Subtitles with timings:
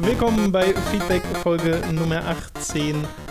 [0.00, 3.25] Willkommen bei Feedback Folge Nummer 18.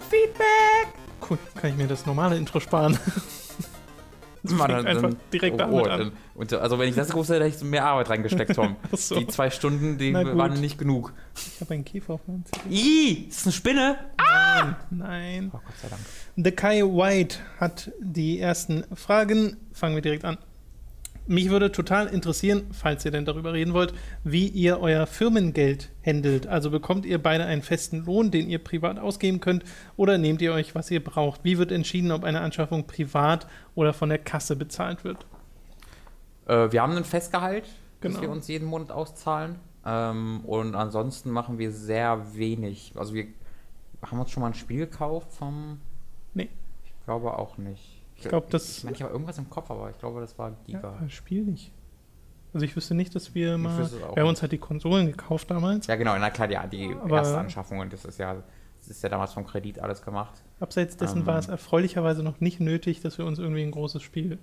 [0.00, 0.88] Feedback!
[1.28, 2.98] Cool, kann ich mir das normale Intro sparen.
[4.48, 5.98] Das fängt dann- einfach dann- direkt oh, damit oh, an.
[5.98, 8.76] dann- Und, so- also wenn ich das gewusst hätte, hätte ich mehr Arbeit reingesteckt, Tom.
[8.96, 9.18] So.
[9.18, 11.12] Die zwei Stunden, die waren nicht genug.
[11.34, 12.72] Ich habe einen Käfer auf meinem Zettel.
[12.72, 13.98] Ih, ist das eine Spinne?
[14.90, 15.50] Nein.
[15.52, 16.00] Oh Gott sei Dank.
[16.36, 19.56] The Kai White hat die ersten Fragen.
[19.72, 20.38] Fangen wir direkt an.
[21.28, 26.46] Mich würde total interessieren, falls ihr denn darüber reden wollt, wie ihr euer Firmengeld handelt.
[26.46, 29.64] Also bekommt ihr beide einen festen Lohn, den ihr privat ausgeben könnt,
[29.96, 31.42] oder nehmt ihr euch, was ihr braucht?
[31.42, 35.26] Wie wird entschieden, ob eine Anschaffung privat oder von der Kasse bezahlt wird?
[36.46, 37.64] Äh, wir haben ein Festgehalt,
[38.00, 38.14] Genau.
[38.14, 39.56] das wir uns jeden Monat auszahlen.
[39.84, 42.92] Ähm, und ansonsten machen wir sehr wenig.
[42.94, 43.26] Also wir
[44.02, 45.80] haben uns schon mal ein Spiel gekauft vom.
[46.34, 46.50] Nee.
[46.84, 47.95] Ich glaube auch nicht.
[48.18, 50.50] Ich glaube, das Ich meine, ich habe irgendwas im Kopf, aber ich glaube, das war
[50.66, 50.98] ja, Giga.
[51.02, 51.72] das Spiel nicht.
[52.54, 53.90] Also ich wüsste nicht, dass wir mal.
[54.14, 55.86] Wir haben uns halt die Konsolen gekauft damals.
[55.88, 56.56] Ja, genau, na klar, die,
[56.88, 58.42] die Aber- erste Anschaffung und das ist ja,
[58.78, 60.42] das ist ja damals vom Kredit alles gemacht.
[60.60, 61.26] Abseits dessen Ähm.
[61.26, 64.38] war es erfreulicherweise noch nicht nötig, dass wir uns irgendwie ein großes Spiel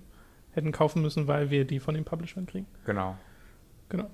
[0.52, 2.66] hätten kaufen müssen, weil wir die von den Publishern kriegen.
[2.86, 3.16] Genau.
[3.88, 4.08] Genau.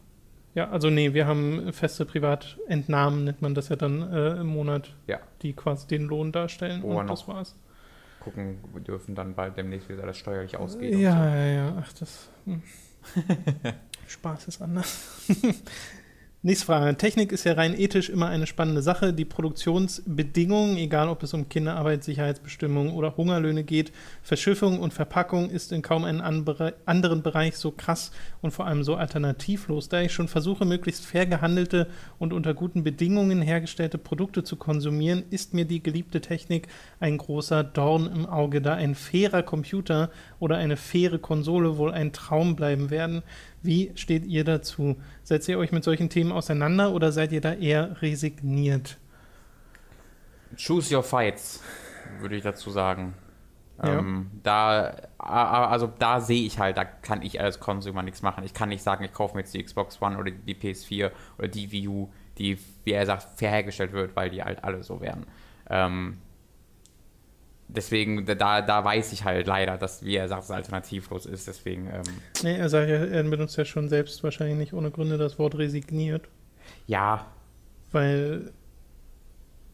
[0.55, 4.95] Ja, also nee, wir haben feste Privatentnahmen, nennt man das ja dann äh, im Monat,
[5.07, 5.19] Ja.
[5.43, 6.83] die quasi den Lohn darstellen.
[6.83, 7.57] Wo und das noch war's.
[8.21, 10.95] Gucken, wir dürfen dann bald demnächst wieder alles steuerlich ausgeht.
[10.95, 11.77] Ja, ja, ja.
[11.81, 12.29] Ach, das.
[12.45, 12.63] Hm.
[14.07, 15.27] Spaß ist anders.
[16.43, 16.97] Nächste Frage.
[16.97, 19.13] Technik ist ja rein ethisch immer eine spannende Sache.
[19.13, 25.71] Die Produktionsbedingungen, egal ob es um Kinderarbeit, Sicherheitsbestimmungen oder Hungerlöhne geht, Verschiffung und Verpackung ist
[25.71, 28.11] in kaum einem anderen Bereich so krass
[28.43, 29.89] und vor allem so alternativlos.
[29.89, 35.25] Da ich schon versuche, möglichst fair gehandelte und unter guten Bedingungen hergestellte Produkte zu konsumieren,
[35.31, 36.69] ist mir die geliebte Technik
[37.01, 42.13] ein großer Dorn im Auge, da ein fairer Computer oder eine faire Konsole wohl ein
[42.13, 43.23] Traum bleiben werden.
[43.63, 44.97] Wie steht ihr dazu?
[45.23, 48.99] Setzt ihr euch mit solchen Themen auseinander oder seid ihr da eher resigniert?
[50.57, 51.63] Choose your fights,
[52.21, 53.15] würde ich dazu sagen.
[53.83, 53.99] Ja.
[53.99, 58.45] Ähm, da, also da sehe ich halt, da kann ich als Consumer nichts machen.
[58.45, 61.49] Ich kann nicht sagen, ich kaufe mir jetzt die Xbox One oder die PS4 oder
[61.49, 62.09] die Wii U,
[62.39, 65.27] die, wie er sagt, fair hergestellt wird, weil die halt alle so werden.
[65.69, 66.19] Ähm,
[67.69, 71.47] deswegen, da, da weiß ich halt leider, dass, wie er sagt, es alternativlos ist.
[71.49, 72.03] Deswegen, ähm,
[72.43, 75.57] Nee, er sagt ja, er benutzt ja schon selbst wahrscheinlich nicht ohne Gründe das Wort
[75.57, 76.29] resigniert,
[76.87, 77.27] ja,
[77.93, 78.53] weil,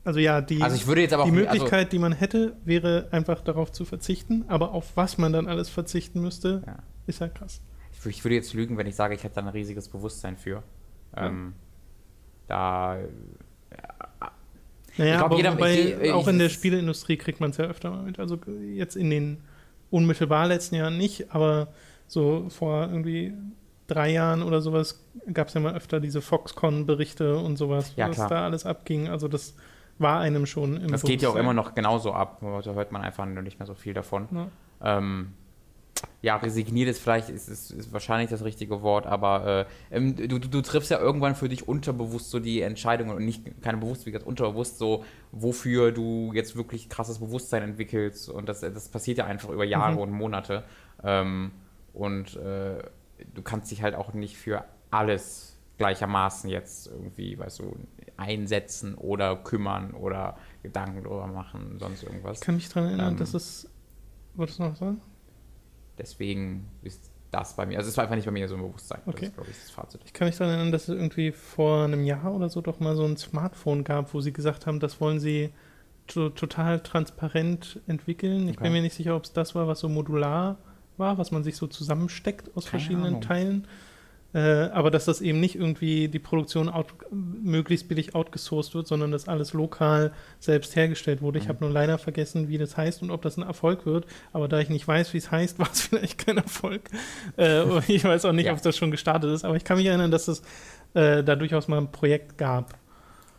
[0.06, 3.08] also ja, die, also ich würde jetzt aber die auch Möglichkeit, die man hätte, wäre
[3.10, 6.76] einfach darauf zu verzichten, aber auf was man dann alles verzichten müsste, Ja.
[7.06, 7.60] ist ja krass.
[7.98, 10.62] Ich, ich würde jetzt lügen, wenn ich sage, ich hätte da ein riesiges Bewusstsein für.
[11.16, 11.54] Ähm,
[12.46, 12.96] da.
[14.98, 17.66] Naja, Ich glaub, aber jeder- ich- ich- auch in der Spieleindustrie kriegt man es ja
[17.66, 18.18] öfter mal mit.
[18.18, 18.38] Also
[18.74, 19.38] jetzt in den
[19.90, 21.68] unmittelbar letzten Jahren nicht, aber
[22.06, 23.34] so vor irgendwie
[23.88, 28.16] drei Jahren oder sowas gab es ja mal öfter diese Foxconn-Berichte und sowas, Ja, was
[28.16, 28.28] klar.
[28.30, 29.08] da alles abging.
[29.08, 29.54] Also das
[29.98, 32.38] war einem schon im Das geht ja auch immer noch genauso ab.
[32.40, 34.28] Da hört man einfach nur nicht mehr so viel davon.
[34.32, 34.98] Ja.
[34.98, 35.32] Ähm,
[36.22, 40.28] ja, resigniert ist vielleicht, ist, ist, ist wahrscheinlich das richtige Wort, aber äh, ähm, du,
[40.28, 44.06] du, du triffst ja irgendwann für dich unterbewusst so die Entscheidungen und nicht, keine bewusst,
[44.06, 49.18] wie gesagt, unterbewusst so, wofür du jetzt wirklich krasses Bewusstsein entwickelst und das, das passiert
[49.18, 49.98] ja einfach über Jahre Mhm.
[49.98, 50.64] und Monate
[51.02, 51.52] ähm,
[51.92, 52.82] und äh,
[53.34, 57.76] du kannst dich halt auch nicht für alles gleichermaßen jetzt irgendwie, weißt du,
[58.16, 62.38] einsetzen oder kümmern oder Gedanken drüber machen, sonst irgendwas.
[62.38, 63.68] Ich kann mich daran erinnern, Ähm, dass es.
[64.34, 65.00] Wolltest du noch sagen?
[65.98, 69.00] Deswegen ist das bei mir, also es war einfach nicht bei mir so ein Bewusstsein.
[69.06, 69.16] Okay.
[69.20, 70.00] Das ist, glaube ich, das Fazit.
[70.04, 72.94] Ich kann mich daran erinnern, dass es irgendwie vor einem Jahr oder so doch mal
[72.96, 75.50] so ein Smartphone gab, wo sie gesagt haben, das wollen sie
[76.06, 78.48] to total transparent entwickeln.
[78.48, 78.64] Ich Okay.
[78.64, 80.58] bin mir nicht sicher, ob es das war, was so modular
[80.98, 83.20] war, was man sich so zusammensteckt aus Keine verschiedenen Ahnung.
[83.22, 83.68] Teilen.
[84.36, 89.10] Äh, aber dass das eben nicht irgendwie die Produktion out, möglichst billig outgesourced wird, sondern
[89.10, 91.38] dass alles lokal selbst hergestellt wurde.
[91.38, 91.48] Ich Mhm.
[91.48, 94.04] habe nur leider vergessen, wie das heißt und ob das ein Erfolg wird.
[94.34, 96.82] Aber da ich nicht weiß, wie es heißt, war es vielleicht kein Erfolg.
[97.38, 98.52] Äh, ich weiß auch nicht, Ja.
[98.52, 99.44] ob das schon gestartet ist.
[99.46, 100.42] Aber ich kann mich erinnern, dass es
[100.92, 102.76] äh, da durchaus mal ein Projekt gab.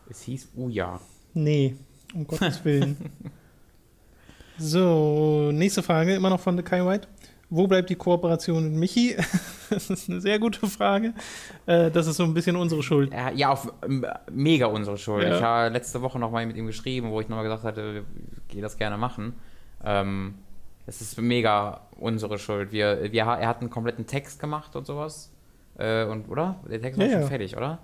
[0.10, 1.00] Es hieß Uja.
[1.36, 1.76] Nee,
[2.16, 2.98] um Gottes Willen.
[4.58, 7.08] So, nächste Frage, immer noch von The Kai White.
[7.50, 9.16] Wo bleibt die Kooperation mit Michi?
[9.70, 11.14] Das ist eine sehr gute Frage.
[11.66, 13.12] Äh, das ist so ein bisschen unsere Schuld.
[13.12, 15.28] Ja, ja, auf ähm, mega unsere Schuld.
[15.28, 15.36] Ja.
[15.36, 18.04] Ich habe letzte Woche noch mal mit ihm geschrieben, wo ich nochmal gesagt hatte, wir
[18.48, 19.34] gehe das gerne machen.
[19.84, 20.36] Ähm,
[20.86, 22.72] es ist mega unsere Schuld.
[22.72, 25.34] Wir, wir, er hat einen kompletten Text gemacht und sowas.
[25.78, 26.62] Äh, und, oder?
[26.70, 27.80] Der Text war Ja, schon fertig, oder?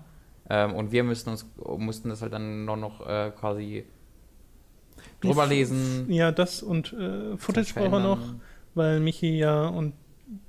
[0.48, 1.46] Ähm, und wir müssten uns
[1.76, 3.84] mussten das halt dann noch, noch äh, quasi
[5.20, 6.10] drüber lesen.
[6.10, 8.02] Ja, das und äh, Footage braucht er verändern.
[8.02, 8.20] noch,
[8.74, 9.94] weil Michi ja, und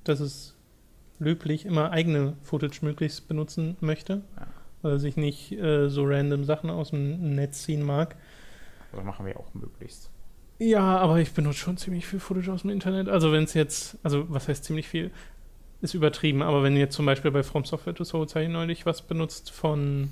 [0.04, 0.56] das ist
[1.20, 4.22] löblich, immer eigene Footage möglichst benutzen möchte.
[4.38, 4.48] Ja.
[4.82, 8.16] Weil er sich nicht äh, so random Sachen aus dem Netz ziehen mag.
[8.92, 10.10] Das machen wir auch möglichst.
[10.60, 13.10] Ja, aber ich benutze schon ziemlich viel Footage aus dem Internet.
[13.10, 15.12] Also wenn es jetzt, also was heißt ziemlich viel?
[15.82, 18.86] Ist übertrieben, aber wenn jetzt zum Beispiel bei From Software to Souls habe ich neulich
[18.86, 20.12] was benutzt von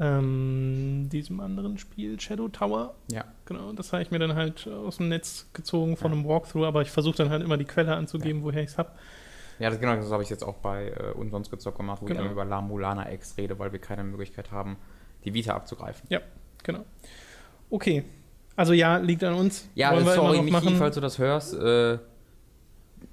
[0.00, 2.94] ähm, diesem anderen Spiel, Shadow Tower.
[3.10, 3.24] Ja.
[3.46, 6.18] Genau, das habe ich mir dann halt aus dem Netz gezogen von Ja.
[6.18, 8.90] einem Walkthrough, aber ich versuche dann halt immer die Quelle anzugeben, woher ich es habe.
[9.58, 12.20] Ja, das, genau, das habe ich jetzt auch bei äh, uns gezockt gemacht, wo Genau.
[12.20, 14.76] ich einmal über La Mulana X rede, weil wir keine Möglichkeit haben,
[15.24, 16.08] die Vita abzugreifen.
[16.62, 16.84] Genau.
[17.70, 18.04] Okay.
[18.54, 19.68] Also ja, liegt an uns.
[19.74, 20.76] Ja, Wollen sorry, Michi, machen.
[20.76, 21.54] falls du das hörst.
[21.54, 21.98] Äh,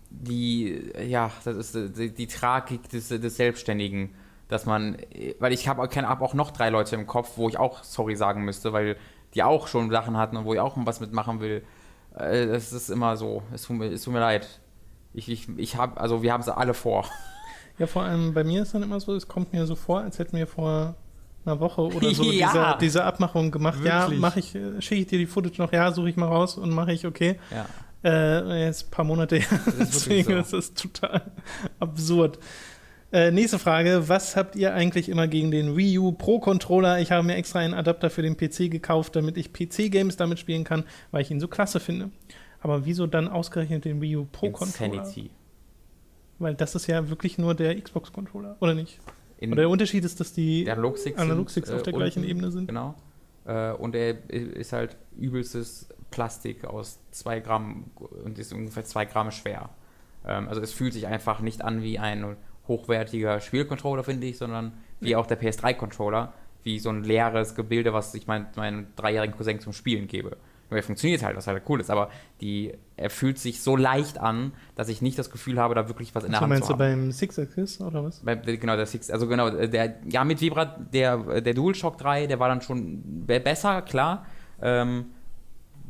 [0.09, 4.11] die, ja, das ist äh, die, die Tragik des, des Selbstständigen,
[4.47, 7.57] dass man, äh, weil ich habe hab auch noch drei Leute im Kopf, wo ich
[7.57, 8.97] auch sorry sagen müsste, weil
[9.33, 11.63] die auch schon Sachen hatten und wo ich auch was mitmachen will.
[12.17, 14.47] Äh, Es ist immer so, es tut mir, es tut mir leid.
[15.13, 17.05] Ich, ich, ich habe, also wir haben es alle vor.
[17.77, 20.17] Ja, vor allem bei mir ist dann immer so, es kommt mir so vor, als
[20.17, 20.95] hätten wir vor
[21.45, 22.47] einer Woche oder so Ja.
[22.47, 23.79] diese, diese Abmachung gemacht.
[23.83, 24.19] Ja, Wirklich.
[24.21, 26.69] mache ich, äh, schicke ich dir die Footage noch, ja, suche ich mal raus und
[26.69, 27.37] mache ich, okay.
[27.51, 27.65] Ja.
[28.09, 30.37] Äh, jetzt ein paar Monate her, deswegen so.
[30.39, 31.23] ist das total
[31.79, 32.39] absurd.
[33.15, 36.99] Äh, nächste Frage, was habt ihr eigentlich immer gegen den Wii U Pro Controller?
[36.99, 40.65] Ich habe mir extra einen Adapter für den PC gekauft, damit ich PC-Games damit spielen
[40.65, 42.09] kann, weil ich ihn so klasse finde.
[42.59, 44.95] Aber wieso dann ausgerechnet den Wii U Pro Controller?
[44.95, 45.29] Insanity.
[46.39, 48.99] Weil das ist ja wirklich nur der Xbox-Controller, oder nicht?
[49.37, 52.31] In Oder der Unterschied ist, dass die Analogsticks, Analogsticks sind, auf der äh, gleichen unten,
[52.31, 52.67] Ebene sind.
[52.67, 52.95] Genau.
[53.45, 57.85] Äh, und er ist halt übelstes Plastik aus 2 Gramm
[58.25, 59.69] und ist ungefähr 2 Gramm schwer.
[60.25, 62.35] Ähm, also es fühlt sich einfach nicht an wie ein
[62.67, 66.33] hochwertiger Spielcontroller, finde ich, sondern wie auch der PS3-Controller,
[66.63, 70.37] wie so ein leeres Gebilde, was ich mein, meinem dreijährigen Cousin zum Spielen gebe.
[70.71, 72.09] Nur er funktioniert halt, was halt cool ist, aber
[72.41, 76.15] die, er fühlt sich so leicht an, dass ich nicht das Gefühl habe, da wirklich
[76.15, 77.01] was in der So Hand meinst zu du haben.
[77.03, 78.21] beim Six Axis oder was?
[78.21, 82.39] Bei- Genau, der Six, also genau, der, ja, mit Vibra, der, der DualShock 3, der
[82.39, 84.25] war dann schon be- besser, klar.
[84.59, 85.05] Ähm,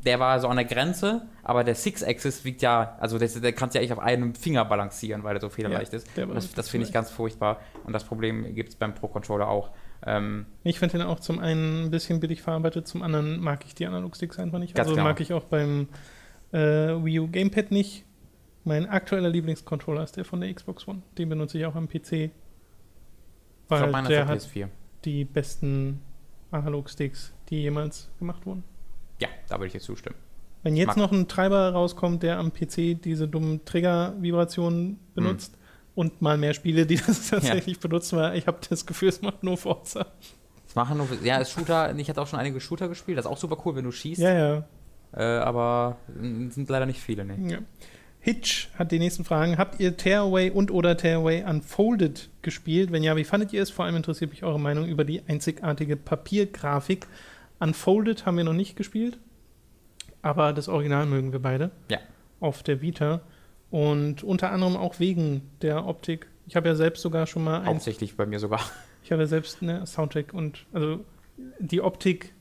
[0.06, 3.76] der war so an der Grenze, aber der Six-Axis wiegt ja, also das, der kannst
[3.76, 6.08] ja echt auf einem Finger balancieren, weil er so federleicht ist.
[6.16, 7.60] der war Und das das finde ich ganz furchtbar.
[7.84, 9.72] Und das Problem gibt es beim Pro-Controller auch.
[10.06, 13.74] Ähm, Ich finde den auch zum einen ein bisschen billig verarbeitet, zum anderen mag ich
[13.76, 14.78] die Analogsticks einfach nicht.
[14.80, 15.04] Also genau.
[15.06, 15.88] mag ich auch beim
[16.52, 18.06] äh, Wii U Gamepad nicht.
[18.64, 21.02] Mein aktueller Lieblingscontroller ist der von der Xbox One.
[21.18, 22.12] Den benutze ich auch am PC.
[22.12, 22.32] ich
[23.68, 24.70] Weil glaube, meiner der ist hat der PS4.
[25.06, 26.02] die besten
[26.52, 28.64] Analogsticks, die jemals gemacht wurden.
[29.20, 30.16] Ja, da würde ich jetzt zustimmen.
[30.64, 35.60] Wenn jetzt Mag- noch ein Treiber rauskommt, der am PC diese dummen Trigger-Vibrationen benutzt Hm.
[35.96, 39.44] und mal mehr Spiele, die das tatsächlich benutzen, weil ich habe das Gefühl, es macht
[39.44, 40.08] nur Forza.
[40.66, 43.32] Das machen nur, ja, ist Shooter, ich hatte auch schon einige Shooter gespielt, das ist
[43.32, 44.64] auch super cool, wenn du schießt, Ja, ja.
[45.16, 45.98] äh, aber
[46.50, 47.38] sind leider nicht viele, ne.
[47.50, 47.58] Ja.
[48.20, 49.60] Hitch hat die nächsten Fragen.
[49.60, 52.92] Habt ihr Tearaway und oder Tearaway Unfolded gespielt?
[52.92, 53.70] Wenn ja, wie fandet ihr es?
[53.70, 57.06] Vor allem interessiert mich eure Meinung über die einzigartige Papiergrafik.
[57.60, 59.18] Unfolded haben wir noch nicht gespielt,
[60.22, 61.72] aber das Original mögen wir beide.
[61.90, 62.00] Ja.
[62.40, 63.22] Auf der Vita.
[63.72, 66.28] Und unter anderem auch wegen der Optik.
[66.48, 68.62] Ich habe ja selbst sogar schon mal ein, Hauptsächlich bei mir sogar.
[69.04, 71.04] ich habe ja selbst eine Soundtrack und also
[71.60, 72.34] die Optik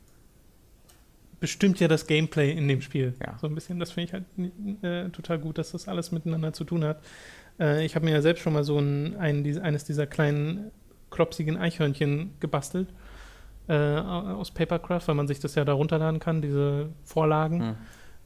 [1.40, 3.14] bestimmt ja das Gameplay in dem Spiel.
[3.20, 3.36] Ja.
[3.40, 6.64] So ein bisschen, das finde ich halt äh, total gut, dass das alles miteinander zu
[6.64, 7.02] tun hat.
[7.58, 10.70] Äh, ich habe mir ja selbst schon mal so ein, ein, eines dieser kleinen
[11.10, 12.88] klopsigen Eichhörnchen gebastelt
[13.68, 17.60] äh, aus Papercraft, weil man sich das ja da runterladen kann, diese Vorlagen.
[17.60, 17.76] Hm.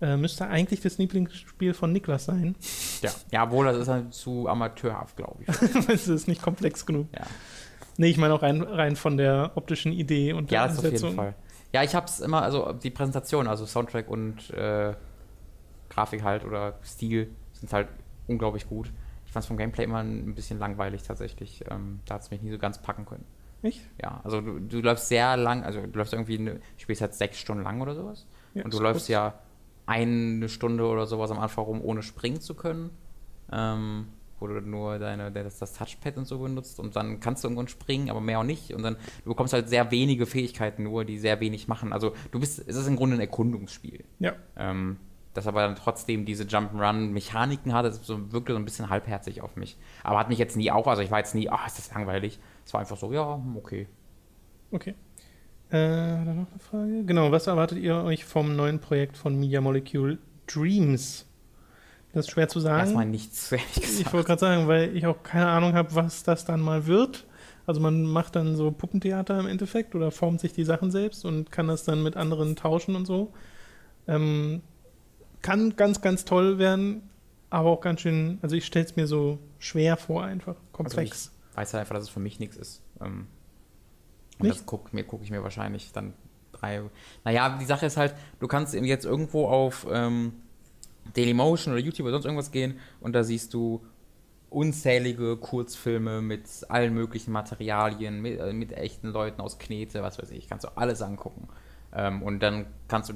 [0.00, 2.54] Äh, müsste eigentlich das Lieblingsspiel von Niklas sein.
[3.02, 5.48] Ja, ja wohl, das ist halt zu amateurhaft, glaube ich.
[5.88, 7.08] es ist nicht komplex genug.
[7.12, 7.26] Ja.
[7.96, 10.84] Nee, ich meine auch rein, rein von der optischen Idee und der Ja, das auf
[10.84, 11.16] jeden.
[11.16, 11.34] Fall.
[11.72, 14.94] Ja, ich hab's immer, also die Präsentation, also Soundtrack und äh,
[15.90, 17.88] Grafik halt oder Stil sind halt
[18.28, 18.92] unglaublich gut.
[19.26, 21.64] Ich fand's vom Gameplay immer ein bisschen langweilig tatsächlich.
[21.68, 23.24] Ähm, da hat's mich nie so ganz packen können.
[23.62, 23.80] Echt?
[24.00, 27.38] Ja, also du, du läufst sehr lang, also du läufst irgendwie, eine, spielst halt sechs
[27.38, 28.26] Stunden lang oder sowas.
[28.54, 29.08] Ja, und du läufst kurz.
[29.08, 29.34] ja
[29.86, 32.90] eine Stunde oder sowas am Anfang rum, ohne springen zu können.
[33.50, 34.08] Ähm,
[34.40, 37.68] wo du nur deine, das, das Touchpad und so benutzt und dann kannst du irgendwann
[37.68, 38.72] springen, aber mehr auch nicht.
[38.72, 41.92] Und dann du bekommst halt sehr wenige Fähigkeiten nur, die sehr wenig machen.
[41.92, 44.04] Also du bist, es ist im Grunde ein Erkundungsspiel.
[44.18, 44.34] Ja.
[44.56, 44.98] Ähm,
[45.34, 49.56] das aber dann trotzdem diese Jump'n'Run-Mechaniken hat, das so, wirkte so ein bisschen halbherzig auf
[49.56, 49.76] mich.
[50.02, 52.38] Aber hat mich jetzt nie auf, also ich war jetzt nie, ah, ist das langweilig.
[52.68, 53.86] Es war einfach so, ja, okay.
[54.70, 54.90] Okay.
[55.70, 57.04] Äh, da noch eine Frage.
[57.04, 61.24] Genau, was erwartet ihr euch vom neuen Projekt von Media Molecule Dreams?
[62.12, 62.80] Das ist schwer zu sagen.
[62.80, 64.00] Erstmal nichts, ehrlich gesagt.
[64.00, 67.26] Ich wollte gerade sagen, weil ich auch keine Ahnung habe, was das dann mal wird.
[67.64, 71.50] Also man macht dann so Puppentheater im Endeffekt oder formt sich die Sachen selbst und
[71.50, 73.32] kann das dann mit anderen tauschen und so.
[74.06, 74.60] Ähm,
[75.40, 77.08] kann ganz, ganz toll werden,
[77.48, 81.28] aber auch ganz schön, also ich stelle es mir so schwer vor, einfach komplex.
[81.28, 82.82] Also weiß halt einfach, dass es für mich nichts ist.
[83.00, 83.26] Ähm,
[84.38, 84.60] und Nicht?
[84.60, 86.14] das gucke guck ich mir wahrscheinlich dann
[86.52, 86.82] drei.
[87.24, 90.32] Naja, die Sache ist halt, du kannst jetzt irgendwo auf ähm,
[91.14, 93.84] Dailymotion oder YouTube oder sonst irgendwas gehen und da siehst du
[94.50, 100.30] unzählige Kurzfilme mit allen möglichen Materialien, mit, äh, mit echten Leuten aus Knete, was weiß
[100.30, 101.48] ich, kannst du alles angucken.
[101.92, 103.14] Ähm, und dann kannst du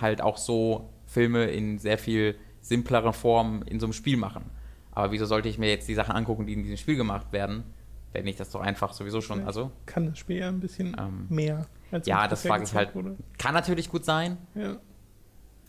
[0.00, 4.50] halt auch so Filme in sehr viel simpleren Form in so einem Spiel machen.
[4.92, 7.64] Aber wieso sollte ich mir jetzt die Sachen angucken, die in diesem Spiel gemacht werden,
[8.14, 9.46] wenn ich das doch einfach sowieso schon, Ja.
[9.46, 11.66] also Kann das Spiel ja ein bisschen Ähm, mehr.
[11.90, 12.94] Als ja, das frage ich halt.
[12.94, 13.16] wurde.
[13.38, 14.78] kann natürlich gut sein, Ja.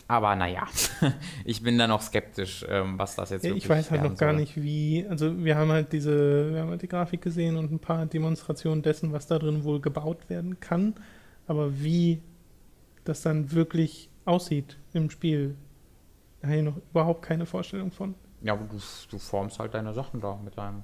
[0.08, 0.64] aber naja,
[1.44, 4.16] ich bin da noch skeptisch, ähm, was das jetzt Ja, wirklich ich weiß halt noch
[4.16, 4.40] gar soll.
[4.40, 5.06] nicht, wie.
[5.08, 8.82] Also, wir haben halt diese, wir haben halt die Grafik gesehen und ein paar Demonstrationen
[8.82, 10.94] dessen, was da drin wohl gebaut werden kann.
[11.46, 12.22] Aber wie
[13.04, 15.54] das dann wirklich aussieht im Spiel,
[16.40, 18.14] da habe ich noch überhaupt keine Vorstellung von.
[18.42, 18.78] Ja, aber du,
[19.10, 20.82] du formst halt deine Sachen da mit deinem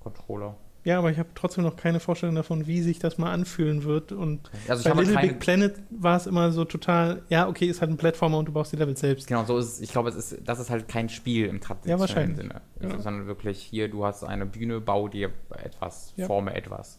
[0.00, 0.56] Controller.
[0.82, 4.12] Ja, aber ich habe trotzdem noch keine Vorstellung davon, wie sich das mal anfühlen wird.
[4.12, 7.66] Und Also ich bei habe Little Big Planet war es immer so total, ja, okay,
[7.66, 9.26] ist halt ein Plattformer und du baust die Level selbst.
[9.26, 9.80] Genau, so ist es.
[9.80, 12.36] Ich glaube, es ist, das ist halt kein Spiel im traditionellen wahrscheinlich.
[12.38, 12.60] Sinne.
[12.80, 12.98] Ja.
[12.98, 15.30] Sondern wirklich hier, du hast eine Bühne, bau dir
[15.62, 16.26] etwas, Ja.
[16.26, 16.98] forme etwas.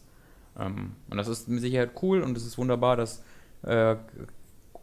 [0.58, 3.24] Ähm, und das ist mit Sicherheit cool und es ist wunderbar, dass
[3.62, 3.96] äh,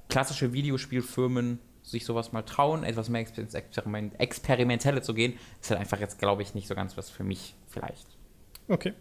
[0.09, 5.33] klassische Videospielfirmen sich sowas mal trauen, etwas mehr ins Experiment, Experimentelle zu gehen.
[5.61, 8.07] Ist halt einfach jetzt, glaube ich, nicht so ganz was für mich vielleicht.
[8.69, 8.93] Okay.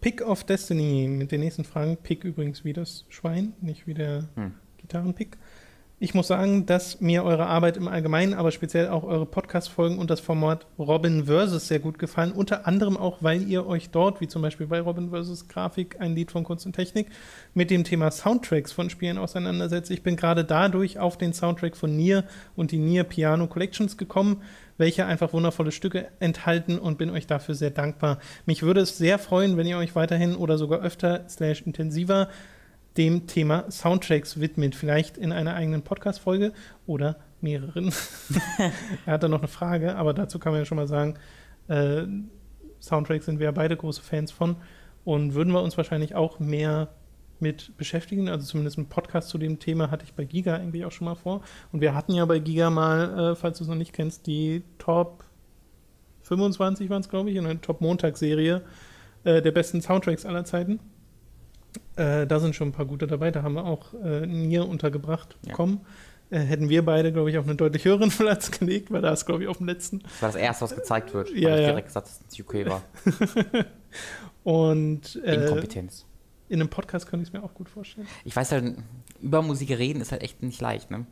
[0.00, 1.98] Pick of Destiny mit den nächsten Fragen.
[1.98, 4.54] Pick übrigens wie das Schwein, nicht wie der Hm.
[4.78, 5.36] Gitarrenpick.
[6.02, 10.08] Ich muss sagen, dass mir eure Arbeit im Allgemeinen, aber speziell auch eure Podcast-Folgen und
[10.08, 11.68] das Format Robin vs.
[11.68, 12.32] sehr gut gefallen.
[12.32, 15.48] Unter anderem auch, weil ihr euch dort, wie zum Beispiel bei Robin vs.
[15.48, 17.08] Grafik, ein Lied von Kunst und Technik,
[17.52, 19.90] mit dem Thema Soundtracks von Spielen auseinandersetzt.
[19.90, 22.24] Ich bin gerade dadurch auf den Soundtrack von Nier
[22.56, 24.40] und die Nier Piano Collections gekommen,
[24.80, 28.18] welche einfach wundervolle Stücke enthalten und bin euch dafür sehr dankbar.
[28.46, 32.28] Mich würde es sehr freuen, wenn ihr euch weiterhin oder sogar öfter slash intensiver
[32.96, 34.74] dem Thema Soundtracks widmet.
[34.74, 36.52] Vielleicht in einer eigenen Podcast-Folge
[36.86, 37.92] oder mehreren.
[39.06, 41.14] er hat da noch eine Frage, aber dazu kann man ja schon mal sagen,
[41.68, 42.02] äh,
[42.80, 44.56] Soundtracks sind wir ja beide große Fans von
[45.04, 46.88] und würden wir uns wahrscheinlich auch mehr
[47.40, 48.28] mit beschäftigen.
[48.28, 51.14] Also zumindest ein Podcast zu dem Thema hatte ich bei Giga eigentlich auch schon mal
[51.14, 51.42] vor.
[51.72, 54.62] Und wir hatten ja bei Giga mal, äh, falls du es noch nicht kennst, die
[54.78, 55.24] Top
[56.22, 58.62] 25 waren es, glaube ich, in der Top Montagsserie
[59.24, 60.80] äh, der besten Soundtracks aller Zeiten.
[61.96, 63.30] Äh, da sind schon ein paar gute dabei.
[63.30, 65.50] Da haben wir auch äh, Nier untergebracht Ja.
[65.50, 65.80] bekommen.
[66.30, 69.26] Äh, hätten wir beide, glaube ich, auf einen deutlich höheren Platz gelegt, weil da ist,
[69.26, 70.00] glaube ich, auf dem letzten.
[70.00, 71.30] Das war das Erste, was gezeigt wird.
[71.30, 71.70] Ja, weil ich ja.
[71.70, 72.82] direkt gesagt, dass es UK war.
[74.44, 76.06] Und äh, Inkompetenz.
[76.50, 78.06] In einem Podcast könnte ich es mir auch gut vorstellen.
[78.24, 78.74] Ich weiß halt,
[79.22, 81.06] über Musik reden ist halt echt nicht leicht, ne?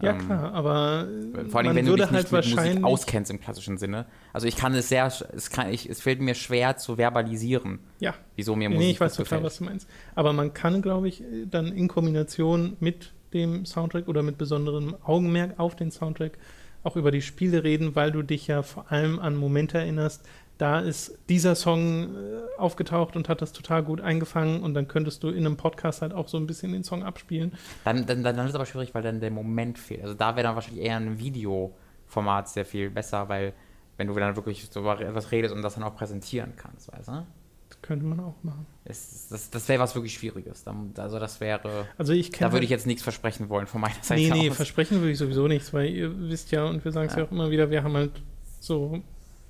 [0.00, 1.08] Ja, Ähm, klar, aber
[1.48, 4.06] Vor allem, man wenn du dich halt nicht mit Musik wahrscheinlich auskennst im klassischen Sinne.
[4.32, 8.14] Also ich kann es sehr, es, kann, ich, es fällt mir schwer zu verbalisieren, Ja,
[8.36, 9.88] wieso mir Musik nee, ich weiß total, was du meinst.
[10.14, 15.58] Aber man kann, glaube ich, dann in Kombination mit dem Soundtrack oder mit besonderem Augenmerk
[15.58, 16.38] auf den Soundtrack
[16.82, 20.24] auch über die Spiele reden, weil du dich ja vor allem an Momente erinnerst.
[20.58, 25.22] Da ist dieser Song äh, aufgetaucht und hat das total gut eingefangen und dann könntest
[25.22, 27.52] du in einem Podcast halt auch so ein bisschen den Song abspielen.
[27.84, 30.02] Dann, dann, dann ist es aber schwierig, weil dann der Moment fehlt.
[30.02, 33.52] Also da wäre dann wahrscheinlich eher ein Videoformat sehr viel besser, weil
[33.98, 37.08] wenn du dann wirklich so über etwas redest und das dann auch präsentieren kannst, weißt
[37.08, 37.26] du?
[37.68, 38.64] Das könnte man auch machen.
[38.84, 40.64] Es, das das wäre was wirklich Schwieriges.
[40.96, 43.94] Also das wäre, Also ich kenne da würde ich jetzt nichts versprechen wollen von meiner
[44.02, 44.56] Seite Nee, nee, aus.
[44.56, 47.20] versprechen würde ich sowieso nichts, weil ihr wisst ja, und wir sagen es ja.
[47.20, 47.26] Ja.
[47.26, 48.12] auch immer wieder, wir haben halt
[48.60, 49.02] so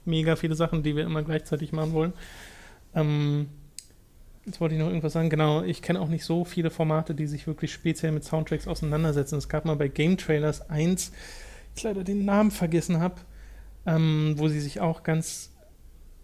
[0.06, 2.12] mega viele Sachen, die wir immer gleichzeitig machen wollen.
[2.94, 3.48] Ähm,
[4.44, 5.30] jetzt wollte ich noch irgendwas sagen.
[5.30, 9.36] Genau, ich kenne auch nicht so viele Formate, die sich wirklich speziell mit Soundtracks auseinandersetzen.
[9.36, 11.12] Es gab mal bei Game Trailers eins,
[11.74, 13.16] ich leider den Namen vergessen habe,
[13.84, 15.52] ähm, wo sie sich auch ganz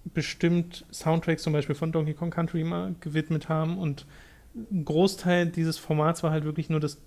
[0.05, 4.07] bestimmt Soundtracks zum Beispiel von Donkey Kong Country mal gewidmet haben und
[4.55, 6.99] ein Großteil dieses Formats war halt wirklich nur das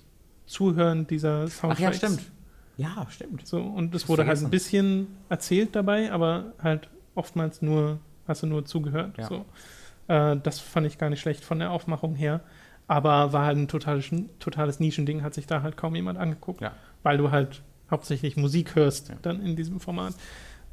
[0.45, 1.81] Zuhören dieser Ach Soundtracks.
[1.81, 2.31] ja, stimmt.
[2.77, 3.47] Ja, stimmt.
[3.47, 4.47] So, und es wurde halt vergessen.
[4.47, 9.17] ein bisschen erzählt dabei, aber halt oftmals nur, hast du nur zugehört.
[9.17, 9.27] Ja.
[9.27, 9.45] So.
[10.07, 12.41] Äh, das fand ich gar nicht schlecht von der Aufmachung her.
[12.87, 16.61] Aber war halt ein totales, totales Nischending, hat sich da halt kaum jemand angeguckt.
[16.61, 16.73] Ja.
[17.01, 19.15] Weil du halt hauptsächlich Musik hörst Ja.
[19.21, 20.13] dann in diesem Format.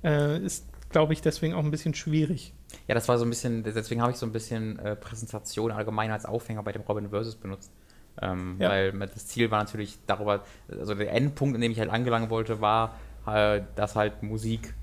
[0.05, 2.53] Äh, ist, glaube ich, deswegen auch ein bisschen schwierig.
[2.89, 6.11] Ja, das war so ein bisschen, deswegen habe ich so ein bisschen äh, Präsentation allgemein
[6.11, 7.71] als Aufhänger bei dem Robin Versus benutzt.
[8.21, 8.71] Ähm, Ja.
[8.71, 12.61] Weil das Ziel war natürlich darüber, also der Endpunkt, an dem ich halt angelangen wollte,
[12.61, 14.75] war, äh, dass halt Musik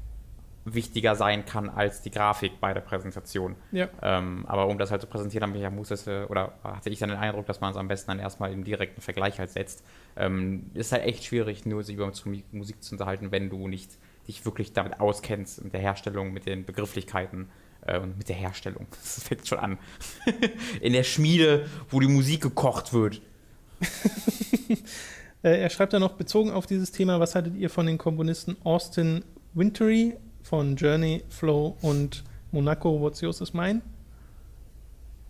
[0.66, 3.56] wichtiger sein kann als die Grafik bei der Präsentation.
[3.72, 3.88] Ja.
[4.02, 7.10] Ähm, aber um das halt zu präsentieren, habe ich ja musste, oder hatte ich dann
[7.10, 9.84] den Eindruck, dass man es am besten dann erstmal im direkten Vergleich halt setzt.
[10.16, 12.12] Ähm, ist halt echt schwierig, nur sich über
[12.52, 13.92] Musik zu unterhalten, wenn du nicht
[14.28, 17.50] dich wirklich damit auskennst, mit der Herstellung, mit den Begrifflichkeiten
[17.98, 18.88] und mit der Herstellung.
[19.02, 19.78] Das fängt schon an.
[20.82, 23.22] In der Schmiede, wo die Musik gekocht wird.
[25.42, 28.58] Äh, er schreibt dann noch, bezogen auf dieses Thema, was haltet ihr von den Komponisten
[28.66, 33.82] Austin Wintory von Journey, Flow und Monaco, What's Yours is Mine?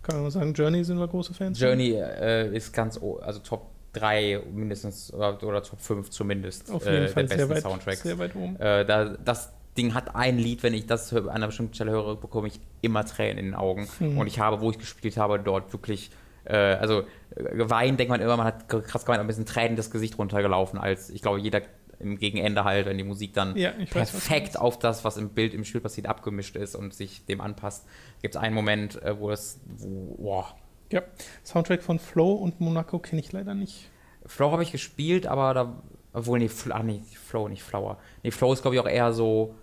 [0.02, 1.60] Kann man mal sagen, Journey sind wir große Fans.
[1.60, 7.04] Journey äh, ist ganz, also Top 3 mindestens oder, oder Top 5 zumindest Auf jeden
[7.04, 8.02] äh, Fall der sehr besten weit, Soundtracks.
[8.02, 8.56] sehr weit oben.
[8.56, 12.16] Äh, da, das Ding hat ein Lied, wenn ich das an einer bestimmten Stelle höre,
[12.16, 13.88] bekomme ich immer Tränen in den Augen.
[13.98, 14.18] Hm.
[14.18, 16.10] Und ich habe, wo ich gespielt habe, dort wirklich,
[16.44, 17.02] äh, also
[17.36, 20.78] äh, geweint, denkt man immer, man hat krass geweint, ein bisschen Tränen das Gesicht runtergelaufen,
[20.78, 21.62] als ich glaube, jeder
[22.00, 24.60] im Gegenende halt, wenn die Musik dann Ja, weiß, perfekt meinst.
[24.60, 27.86] auf das, was im Bild, im Spiel passiert, abgemischt ist und sich dem anpasst.
[28.22, 30.54] Gibt es einen Moment, äh, wo es, wo, boah,
[30.90, 31.02] Ja,
[31.44, 33.90] Soundtrack von Flow und Monaco kenne ich leider nicht.
[34.26, 37.98] Flow habe ich gespielt, aber da, obwohl, nee, Fl ah, nee, Flow, nicht Flower.
[38.22, 39.54] Nee, Flow ist, glaube ich, auch eher so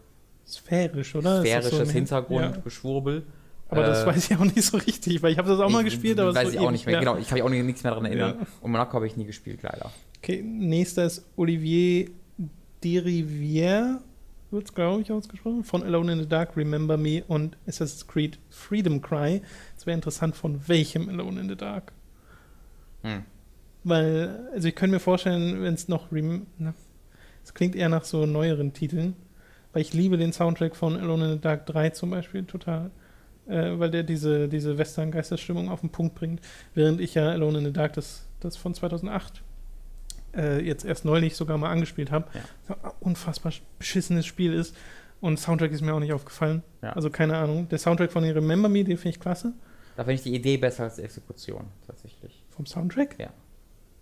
[0.48, 1.40] Sphärisch, oder?
[1.42, 1.94] Das sphärisches so ein- Ja.
[1.94, 3.24] Hintergrundgeschwurbel.
[3.70, 5.80] Aber das Äh, weiß ich auch nicht so richtig, weil ich habe das auch mal
[5.86, 6.96] ich gespielt, aber weiß ist ich so auch nicht mehr.
[6.96, 7.00] her.
[7.02, 8.36] Genau, ich kann mich auch nicht- nichts mehr daran erinnern.
[8.40, 8.48] Ja.
[8.62, 9.92] Und Monaco habe ich nie gespielt, leider.
[10.20, 12.10] Okay, nächster ist Olivier
[12.82, 14.00] Derivière,
[14.52, 18.40] wird es, glaube ich, ausgesprochen, von Alone in the Dark, Remember Me und Assassin's Creed
[18.50, 19.42] Freedom Cry.
[19.78, 21.92] Es wäre interessant, von welchem Alone in the Dark.
[23.04, 23.24] Hm.
[23.88, 26.08] Weil, also ich könnte mir vorstellen, wenn es noch,
[27.44, 29.16] es klingt eher nach so neueren Titeln,
[29.72, 32.92] weil ich liebe den Soundtrack von Alone in the Dark 3 zum Beispiel total,
[33.48, 36.42] äh, weil der diese, diese Western-Geisterstimmung auf den Punkt bringt,
[36.74, 39.42] während ich ja Alone in the Dark, das, das von 2008,
[40.36, 42.28] äh, jetzt erst neulich sogar mal angespielt habe,
[42.68, 42.76] Ja.
[43.00, 44.76] unfassbar beschissenes Spiel ist
[45.22, 46.62] und Soundtrack ist mir auch nicht aufgefallen.
[46.82, 46.92] Ja.
[46.92, 47.70] Also keine Ahnung.
[47.70, 49.54] Der Soundtrack von Remember Me, den finde ich klasse.
[49.96, 52.44] Da finde ich die Idee besser als die Exekution, tatsächlich.
[52.50, 53.16] Vom Soundtrack?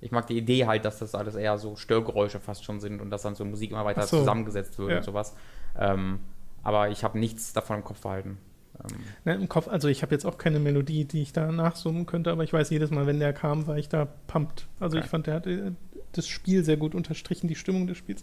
[0.01, 3.09] Ich mag die Idee halt, dass das alles eher so Störgeräusche fast schon sind und
[3.09, 4.19] dass dann so Musik immer weiter so.
[4.19, 4.97] zusammengesetzt wird Ja.
[4.97, 5.35] und sowas.
[5.79, 6.19] Ähm,
[6.63, 8.37] aber ich habe nichts davon im Kopf behalten.
[8.83, 12.05] Ähm, Ne, Im Kopf, also ich habe jetzt auch keine Melodie, die ich da nachsummen
[12.05, 14.67] könnte, aber ich weiß jedes Mal, wenn der kam, war ich da pumped.
[14.79, 15.05] Also Okay.
[15.05, 15.71] ich fand, der hat äh,
[16.11, 18.21] das Spiel sehr gut unterstrichen, die Stimmung des Spiels.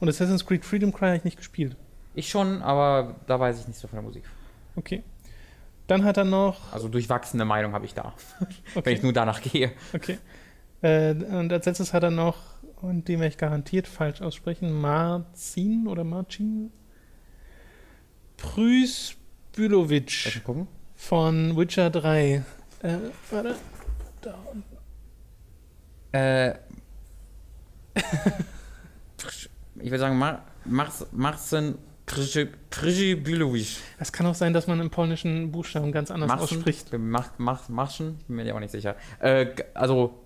[0.00, 1.76] Und Assassin's Creed Freedom Cry habe ich nicht gespielt.
[2.14, 4.24] ich schon, aber da weiß ich nicht so von der Musik.
[4.76, 5.02] Okay.
[5.86, 6.72] Dann hat er noch.
[6.72, 8.92] Also durchwachsene Meinung habe ich da, wenn Okay.
[8.92, 9.72] ich nur danach gehe.
[9.92, 10.18] okay.
[10.82, 12.38] Äh, und als letztes hat er noch,
[12.80, 16.72] und den werde ich garantiert falsch aussprechen, Marzin oder Marcin
[18.36, 20.40] Prüsbülovic
[20.96, 22.42] von Witcher 3.
[22.82, 22.96] Äh,
[23.30, 23.56] warte.
[24.22, 24.76] Da unten.
[26.12, 26.50] Äh,
[29.76, 33.78] ich würde sagen, Mar Mars Marcin Krzybilovic.
[33.98, 36.88] Es kann auch sein, dass man im polnischen Buchstaben ganz anders ausspricht.
[36.98, 38.18] Mach, mach, Marschen?
[38.26, 38.96] Bin mir ja auch nicht sicher.
[39.20, 40.19] Äh, also,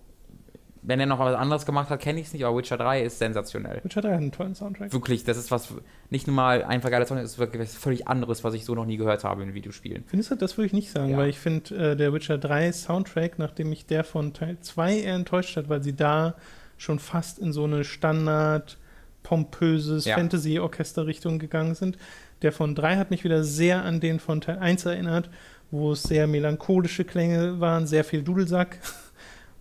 [0.86, 3.18] wenn er noch was anderes gemacht hat, kenne ich es nicht, aber Witcher 3 ist
[3.18, 3.80] sensationell.
[3.82, 4.92] Witcher 3 hat einen tollen Soundtrack.
[4.92, 5.72] Wirklich, das ist was,
[6.10, 8.74] nicht nur mal einfach geiler Song, das ist wirklich was völlig anderes, was ich so
[8.74, 10.04] noch nie gehört habe in Videospielen.
[10.06, 11.16] Findest du, das würde ich nicht sagen, Ja.
[11.16, 15.14] weil ich finde, äh, der Witcher 3 Soundtrack, nachdem mich der von Teil 2 eher
[15.14, 16.34] enttäuscht hat, weil sie da
[16.76, 18.76] schon fast in so eine Standard,
[19.22, 20.16] pompöses Ja.
[20.16, 21.96] Fantasy-Orchester-Richtung gegangen sind.
[22.42, 25.30] Der von 3 hat mich wieder sehr an den von Teil 1 erinnert,
[25.70, 28.78] wo es sehr melancholische Klänge waren, sehr viel Dudelsack.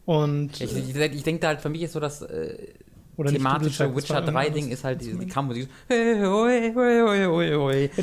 [0.05, 2.57] Und Ich, ich, ich denke da halt, für mich ist so das äh,
[3.15, 5.27] thematische Witcher irgendwas 3-Ding ist halt die, die.
[5.27, 5.69] Kampfmusik.
[5.89, 5.95] Ja,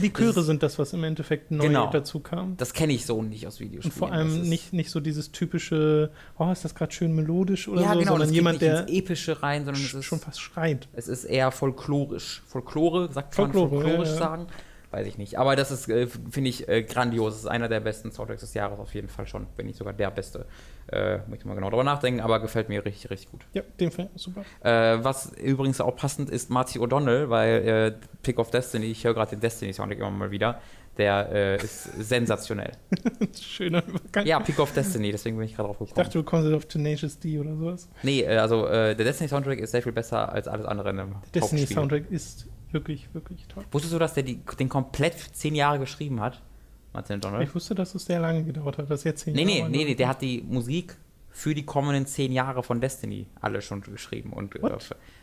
[0.00, 1.90] die Chöre Das sind das, was im Endeffekt neu Genau.
[1.90, 2.56] dazu kam.
[2.56, 3.92] Das kenne ich so nicht aus Videospielen.
[3.92, 7.82] Und vor allem nicht, nicht so dieses typische, oh, ist das gerade schön melodisch oder
[7.82, 10.20] ja, so, genau, sondern geht jemand, nicht der ins Epische rein, sondern es ist, schon
[10.20, 10.88] fast schreit.
[10.92, 12.42] es ist eher folklorisch.
[12.46, 14.20] Folklore, sagt man Folklore, folklorisch ja, ja.
[14.20, 14.46] sagen?
[14.90, 15.38] Weiß ich nicht.
[15.38, 17.34] Aber das ist, äh, finde ich, äh, grandios.
[17.34, 19.46] Das ist einer der besten Soundtracks des Jahres auf jeden Fall schon.
[19.56, 20.46] Wenn nicht sogar der beste.
[20.88, 23.43] Äh, muss ich mal genau drüber nachdenken, aber gefällt mir richtig, richtig gut.
[23.53, 24.43] Ja, den Film, super.
[24.62, 29.14] Äh, was übrigens auch passend ist, Marty O'Donnell, weil äh, Pick of Destiny, ich höre
[29.14, 30.61] gerade den Destiny-Soundtrack immer mal wieder,
[30.99, 32.73] der äh, ist sensationell.
[33.40, 34.27] Schöner Übergang.
[34.27, 36.05] Ja, Pick of Destiny, deswegen bin ich gerade drauf Ich gekommen.
[36.05, 37.88] dachte, du kommst auf Tenacious D oder sowas.
[38.03, 41.07] nee, äh, also äh, der Destiny-Soundtrack ist sehr viel besser als alles andere in Der.
[41.35, 43.64] Destiny-Soundtrack ist wirklich, wirklich toll.
[43.71, 46.43] Wusstest du, dass der die, den komplett zehn Jahre geschrieben hat?
[46.92, 47.42] Martin O'Donnell?
[47.42, 49.79] Ich wusste, dass es sehr lange gedauert hat, das jetzt zehn Nee, nee, Jahre nee,
[49.79, 49.96] nee, waren.
[49.96, 50.96] der hat die Musik
[51.33, 54.33] für die kommenden zehn Jahre von Destiny alle schon geschrieben.
[54.33, 54.76] Und äh,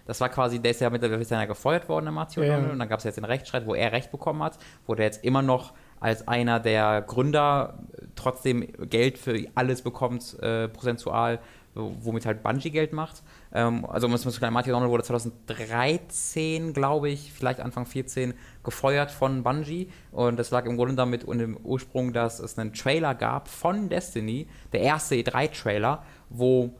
[0.06, 2.72] das war quasi, der ist ja mittlerweile ja gefeuert worden, der Martin Ja, ja.
[2.72, 5.24] Und dann gab es jetzt den Rechtsstreit, wo er Recht bekommen hat, wo der jetzt
[5.24, 11.40] immer noch als einer der Gründer äh, trotzdem Geld für alles bekommt, äh, prozentual,
[11.76, 13.22] womit halt Bungie Geld macht.
[13.54, 18.34] Ähm, also muss man sagen, Martin O'Donnell wurde 2013, glaube ich, vielleicht Anfang 14,
[18.64, 19.90] gefeuert von Bungie.
[20.12, 23.90] Und das lag im Grunde damit und im Ursprung, dass es einen Trailer gab von
[23.90, 26.74] Destiny, der erste E3-Trailer, wo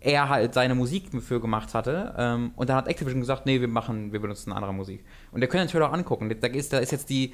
[0.00, 2.14] er halt seine Musik für gemacht hatte.
[2.18, 5.04] Ähm, und dann hat Activision gesagt, nee, wir machen, wir benutzen andere Musik.
[5.30, 6.34] Und ihr könnt den Trailer auch angucken.
[6.40, 7.32] Da ist, da ist jetzt die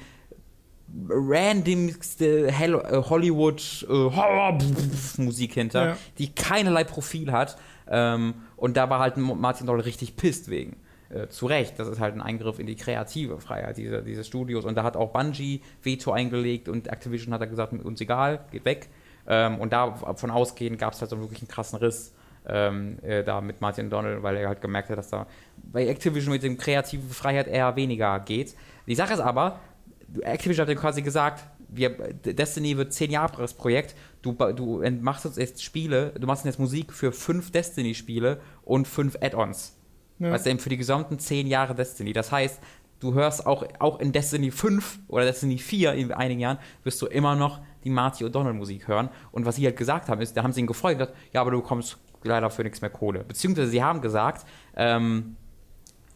[1.09, 5.97] randomste äh, Hollywood äh, hinter, ja.
[6.17, 7.57] die keinerlei Profil hat.
[7.87, 10.77] Ähm, und da war halt Martin Doll richtig pisst wegen.
[11.09, 14.65] Äh, zu Recht, das ist halt ein Eingriff in die kreative Freiheit dieser, dieses Studios.
[14.65, 18.65] Und da hat auch Bungie Veto eingelegt und Activision hat er gesagt, uns egal, geht
[18.65, 18.89] weg.
[19.27, 22.13] Ähm, und davon ausgehend gab es halt so wirklich einen krassen Riss
[22.47, 25.25] ähm, äh, da mit Martin Donald, weil er halt gemerkt hat, dass da
[25.57, 28.55] bei Activision mit dem kreativen Freiheit eher weniger geht.
[28.85, 29.59] Die Sache ist aber,
[30.21, 33.95] Activision hat ja quasi gesagt, wir, Destiny wird zehn Jahre Projekt.
[34.21, 39.75] Du, du machst jetzt Spiele, du machst jetzt Musik für fünf Destiny-Spiele und fünf Add-ons.
[40.19, 40.31] Ja.
[40.31, 42.13] Weißt du, für die gesamten zehn Jahre Destiny.
[42.13, 42.59] Das heißt,
[42.99, 47.07] du hörst auch, auch in Destiny 5 oder Destiny 4 in einigen Jahren, wirst du
[47.07, 49.09] immer noch die Marty O'Donnell Musik hören.
[49.31, 51.41] Und was sie halt gesagt haben, ist, da haben sie ihn gefreut und gesagt, ja,
[51.41, 53.23] aber du bekommst leider für nichts mehr Kohle.
[53.23, 55.37] Beziehungsweise sie haben gesagt, ähm,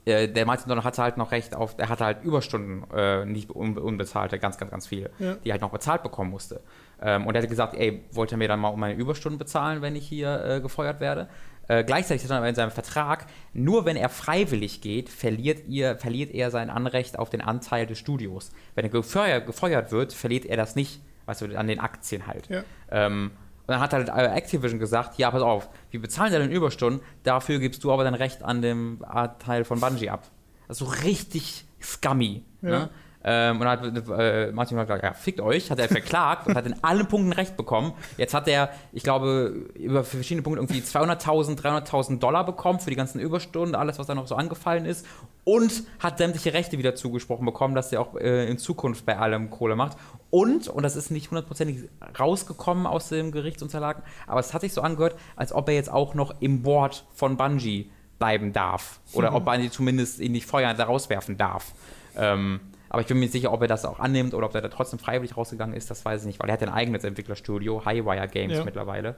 [0.06, 3.50] äh, der Martin Donner hatte halt noch recht auf, er hatte halt Überstunden äh, nicht
[3.50, 5.36] un unbezahlte, ganz, ganz, ganz viele, ja.
[5.36, 6.62] die halt noch bezahlt bekommen musste.
[7.02, 9.82] Ähm, und er hat gesagt, ey, wollte er mir dann mal um meine Überstunden bezahlen,
[9.82, 11.30] wenn ich hier äh, gefeuert werde?
[11.68, 16.34] Äh, gleichzeitig hat er in seinem Vertrag, nur wenn er freiwillig geht, verliert, ihr, verliert
[16.34, 18.52] er sein Anrecht auf den Anteil des Studios.
[18.76, 22.50] Wenn er gefeuert, gefeuert wird, verliert er das nicht, weißt du, an den Aktien halt.
[22.50, 22.64] Ja.
[22.92, 23.32] Ähm,
[23.66, 27.60] und dann hat halt äh, Activision gesagt, ja, pass auf, wir bezahlen deine Überstunden, dafür
[27.60, 29.00] gibst du aber dein Recht an dem
[29.40, 30.30] Teil von Bungie ab.
[30.68, 32.44] Also richtig scummy.
[32.62, 32.70] Ja.
[32.70, 32.90] Ne?
[33.24, 36.66] Ähm, und dann hat äh, Martin gesagt, ja, fickt euch, hat er verklagt und hat
[36.66, 37.94] in allen Punkten Recht bekommen.
[38.18, 42.96] Jetzt hat er, ich glaube, über verschiedene Punkte irgendwie 200.000, 300.000 Dollar bekommen für die
[42.96, 45.06] ganzen Überstunden, alles, was da noch so angefallen ist.
[45.46, 49.50] Und hat sämtliche Rechte wieder zugesprochen bekommen, dass er auch äh, in Zukunft bei allem
[49.50, 49.98] Kohle macht.
[50.30, 54.82] Und, und das ist nicht hundertprozentig rausgekommen aus dem Gerichtsunterlagen, aber es hat sich so
[54.82, 59.00] angehört, als ob er jetzt auch noch im Board von Bungie bleiben darf.
[59.14, 59.36] Oder mhm.
[59.38, 61.74] ob Bungie zumindest ihn nicht feuern, da rauswerfen darf.
[62.18, 62.62] Ähm,
[62.94, 64.70] aber ich bin mir nicht sicher, ob er das auch annimmt oder ob er da
[64.70, 68.28] trotzdem freiwillig rausgegangen ist, das weiß ich nicht, weil er hat ein eigenes Entwicklerstudio, Highwire
[68.28, 68.64] Games ja.
[68.64, 69.16] mittlerweile.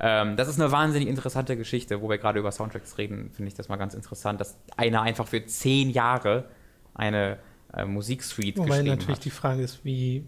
[0.00, 3.54] Ähm, das ist eine wahnsinnig interessante Geschichte, wo wir gerade über Soundtracks reden, finde ich
[3.54, 6.46] das mal ganz interessant, dass einer einfach für zehn Jahre
[6.94, 7.38] eine
[7.72, 9.24] äh, Musiksuite Wobei geschrieben natürlich hat.
[9.24, 10.26] die Frage ist, wie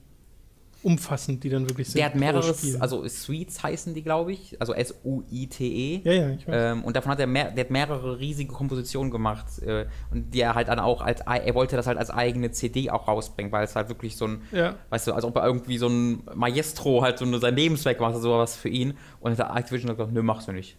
[0.85, 1.99] umfassend die dann wirklich sind.
[1.99, 6.03] Der hat mehrere, also Suites heißen die, glaube ich, also S-U-I-T-E.
[6.05, 6.55] Ja, ja, ich weiß.
[6.57, 10.41] Ähm, und davon hat er mehr, der hat mehrere riesige Kompositionen gemacht äh, und die
[10.41, 13.65] er halt dann auch als, er wollte das halt als eigene CD auch rausbringen, weil
[13.65, 14.75] es halt wirklich so ein, ja.
[14.91, 18.39] weißt du, als ob er irgendwie so ein Maestro halt so sein Lebenswerk macht, so
[18.39, 18.95] was für ihn.
[19.21, 20.77] Und hat Activision gesagt, nö, machst du nicht.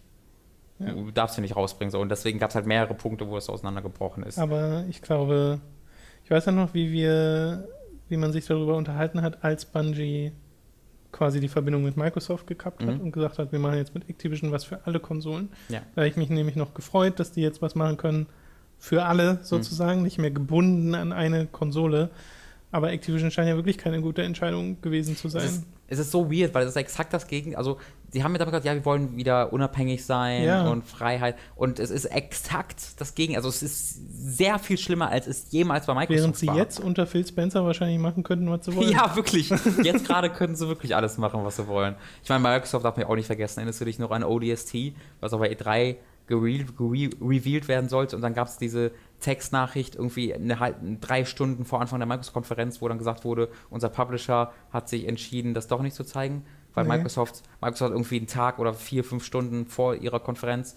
[0.78, 0.92] Ja.
[0.92, 1.90] Du darfst du nicht rausbringen.
[1.90, 2.00] So.
[2.00, 4.38] Und deswegen gab es halt mehrere Punkte, wo es auseinandergebrochen ist.
[4.38, 5.60] Aber ich glaube,
[6.24, 7.68] ich weiß ja noch, wie wir
[8.08, 10.32] wie man sich darüber unterhalten hat, als Bungie
[11.12, 12.88] quasi die Verbindung mit Microsoft gekappt mhm.
[12.88, 15.48] hat und gesagt hat, wir machen jetzt mit Activision was für alle Konsolen.
[15.68, 15.80] Ja.
[15.94, 18.26] Da habe ich mich nämlich noch gefreut, dass die jetzt was machen können
[18.78, 20.04] für alle sozusagen, mhm.
[20.04, 22.10] nicht mehr gebunden an eine Konsole.
[22.70, 25.44] Aber Activision scheint ja wirklich keine gute Entscheidung gewesen zu sein.
[25.44, 27.56] Es ist, es ist so weird, weil es ist exakt das Gegenteil.
[27.56, 27.78] Also,
[28.16, 30.66] sie haben mir damit gesagt, ja, wir wollen wieder unabhängig sein ja.
[30.70, 31.36] und Freiheit.
[31.54, 33.44] Und es ist exakt das Gegenteil.
[33.44, 36.56] Also, es ist sehr viel schlimmer, als es jemals bei Microsoft Während sie war.
[36.56, 38.90] jetzt unter Phil Spencer wahrscheinlich machen könnten, was sie wollen.
[38.90, 39.50] Ja, wirklich.
[39.82, 41.94] Jetzt gerade können sie wirklich alles machen, was sie wollen.
[42.22, 43.60] Ich meine, Microsoft darf mir auch nicht vergessen.
[43.60, 48.16] Erinnerst du dich noch an ODST, was auch bei E3 gerevealed werden sollte.
[48.16, 52.80] Und dann gab es diese Textnachricht irgendwie eine, halt, drei Stunden vor Anfang der Microsoft-Konferenz,
[52.80, 56.44] wo dann gesagt wurde, unser Publisher hat sich entschieden, das doch nicht zu zeigen,
[56.76, 56.96] weil nee.
[56.96, 60.76] Microsoft, Microsoft irgendwie einen Tag oder vier, fünf Stunden vor ihrer Konferenz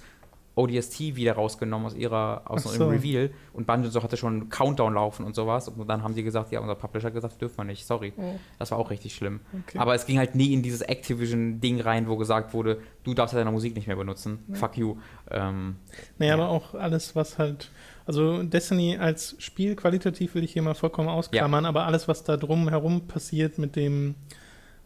[0.56, 2.72] ODST wieder rausgenommen aus ihrer aus so.
[2.72, 6.14] dem Reveal und Bungie so hatte schon einen Countdown laufen und sowas und dann haben
[6.14, 8.14] sie gesagt, ja, unser Publisher hat gesagt, dürfen wir nicht, sorry.
[8.18, 8.36] Oh.
[8.58, 9.40] Das war auch richtig schlimm.
[9.68, 9.78] Okay.
[9.78, 13.52] Aber es ging halt nie in dieses Activision-Ding rein, wo gesagt wurde, du darfst deine
[13.52, 14.56] Musik nicht mehr benutzen, ja.
[14.56, 14.98] fuck you.
[15.32, 15.78] Ähm,
[16.18, 16.44] naja, ja.
[16.44, 17.72] aber auch alles, was halt,
[18.06, 21.70] also Destiny als Spiel qualitativ will ich hier mal vollkommen ausklammern, ja.
[21.70, 24.16] aber alles, was da drum herum passiert mit dem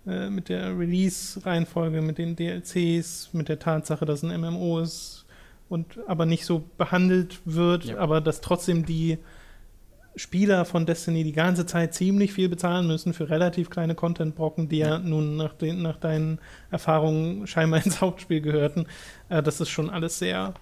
[0.06, 5.26] äh, mit der Release-Reihenfolge, mit den DLCs, mit der Tatsache, dass ein MMO ist,
[5.70, 7.98] und aber nicht so behandelt wird, ja.
[7.98, 9.18] aber dass trotzdem die
[10.16, 14.78] Spieler von Destiny die ganze Zeit ziemlich viel bezahlen müssen für relativ kleine Content-Brocken, die
[14.78, 16.40] ja, ja nun nach, den, nach, deinen
[16.70, 18.86] Erfahrungen scheinbar ins Hauptspiel gehörten.
[19.30, 20.54] Äh, das ist schon alles sehr,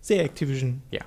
[0.00, 0.82] sehr Activision.
[0.90, 1.00] Ja.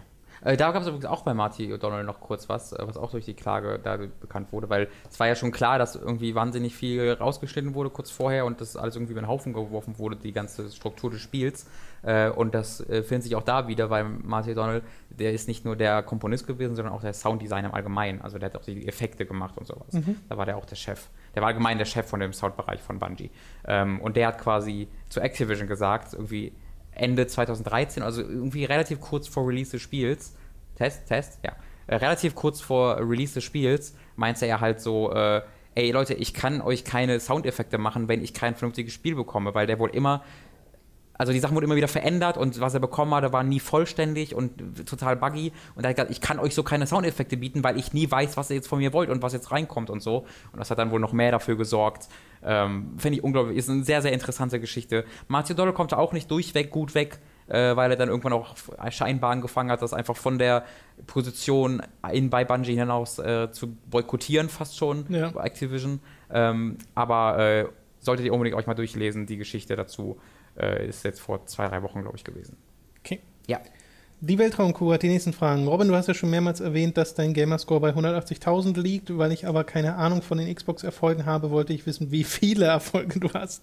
[0.47, 3.11] Äh, da gab es übrigens auch bei Marty O'Donnell noch kurz was, äh, was auch
[3.11, 6.73] durch die Klage da bekannt wurde, weil es war ja schon klar, dass irgendwie wahnsinnig
[6.73, 10.31] viel rausgeschnitten wurde kurz vorher und das alles irgendwie über den Haufen geworfen wurde, die
[10.31, 11.67] ganze Struktur des Spiels.
[12.01, 15.65] Äh, und das äh, findet sich auch da wieder, weil Marty O'Donnell, der ist nicht
[15.65, 18.21] nur der Komponist gewesen, sondern auch der Sounddesigner im Allgemeinen.
[18.21, 19.91] Also der hat auch die Effekte gemacht und sowas.
[19.91, 20.15] Mhm.
[20.29, 21.09] Da war der auch der Chef.
[21.35, 23.31] Der war allgemein der Chef von dem Soundbereich von Bungie.
[23.65, 26.53] Ähm, und der hat quasi zu Activision gesagt, irgendwie
[26.97, 30.35] Ende 2013, also irgendwie relativ kurz vor Release des Spiels,
[30.75, 31.53] Test, Test, ja,
[31.87, 35.41] äh, relativ kurz vor Release des Spiels, meinte er halt so, äh,
[35.75, 39.67] ey Leute, ich kann euch keine Soundeffekte machen, wenn ich kein vernünftiges Spiel bekomme, weil
[39.67, 40.23] der wohl immer
[41.17, 44.35] also die Sachen wurden immer wieder verändert und was er bekommen hatte, war nie vollständig
[44.35, 45.51] und total buggy.
[45.75, 48.37] Und er hat gesagt, ich kann euch so keine Soundeffekte bieten, weil ich nie weiß,
[48.37, 50.25] was ihr jetzt von mir wollt und was jetzt reinkommt und so.
[50.51, 52.07] Und das hat dann wohl noch mehr dafür gesorgt.
[52.43, 55.05] Ähm, Finde ich unglaublich, ist eine sehr, sehr interessante Geschichte.
[55.27, 58.55] Marzio Dolle kommt da auch nicht durchweg gut weg, äh, weil er dann irgendwann auch
[58.89, 60.63] scheinbar angefangen hat, das einfach von der
[61.07, 65.29] Position in, bei Bungie hinaus äh, zu boykottieren, fast schon, ja.
[65.29, 65.99] bei Activision.
[66.29, 67.65] Ähm, aber äh,
[67.99, 70.19] solltet ihr unbedingt euch mal durchlesen, die Geschichte dazu.
[70.59, 72.57] Äh, ist jetzt vor zwei, drei Wochen, glaube ich, gewesen.
[72.99, 73.21] Okay.
[73.47, 73.59] Ja.
[74.19, 75.67] Die Weltraumkuh hat die nächsten Fragen.
[75.67, 79.15] Robin, du hast ja schon mehrmals erwähnt, dass dein Gamerscore bei 180.000 liegt.
[79.15, 83.19] Weil ich aber keine Ahnung von den Xbox-Erfolgen habe, wollte ich wissen, wie viele Erfolge
[83.19, 83.61] du hast.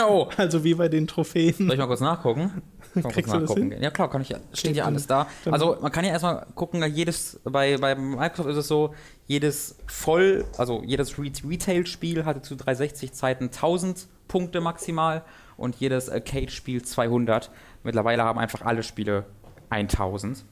[0.00, 0.28] Oh.
[0.36, 1.54] Also wie bei den Trophäen.
[1.54, 2.62] Soll ich mal kurz nachgucken?
[2.94, 3.72] Kriegst kurz nachgucken.
[3.82, 4.34] Ja klar, kann ich.
[4.52, 5.26] Steht ja alles da.
[5.50, 8.94] Also man kann ja erstmal gucken, jedes, bei, bei Microsoft ist es so,
[9.26, 15.22] jedes voll, also jedes Retail-Spiel hatte zu 360 Zeiten 1000 Punkte maximal
[15.56, 17.50] und jedes Arcade-Spiel 200.
[17.82, 19.26] Mittlerweile haben einfach alle Spiele
[19.70, 20.44] 1000.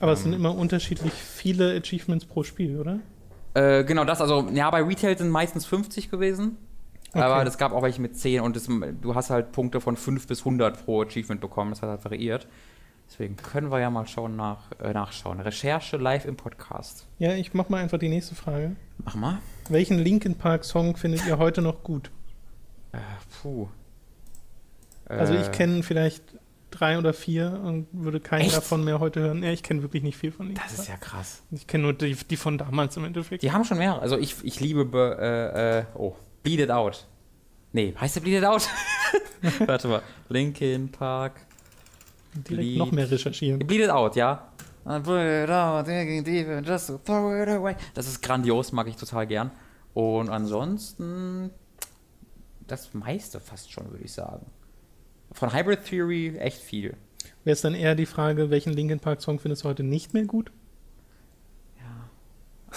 [0.00, 0.40] Aber es sind ähm.
[0.40, 3.00] immer unterschiedlich viele Achievements pro Spiel, oder?
[3.54, 6.56] Äh, genau das, also ja, bei Retail sind meistens 50 gewesen.
[7.10, 7.20] Okay.
[7.20, 10.26] Aber es gab auch welche mit 10 und das, du hast halt Punkte von 5
[10.26, 11.70] bis 100 pro Achievement bekommen.
[11.70, 12.46] Das hat halt variiert.
[13.08, 15.40] Deswegen können wir ja mal schauen nach, äh, nachschauen.
[15.40, 17.06] Recherche live im Podcast.
[17.18, 18.76] Ja, ich mach mal einfach die nächste Frage.
[19.02, 19.38] Mach mal.
[19.70, 22.10] Welchen Linkin Park Song findet ihr heute noch gut?
[22.92, 22.98] Äh,
[23.40, 23.68] puh.
[25.08, 25.50] Also ich äh.
[25.50, 26.22] kenne vielleicht
[26.70, 28.56] drei oder vier und würde keinen Echt?
[28.56, 29.42] davon mehr heute hören.
[29.42, 30.60] Ja, ich kenne wirklich nicht viel von denen.
[30.62, 31.42] Das ist ja krass.
[31.50, 33.42] Ich kenne nur die, die, von damals im Endeffekt.
[33.42, 34.00] Die haben schon mehr.
[34.00, 37.06] Also ich, ich liebe, äh, äh, oh, Bleed It Out.
[37.72, 38.68] Nee, heißt der Bleed It Out?
[39.66, 40.02] Warte mal.
[40.28, 41.40] Linkin Park.
[42.34, 43.58] Direkt Bleed, noch mehr recherchieren.
[43.60, 44.52] Bleed It Out, ja.
[47.94, 49.50] Das ist grandios, mag ich total gern.
[49.94, 51.50] Und ansonsten
[52.66, 54.46] das meiste fast schon, würde ich sagen.
[55.32, 56.96] Von Hybrid Theory echt viel.
[57.44, 60.24] Wäre es dann eher die Frage, welchen Linkin Park Song findest du heute nicht mehr
[60.24, 60.50] gut?
[61.78, 62.10] Ja.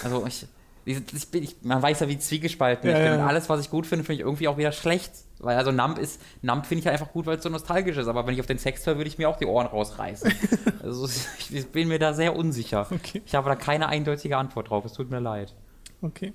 [0.02, 0.46] Also ich,
[0.84, 3.18] ich, bin, ich man weiß ja, wie zwiegespalten ja, ich bin.
[3.18, 3.26] Ja.
[3.26, 5.12] Alles, was ich gut finde, finde ich irgendwie auch wieder schlecht.
[5.38, 8.06] Weil also Nump ist, Nump finde ich halt einfach gut, weil es so nostalgisch ist.
[8.06, 10.32] Aber wenn ich auf den Text höre, würde ich mir auch die Ohren rausreißen.
[10.82, 11.08] also
[11.50, 12.86] ich bin mir da sehr unsicher.
[12.90, 13.22] Okay.
[13.26, 14.84] Ich habe da keine eindeutige Antwort drauf.
[14.84, 15.54] Es tut mir leid.
[16.00, 16.32] Okay.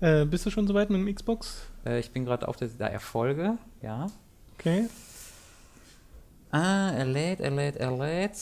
[0.00, 1.66] Äh, bist du schon soweit mit dem Xbox?
[1.86, 4.08] Äh, ich bin gerade auf der, der Erfolge, ja.
[4.58, 4.88] Okay.
[6.52, 8.38] Ah, er lädt, er lädt, er lädt.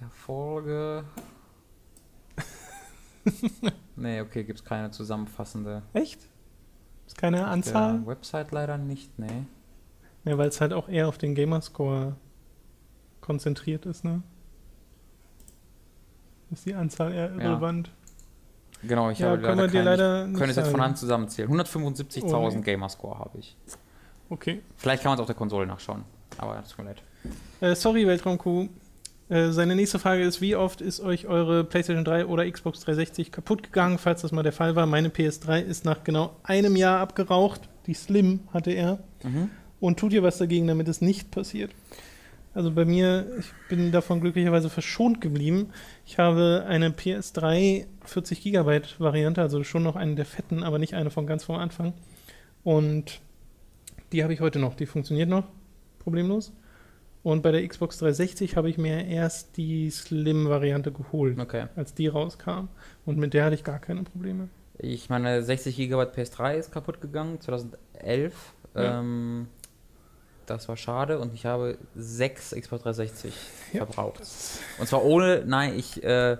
[0.00, 1.04] Erfolge.
[3.96, 5.82] nee, okay, gibt es keine zusammenfassende.
[5.94, 6.28] Echt?
[7.06, 8.00] Ist keine Anzahl?
[8.00, 9.44] Der Website leider nicht, nee.
[10.24, 12.16] Ja, weil es halt auch eher auf den Gamerscore
[13.22, 14.22] konzentriert ist, ne?
[16.50, 17.88] Ist die Anzahl eher irrelevant.
[18.82, 18.88] Ja.
[18.88, 21.50] Genau, ich ja, habe leider, keine, leider ich könnte es jetzt von Hand zusammenzählen.
[21.50, 22.60] 175.000 oh.
[22.60, 23.56] Gamerscore habe ich.
[24.28, 24.60] Okay.
[24.76, 26.04] Vielleicht kann man es auf der Konsole nachschauen.
[26.38, 27.02] Aber tut mir leid.
[27.60, 28.68] Äh, sorry, Weltraumkuh.
[29.28, 33.32] Äh, seine nächste Frage ist: Wie oft ist euch eure PlayStation 3 oder Xbox 360
[33.32, 34.86] kaputt gegangen, falls das mal der Fall war?
[34.86, 37.62] Meine PS3 ist nach genau einem Jahr abgeraucht.
[37.86, 38.98] Die Slim hatte er.
[39.22, 39.50] Mhm.
[39.80, 41.70] Und tut ihr was dagegen, damit es nicht passiert?
[42.54, 45.70] Also bei mir, ich bin davon glücklicherweise verschont geblieben.
[46.06, 50.94] Ich habe eine PS3 40 GB Variante, also schon noch eine der fetten, aber nicht
[50.94, 51.92] eine von ganz vom Anfang.
[52.64, 53.20] Und
[54.12, 55.44] die habe ich heute noch, die funktioniert noch
[56.06, 56.52] problemlos.
[57.24, 61.66] Und bei der Xbox 360 habe ich mir erst die Slim-Variante geholt, okay.
[61.74, 62.68] als die rauskam.
[63.04, 64.48] Und mit der hatte ich gar keine Probleme.
[64.78, 68.54] Ich meine, 60 GB PS3 ist kaputt gegangen, 2011.
[68.76, 69.00] Ja.
[69.00, 69.48] Ähm,
[70.46, 73.34] das war schade und ich habe sechs Xbox 360
[73.72, 74.20] ja, verbraucht.
[74.78, 76.36] Und zwar ohne, nein, ich, äh,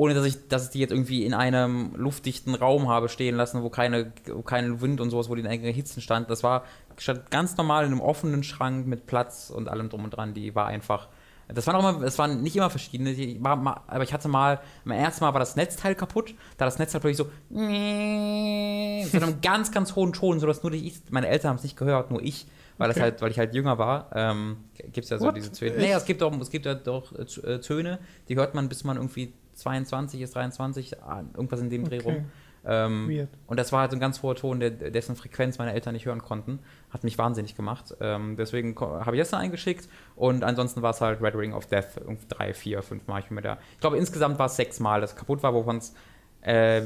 [0.00, 3.62] ohne dass ich, dass ich die jetzt irgendwie in einem luftdichten Raum habe stehen lassen,
[3.62, 6.30] wo keine, wo kein Wind und sowas, wo die in eigenen Hitzen stand.
[6.30, 6.64] Das war
[6.96, 10.32] stand ganz normal in einem offenen Schrank mit Platz und allem drum und dran.
[10.32, 11.08] Die war einfach
[11.52, 14.60] Das waren auch immer, das waren nicht immer verschiedene, ich war aber ich hatte mal,
[14.84, 19.40] mein erstes Mal war das Netzteil kaputt, da das Netzteil plötzlich so, so in einem
[19.42, 22.46] ganz, ganz hohen Ton, sodass nur ich, meine Eltern haben es nicht gehört, nur ich,
[22.78, 23.02] weil das Okay.
[23.04, 24.56] halt, weil ich halt jünger war, ähm,
[24.92, 25.36] gibt es ja so What?
[25.36, 25.76] diese Töne.
[25.76, 28.84] Nee, es gibt auch, es gibt ja doch äh, äh, Töne, die hört man, bis
[28.84, 32.10] man irgendwie 22 ist, 23, ah, irgendwas in dem Dreh Okay.
[32.10, 32.24] rum.
[32.62, 33.30] Ähm, Weird.
[33.46, 36.04] und das war halt so ein ganz hoher Ton, der, dessen Frequenz meine Eltern nicht
[36.04, 36.58] hören konnten.
[36.90, 37.94] Hat mich wahnsinnig gemacht.
[38.00, 39.88] Ähm, deswegen habe ich das dann eingeschickt.
[40.14, 41.96] Und ansonsten war es halt Red Ring of Death.
[41.96, 43.20] Irgendwie drei, vier, fünf Mal.
[43.20, 43.56] Ich, bin mir da.
[43.72, 45.94] ich glaube, insgesamt war es sechs Mal, das kaputt war, wovon es
[46.42, 46.82] äh,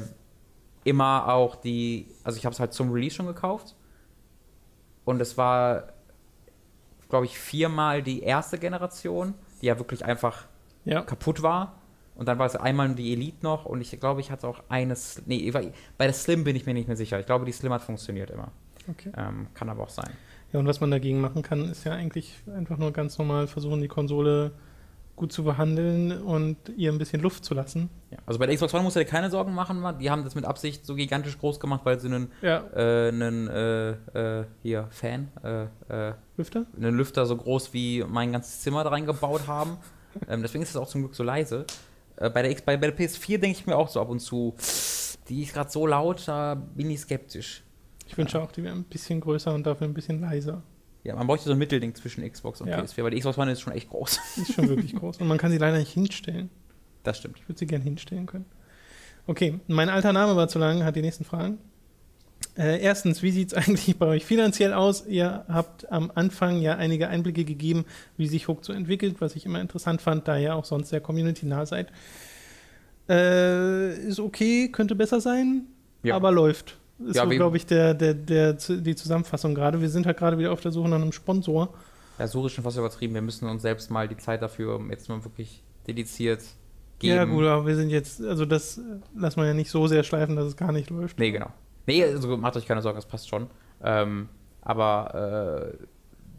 [0.85, 2.07] immer auch die.
[2.23, 3.75] Also, ich habe es halt zum Release schon gekauft.
[5.05, 5.89] Und es war,
[7.09, 10.45] glaube ich, viermal die erste Generation, die ja wirklich einfach
[10.85, 11.03] Ja.
[11.03, 11.81] kaputt war.
[12.17, 15.23] Und dann war es einmal die Elite noch und ich glaube, ich hatte auch eines.
[15.27, 17.19] Nee, bei der Slim bin ich mir nicht mehr sicher.
[17.19, 18.53] Ich glaube, die Slim hat funktioniert immer.
[18.89, 19.11] Okay.
[19.17, 20.11] Ähm, kann aber auch sein.
[20.53, 23.81] Ja, und was man dagegen machen kann, ist ja eigentlich einfach nur ganz normal versuchen,
[23.81, 24.53] die Konsole
[25.17, 27.89] gut zu behandeln und ihr ein bisschen Luft zu lassen.
[28.11, 28.19] Ja.
[28.27, 29.83] Also bei der Xbox One musst du dir keine Sorgen machen.
[30.01, 33.49] Die haben das mit Absicht so gigantisch groß gemacht, weil sie einen, Ja, äh, einen
[33.49, 33.91] äh,
[34.41, 36.67] äh, hier, Fan, äh, äh, Lüfter?
[36.77, 39.77] einen Lüfter so groß wie mein ganzes Zimmer da reingebaut haben.
[40.29, 41.65] ähm, deswegen ist es auch zum Glück so leise.
[42.17, 44.21] Äh, bei, der X bei, bei der PS4 denke ich mir auch so ab und
[44.21, 44.55] zu,
[45.29, 47.65] die ist gerade so laut, da bin ich skeptisch.
[48.07, 50.63] Ich wünsche auch, die wäre ein bisschen größer und dafür ein bisschen leiser.
[51.03, 52.81] Ja, man bräuchte so ein Mittelding zwischen Xbox und Ja.
[52.81, 54.19] PS4, weil die Xbox One ist schon echt groß.
[54.37, 55.19] Die ist schon wirklich groß.
[55.19, 56.51] Und man kann sie leider nicht hinstellen.
[57.03, 57.39] Das stimmt.
[57.39, 58.47] Ich würde sie gerne hinstellen können.
[59.27, 61.59] Okay, mein alter Name war zu lang, hat die nächsten Fragen.
[62.57, 65.07] Äh, erstens, wie sieht es eigentlich bei euch finanziell aus?
[65.07, 67.85] Ihr habt am Anfang ja einige Einblicke gegeben,
[68.17, 71.01] wie sich Hook so entwickelt, was ich immer interessant fand, da ihr auch sonst sehr
[71.01, 71.91] community-nah seid.
[73.09, 75.67] Äh, ist okay, könnte besser sein,
[76.03, 76.17] Ja.
[76.17, 76.79] aber läuft.
[77.07, 79.81] Ist Ja, so, glaube ich, der, der, der, die Zusammenfassung gerade.
[79.81, 81.75] Wir sind halt gerade wieder auf der Suche nach einem Sponsor.
[82.19, 83.15] Ja, so ist schon fast übertrieben.
[83.15, 86.43] Wir müssen uns selbst mal die Zeit dafür jetzt mal wirklich dediziert
[87.01, 87.17] geben.
[87.17, 88.83] Ja, gut, aber wir sind jetzt, also das äh,
[89.17, 91.19] lassen wir ja nicht so sehr schleifen, dass es gar nicht läuft.
[91.19, 91.51] Nee, genau.
[91.87, 93.49] Nee, also macht euch keine Sorgen, das passt schon.
[93.83, 94.29] Ähm,
[94.63, 95.87] aber äh,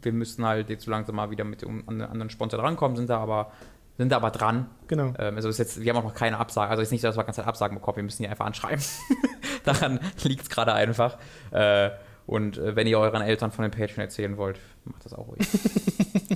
[0.02, 3.10] wir müssen halt jetzt so langsam mal wieder mit um, an anderen Sponsor drankommen, sind
[3.10, 3.52] da aber,
[3.98, 4.66] sind da aber dran.
[4.88, 5.14] Genau.
[5.18, 6.70] Ähm, also ist jetzt, wir haben auch noch keine Absage.
[6.70, 8.82] Also ist nicht, so, dass wir ganz Zeit Absagen bekommen, wir müssen die einfach anschreiben.
[9.64, 11.18] Daran liegt es gerade einfach.
[11.50, 11.90] Äh,
[12.26, 15.40] und äh, wenn ihr euren Eltern von den Patreon erzählen wollt, macht das auch ruhig.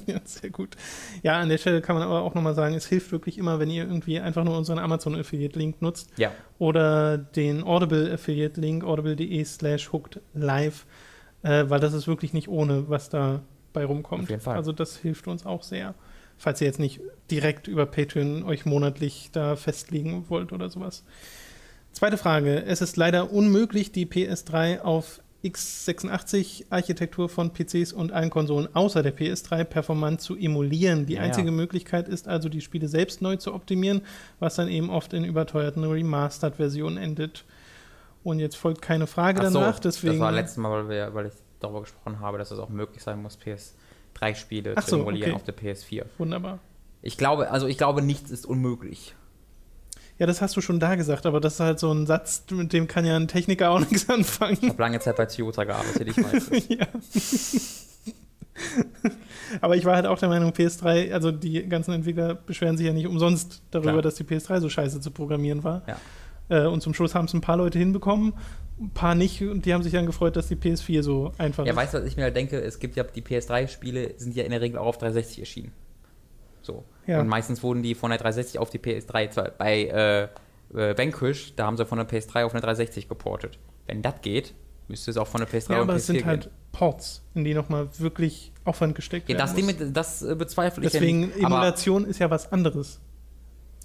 [0.06, 0.76] Ja, sehr gut.
[1.22, 3.70] Ja, an der Stelle kann man aber auch nochmal sagen, es hilft wirklich immer, wenn
[3.70, 6.32] ihr irgendwie einfach nur unseren Amazon-Affiliate-Link nutzt ja.
[6.58, 10.86] oder den Audible-Affiliate-Link, audible.de slash hooked live,
[11.42, 14.24] äh, weil das ist wirklich nicht ohne, was da bei rumkommt.
[14.24, 14.56] Auf jeden Fall.
[14.56, 15.94] Also das hilft uns auch sehr.
[16.38, 17.00] Falls ihr jetzt nicht
[17.30, 21.04] direkt über Patreon euch monatlich da festlegen wollt oder sowas.
[21.92, 22.64] Zweite Frage.
[22.64, 29.16] Es ist leider unmöglich, die PS3 auf x86-Architektur von PCs und allen Konsolen außer der
[29.16, 31.06] PS3 performant zu emulieren.
[31.06, 31.52] Die Ja, einzige ja.
[31.52, 34.02] Möglichkeit ist also, die Spiele selbst neu zu optimieren,
[34.38, 37.44] was dann eben oft in überteuerten Remastered-Versionen endet.
[38.22, 40.14] Und jetzt folgt keine Frage so, danach, deswegen.
[40.14, 43.02] Das war letztes Mal, weil, wir, weil ich darüber gesprochen habe, dass es auch möglich
[43.02, 45.40] sein muss, PS3-Spiele Ach zu so, emulieren okay.
[45.40, 46.04] auf der PS4.
[46.18, 46.58] Wunderbar.
[47.02, 49.14] Ich glaube, also ich glaube, nichts ist unmöglich.
[50.20, 52.74] Ja, das hast du schon da gesagt, aber das ist halt so ein Satz, mit
[52.74, 54.58] dem kann ja ein Techniker auch nichts anfangen.
[54.60, 56.86] Ich habe lange Zeit bei Toyota gearbeitet, ich weiß ja.
[59.60, 62.92] Aber ich war halt auch der Meinung, PS3, also die ganzen Entwickler beschweren sich ja
[62.92, 64.02] nicht umsonst darüber, Klar.
[64.02, 65.82] dass die PS3 so scheiße zu programmieren war.
[65.88, 66.64] Ja.
[66.64, 68.34] Äh, und zum Schluss haben es ein paar Leute hinbekommen,
[68.78, 71.72] ein paar nicht und die haben sich dann gefreut, dass die PS4 so einfach Ja,
[71.72, 71.76] ist.
[71.78, 72.60] weißt du, was ich mir halt denke?
[72.60, 75.72] Es gibt ja, die PS3-Spiele sind ja in der Regel auch auf 360 erschienen.
[76.70, 76.84] So.
[77.06, 77.20] Ja.
[77.20, 80.22] Und meistens wurden die von der 360 auf die PS3, zwar bei äh,
[80.78, 83.58] äh, Vanquish, da haben sie von der PS3 auf eine 360 geportet.
[83.86, 84.54] Wenn das geht,
[84.88, 86.52] müsste es auch von der PS3 Ja, auf aber eine es PS4 sind halt gehen.
[86.72, 89.78] Ports, in die nochmal wirklich Aufwand gesteckt Ja, das, werden muss.
[89.80, 91.44] mit, das äh, bezweifle ich Deswegen, ja nicht.
[91.44, 93.00] Aber, Emulation ist ja was anderes.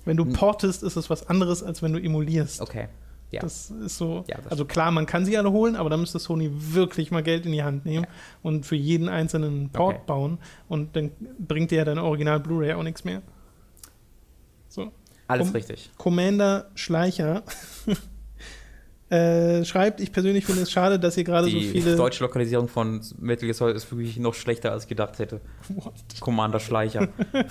[0.04, 2.62] Wenn du portest, ist es was anderes, als wenn du emulierst.
[2.62, 2.88] okay.
[3.32, 3.42] Ja.
[3.42, 4.24] Das ist so.
[4.28, 7.24] Ja, das also klar, man kann sie alle holen, aber da müsste Sony wirklich mal
[7.24, 8.06] Geld in die Hand nehmen
[8.44, 10.04] und für jeden einzelnen Port Okay.
[10.08, 10.38] bauen.
[10.70, 13.22] Und dann bringt dir ja dein Original Blu-ray auch nichts mehr.
[14.70, 14.92] So.
[15.28, 15.90] Alles um- richtig.
[15.98, 17.44] Commander Schleicher
[19.10, 21.96] äh, schreibt, ich persönlich finde es schade, dass ihr gerade so Die viele.
[21.96, 25.42] deutsche Lokalisierung von Metal Gear Solid ist wirklich noch schlechter, als ich gedacht hätte.
[25.70, 25.94] What?
[26.20, 27.08] Commander Schleicher.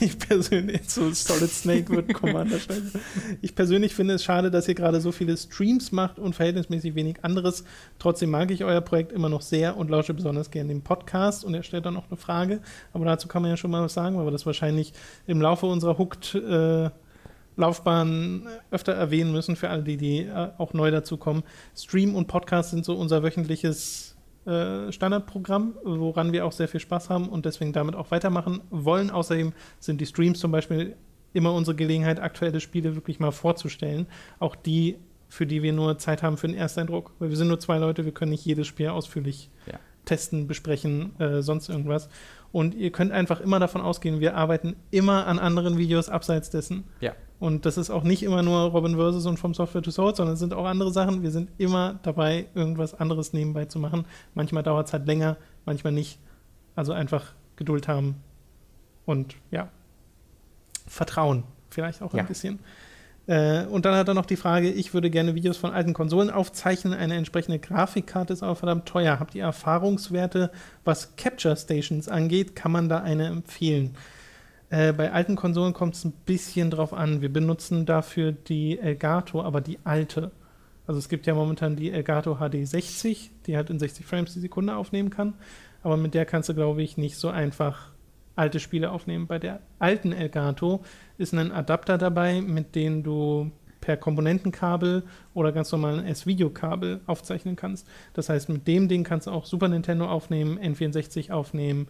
[0.00, 3.00] Ich persönlich, so Solid Snake wird Commander Schleicher.
[3.40, 7.24] Ich persönlich finde es schade, dass ihr gerade so viele Streams macht und verhältnismäßig wenig
[7.24, 7.64] anderes.
[7.98, 11.44] Trotzdem mag ich euer Projekt immer noch sehr und lausche besonders gerne den Podcast.
[11.44, 12.60] Und er stellt dann noch eine Frage,
[12.92, 14.92] aber dazu kann man ja schon mal was sagen, weil wir das wahrscheinlich
[15.26, 16.90] im Laufe unserer Hooked äh,
[17.58, 21.42] Laufbahn öfter erwähnen müssen für alle, die, die äh, auch neu dazu kommen.
[21.76, 27.10] Stream und Podcast sind so unser wöchentliches äh, Standardprogramm, woran wir auch sehr viel Spaß
[27.10, 29.10] haben und deswegen damit auch weitermachen wollen.
[29.10, 30.96] Außerdem sind die Streams zum Beispiel
[31.34, 34.06] immer unsere Gelegenheit, aktuelle Spiele wirklich mal vorzustellen.
[34.38, 34.96] Auch die,
[35.28, 37.12] für die wir nur Zeit haben für den Ersteindruck.
[37.18, 39.78] Weil wir sind nur zwei Leute, wir können nicht jedes Spiel ausführlich Ja.
[40.04, 42.08] testen, besprechen, äh, sonst irgendwas.
[42.50, 46.84] Und ihr könnt einfach immer davon ausgehen, wir arbeiten immer an anderen Videos abseits dessen.
[47.00, 47.12] Ja.
[47.40, 50.34] Und das ist auch nicht immer nur Robin Versus und From Software to Sword, sondern
[50.34, 51.22] es sind auch andere Sachen.
[51.22, 54.06] Wir sind immer dabei, irgendwas anderes nebenbei zu machen.
[54.34, 56.18] Manchmal dauert es halt länger, manchmal nicht.
[56.74, 58.16] Also einfach Geduld haben
[59.06, 59.68] und ja,
[60.86, 62.20] Vertrauen vielleicht auch Ja.
[62.20, 62.58] ein bisschen.
[63.26, 66.30] Äh, und dann hat er noch die Frage, ich würde gerne Videos von alten Konsolen
[66.30, 66.94] aufzeichnen.
[66.94, 69.20] Eine entsprechende Grafikkarte ist aber verdammt teuer.
[69.20, 70.50] Habt ihr Erfahrungswerte,
[70.84, 72.56] was Capture Stations angeht?
[72.56, 73.94] Kann man da eine empfehlen?
[74.70, 77.22] Äh, bei alten Konsolen kommt es ein bisschen drauf an.
[77.22, 80.30] Wir benutzen dafür die Elgato, aber die alte.
[80.86, 84.40] Also es gibt ja momentan die Elgato HD 60, die halt in 60 Frames die
[84.40, 85.34] Sekunde aufnehmen kann.
[85.82, 87.90] Aber mit der kannst du, glaube ich, nicht so einfach
[88.36, 89.26] alte Spiele aufnehmen.
[89.26, 90.84] Bei der alten Elgato
[91.18, 93.50] ist ein Adapter dabei, mit dem du
[93.80, 95.04] per Komponentenkabel
[95.34, 97.86] oder ganz normal ein S-Video-Kabel aufzeichnen kannst.
[98.12, 101.88] Das heißt, mit dem Ding kannst du auch Super Nintendo aufnehmen, N64 aufnehmen,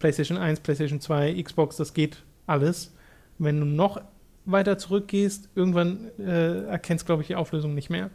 [0.00, 2.92] PlayStation 1, PlayStation 2, Xbox, das geht alles.
[3.38, 4.00] Wenn du noch
[4.44, 8.10] weiter zurückgehst, irgendwann äh, erkennst, glaube ich, die Auflösung nicht mehr.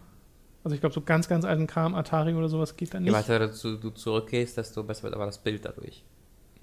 [0.64, 3.14] Also ich glaube, so ganz, ganz alten Kram, Atari oder sowas geht da Je nicht.
[3.14, 6.04] weiter dazu, du zurückgehst, desto besser wird aber das Bild dadurch.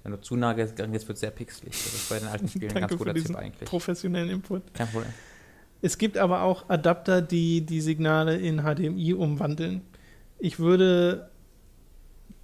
[0.03, 1.71] Wenn du zu nah gehst, wird es sehr pixelig.
[1.73, 3.69] Das ist bei den alten Spielen ein ganz guter Tipp eigentlich.
[3.69, 4.75] professionellen Input.
[4.75, 5.13] Kein Problem.
[5.81, 9.83] Es gibt aber auch Adapter, die die Signale in HDMI umwandeln.
[10.41, 11.31] Ich würde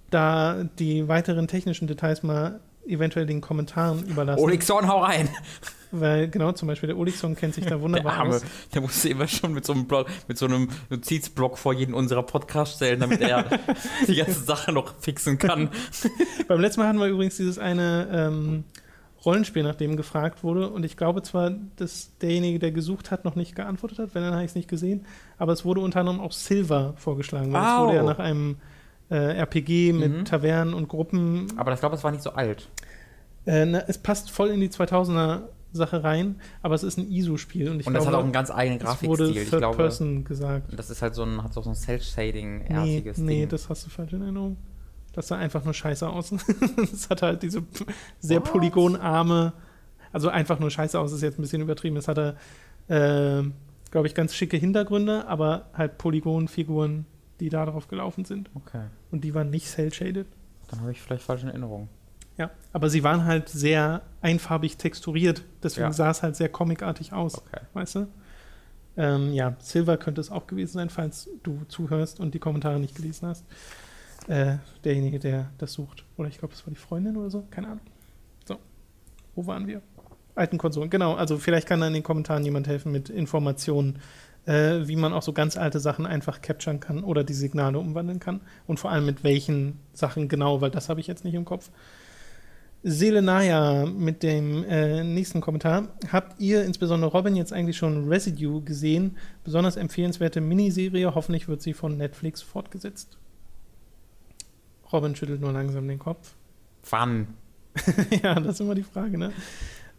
[0.09, 4.43] da die weiteren technischen Details mal eventuell den Kommentaren überlassen.
[4.43, 5.29] Olixon, hau rein!
[5.91, 8.45] Weil genau, zum Beispiel der Olixon kennt sich da Der wunderbar Arme, aus.
[8.73, 12.21] der musste immer schon mit so einem Blog, mit so einem Notizblock vor jeden unserer
[12.21, 13.45] Podcasts stellen, damit er
[14.07, 15.69] die ganze Sache noch fixen kann.
[16.47, 18.65] Beim letzten Mal hatten wir übrigens dieses eine ähm,
[19.25, 20.69] Rollenspiel, nach dem gefragt wurde.
[20.69, 24.33] Und ich glaube zwar, dass derjenige, der gesucht hat, noch nicht geantwortet hat, wenn dann
[24.33, 25.05] habe ich es nicht gesehen.
[25.37, 27.51] Aber es wurde unter anderem auch Silver vorgeschlagen.
[27.51, 28.57] Weil es wurde ja nach einem
[29.09, 30.25] äh, RPG mit Mhm.
[30.25, 32.69] Tavernen und Gruppen Aber ich glaube, es war nicht so alt.
[33.45, 35.41] Äh, na, es passt voll in die 2000er
[35.71, 38.33] Sache rein, aber es ist ein ISO-Spiel und ich Und das glaube, hat auch einen
[38.33, 39.43] ganz eigenen es wurde Grafikstil.
[39.43, 40.77] Ich Third glaube, Person gesagt.
[40.79, 43.49] das ist halt so ein, hat so ein Nee, Cell-Shading-artiges nee, Ding.
[43.49, 44.57] das hast du falsch in Erinnerung.
[45.13, 46.31] Das sah einfach nur scheiße aus.
[46.93, 47.63] Es hat halt diese
[48.19, 48.51] sehr What?
[48.51, 49.53] polygonarme,
[50.11, 51.97] also einfach nur scheiße aus, ist jetzt ein bisschen übertrieben.
[51.97, 52.35] Es hatte,
[52.87, 53.43] äh,
[53.91, 57.05] glaube ich, ganz schicke Hintergründe, aber halt Polygonfiguren,
[57.39, 58.49] die da drauf gelaufen sind.
[58.55, 60.27] Okay, Und die waren nicht cell-shaded.
[60.69, 61.89] dann habe ich vielleicht falsche Erinnerungen.
[62.37, 65.93] Ja, aber sie waren halt sehr einfarbig texturiert, deswegen Ja.
[65.93, 67.59] sah es halt sehr comicartig aus, Okay.
[67.73, 68.07] weißt du?
[68.97, 72.95] Ähm, ja, Silver könnte es auch gewesen sein, falls du zuhörst und die Kommentare nicht
[72.95, 73.45] gelesen hast.
[74.27, 76.05] Äh, derjenige, der das sucht.
[76.17, 77.81] Oder ich glaube, das war die Freundin oder so, keine Ahnung.
[78.45, 78.57] So,
[79.35, 79.81] wo waren wir?
[80.35, 81.15] Alten Konsolen, genau.
[81.15, 83.99] Also vielleicht kann da in den Kommentaren jemand helfen mit Informationen,
[84.49, 88.19] äh, wie man auch so ganz alte Sachen einfach capturen kann oder die Signale umwandeln
[88.19, 88.41] kann.
[88.65, 91.69] Und vor allem mit welchen Sachen genau, weil das habe ich jetzt nicht im Kopf.
[92.81, 95.89] Selenaya mit dem äh, nächsten Kommentar.
[96.11, 99.17] Habt ihr, insbesondere Robin, jetzt eigentlich schon Residue gesehen?
[99.43, 101.13] Besonders empfehlenswerte Miniserie.
[101.13, 103.19] Hoffentlich wird sie von Netflix fortgesetzt.
[104.91, 106.33] Robin schüttelt nur langsam den Kopf.
[106.89, 107.35] Wann?
[108.23, 109.31] ja, das ist immer die Frage, ne?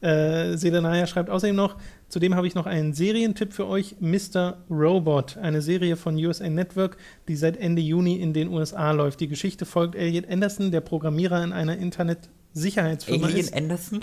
[0.03, 1.77] Äh, Selenaya schreibt außerdem noch,
[2.09, 4.57] zudem habe ich noch einen Serientipp für euch, Mr.
[4.71, 6.97] Robot, eine Serie von USA Network,
[7.29, 9.21] die seit Ende Juni in den USA läuft.
[9.21, 13.55] Die Geschichte folgt Elliot Anderson, der Programmierer in einer Internet-Sicherheitsfirma Alien ist.
[13.55, 14.01] Anderson?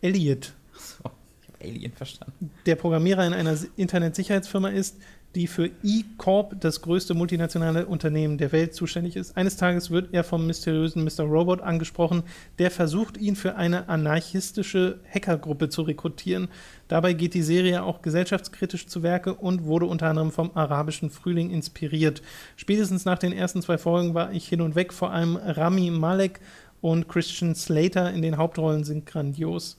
[0.00, 1.10] Elliot, So,
[1.42, 2.50] ich habe Alien verstanden.
[2.64, 4.96] der Programmierer in einer Internet-Sicherheitsfirma ist,
[5.36, 9.36] die für E-Corp, das größte multinationale Unternehmen der Welt, zuständig ist.
[9.36, 11.24] Eines Tages wird er vom mysteriösen Mr.
[11.24, 12.22] Robot angesprochen,
[12.58, 16.48] der versucht, ihn für eine anarchistische Hackergruppe zu rekrutieren.
[16.88, 21.50] Dabei geht die Serie auch gesellschaftskritisch zu Werke und wurde unter anderem vom arabischen Frühling
[21.50, 22.22] inspiriert.
[22.56, 26.40] Spätestens nach den ersten zwei Folgen war ich hin und weg, vor allem Rami Malek
[26.80, 29.78] und Christian Slater in den Hauptrollen sind grandios.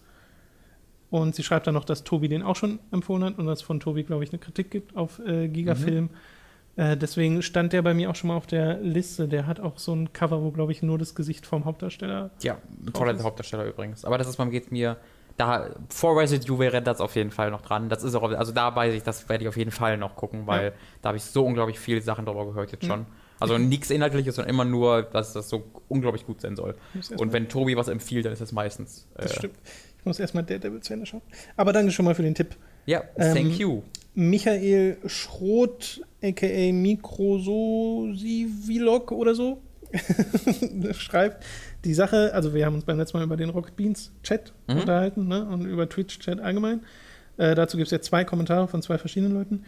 [1.10, 3.80] Und sie schreibt dann noch, dass Tobi den auch schon empfohlen hat und dass von
[3.80, 6.10] Tobi, glaube ich, eine Kritik gibt auf äh, Gigafilm.
[6.76, 9.28] Äh, deswegen stand der bei mir auch schon mal auf der Liste.
[9.28, 12.30] Der hat auch so ein Cover, wo, glaube ich, nur das Gesicht vom Hauptdarsteller.
[12.44, 14.04] Ja, ein toller Hauptdarsteller übrigens.
[14.06, 14.98] Aber das ist, man geht mir,
[15.38, 17.90] da, vor Residue wäre das auf jeden Fall noch dran.
[17.90, 20.46] Das ist auch, also da weiß ich, das werde ich auf jeden Fall noch gucken,
[20.46, 20.72] weil Ja.
[21.02, 22.88] da habe ich so unglaublich viele Sachen drüber gehört jetzt Mhm.
[22.88, 23.06] schon.
[23.40, 26.76] Also nichts Inhaltliches, sondern immer nur, dass das so unglaublich gut sein soll.
[27.18, 29.08] Und wenn Tobi was empfiehlt, dann ist das meistens.
[29.16, 29.56] das äh, stimmt.
[30.08, 31.22] Ich muss erstmal Daredevil zu Ende schauen.
[31.56, 32.56] Aber danke schon mal für den Tipp.
[32.86, 33.84] Ja, Ähm, thank you.
[34.16, 36.74] Michael Schroth, a.k.a.
[36.74, 39.62] Mikrososivilog oder so,
[40.94, 41.46] schreibt,
[41.84, 44.78] die Sache, also wir haben uns beim letzten Mal über den Rocket Beans Chat mhm.
[44.78, 46.82] unterhalten ne, und über Twitch Chat allgemein.
[47.38, 49.66] Äh, dazu gibt es jetzt zwei Kommentare von zwei verschiedenen Leuten.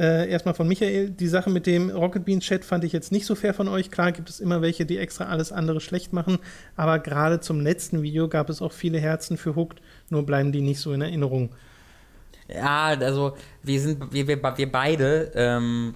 [0.00, 1.10] Äh, erstmal von Michael.
[1.10, 3.90] Die Sache mit dem Rocket Beans Chat fand ich jetzt nicht so fair von euch.
[3.90, 6.38] Klar gibt es immer welche, die extra alles andere schlecht machen,
[6.74, 10.62] aber gerade zum letzten Video gab es auch viele Herzen für Hooked, nur bleiben die
[10.62, 11.50] nicht so in Erinnerung.
[12.48, 15.94] Ja, also wir sind, wir, wir, wir beide ähm,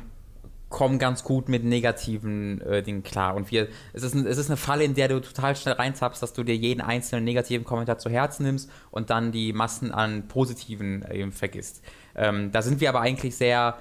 [0.69, 3.35] kommen ganz gut mit negativen äh, Dingen klar.
[3.35, 6.23] Und wir, es ist, ein, es ist eine Falle, in der du total schnell reinzappst,
[6.23, 10.29] dass du dir jeden einzelnen negativen Kommentar zu Herzen nimmst und dann die Massen an
[10.29, 11.83] positiven äh, vergisst.
[12.15, 13.79] Ähm, da sind wir aber eigentlich sehr,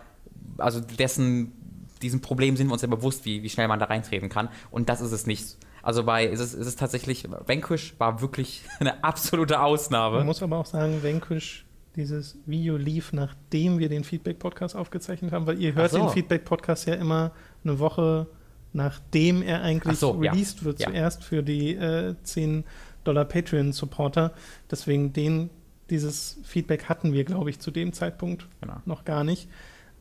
[0.58, 1.54] also dessen,
[2.02, 4.50] diesem Problem sind wir uns ja bewusst, wie, wie schnell man da reintreten kann.
[4.72, 5.58] Und das ist es nicht.
[5.82, 10.18] Also bei, ist es, ist es tatsächlich, Vanquish war wirklich eine absolute Ausnahme.
[10.18, 11.66] Man muss aber auch sagen, Vanquish
[11.96, 16.00] dieses Video lief, nachdem wir den Feedback-Podcast aufgezeichnet haben, weil ihr hört so.
[16.00, 17.32] den Feedback-Podcast ja immer
[17.64, 18.28] eine Woche
[18.74, 20.66] nachdem er eigentlich so, released ja.
[20.66, 20.88] wird, ja.
[20.88, 22.66] zuerst für die äh, 10
[23.04, 24.34] Dollar Patreon-Supporter.
[24.70, 25.50] Deswegen den,
[25.89, 28.78] dieses Feedback hatten wir, glaube ich, zu dem Zeitpunkt genau.
[28.86, 29.48] noch gar nicht.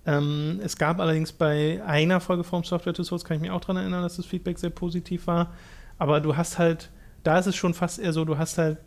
[0.05, 3.61] Ähm, es gab allerdings bei einer Folge vom Software to Source, kann ich mich auch
[3.61, 5.53] daran erinnern, dass das Feedback sehr positiv war.
[5.99, 6.91] Aber du hast halt,
[7.23, 8.79] da ist es schon fast eher so, du hast halt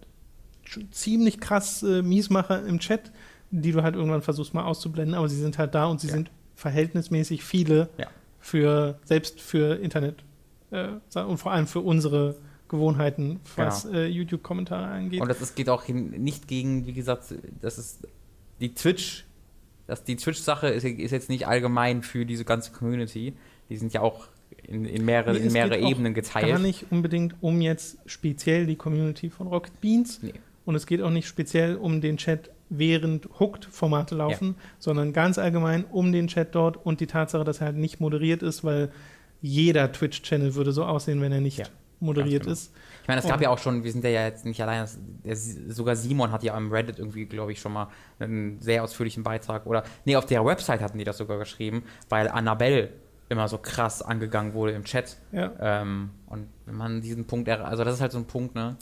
[0.92, 3.12] ziemlich krass äh, Miesmacher im Chat,
[3.52, 6.14] die du halt irgendwann versuchst mal auszublenden, aber sie sind halt da und sie ja.
[6.14, 8.08] sind verhältnismäßig viele ja.
[8.40, 10.24] für, selbst für Internet
[10.72, 10.88] äh,
[11.20, 12.36] und vor allem für unsere
[12.68, 13.98] Gewohnheiten, was genau.
[13.98, 15.22] äh, YouTube-Kommentare angeht.
[15.22, 18.08] Und das ist, geht auch nicht gegen, wie gesagt, das ist
[18.60, 19.25] die Twitch,
[19.88, 23.34] dass die Twitch-Sache ist, ist, jetzt nicht allgemein für diese ganze Community.
[23.70, 24.28] Die sind ja auch
[24.64, 26.48] in, in mehrere, nee, in mehrere Ebenen geteilt.
[26.48, 30.22] Gar nicht unbedingt um jetzt speziell die Community von Rocket Beans.
[30.22, 30.34] Nee.
[30.66, 34.64] Und es geht auch nicht speziell um den Chat, während Hooked-Formate laufen, ja.
[34.80, 38.42] sondern ganz allgemein um den Chat dort und die Tatsache, dass er halt nicht moderiert
[38.44, 38.92] ist, weil
[39.42, 41.66] jeder Twitch-Channel würde so aussehen, wenn er nicht ja,
[42.00, 42.54] moderiert genau.
[42.54, 42.74] ist.
[43.02, 44.88] Ich meine, es gab ja auch schon, wir sind ja jetzt nicht allein,
[45.70, 49.68] sogar Simon hat ja am Reddit irgendwie, glaube ich, schon mal einen sehr ausführlichen Beitrag
[49.68, 52.90] oder, nee, auf der Website hatten die das sogar geschrieben, weil Annabelle
[53.30, 55.18] immer so krass angegangen wurde im Chat.
[55.32, 55.54] Ja.
[55.60, 58.76] Ähm, und wenn man diesen Punkt, also das ist halt so ein Punkt, ne?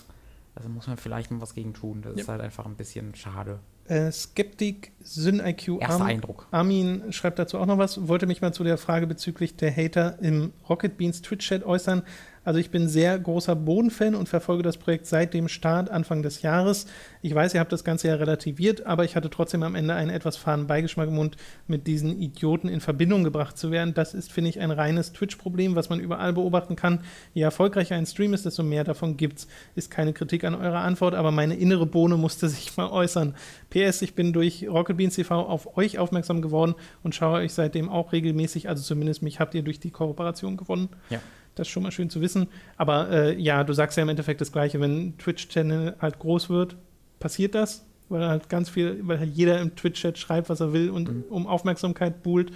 [0.55, 2.01] Also muss man vielleicht mal was gegen tun.
[2.01, 2.21] Das ja.
[2.21, 3.59] ist halt einfach ein bisschen schade.
[3.85, 6.47] Äh, Skeptik SynIQ Erster Arm, Eindruck.
[6.51, 8.07] Armin schreibt dazu auch noch was.
[8.07, 12.03] Wollte mich mal zu der Frage bezüglich der Hater im Rocket Beans Twitch-Chat äußern.
[12.43, 16.41] Also ich bin sehr großer Bodenfan und verfolge das Projekt seit dem Start Anfang des
[16.41, 16.87] Jahres.
[17.21, 20.09] Ich weiß, ihr habt das Ganze ja relativiert, aber ich hatte trotzdem am Ende einen
[20.09, 21.37] etwas faden Beigeschmack im Mund,
[21.67, 23.93] mit diesen Idioten in Verbindung gebracht zu werden.
[23.93, 26.99] Das ist, finde ich, ein reines Twitch-Problem, was man überall beobachten kann.
[27.33, 29.47] Je erfolgreicher ein Stream ist, desto mehr davon gibt's.
[29.75, 33.35] Ist keine Kritik an eurer Antwort, aber meine innere Bohne musste sich mal äußern.
[33.69, 37.89] PS, ich bin durch Rocket Beans TV auf euch aufmerksam geworden und schaue euch seitdem
[37.89, 40.89] auch regelmäßig, also zumindest mich habt ihr durch die Kooperation gewonnen.
[41.09, 41.19] Ja.
[41.55, 42.47] Das ist schon mal schön zu wissen.
[42.77, 44.79] Aber äh, ja, du sagst ja im Endeffekt das Gleiche.
[44.79, 46.75] Wenn Twitch-Channel halt groß wird,
[47.19, 50.89] passiert das, weil halt ganz viel, weil halt jeder im Twitch-Chat schreibt, was er will
[50.89, 51.23] und mhm.
[51.29, 52.51] um Aufmerksamkeit buhlt.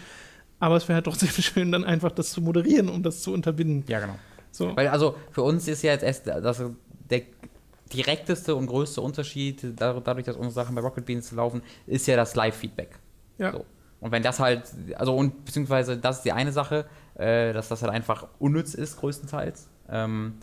[0.60, 3.84] Aber es wäre halt trotzdem schön, dann einfach das zu moderieren, um das zu unterbinden.
[3.88, 4.16] Ja, genau.
[4.52, 4.76] So.
[4.76, 6.64] Weil also für uns ist ja jetzt erst das,
[7.10, 7.22] der
[7.94, 12.36] direkteste und größte Unterschied, dadurch, dass unsere Sachen bei Rocket Beans laufen, ist ja das
[12.36, 13.00] Live-Feedback.
[13.38, 13.52] Ja.
[13.52, 13.66] So.
[14.00, 14.64] Und wenn das halt,
[14.96, 16.86] also und beziehungsweise das ist die eine Sache,
[17.18, 19.70] äh, dass das halt einfach unnütz ist, größtenteils.
[19.90, 20.36] Ähm,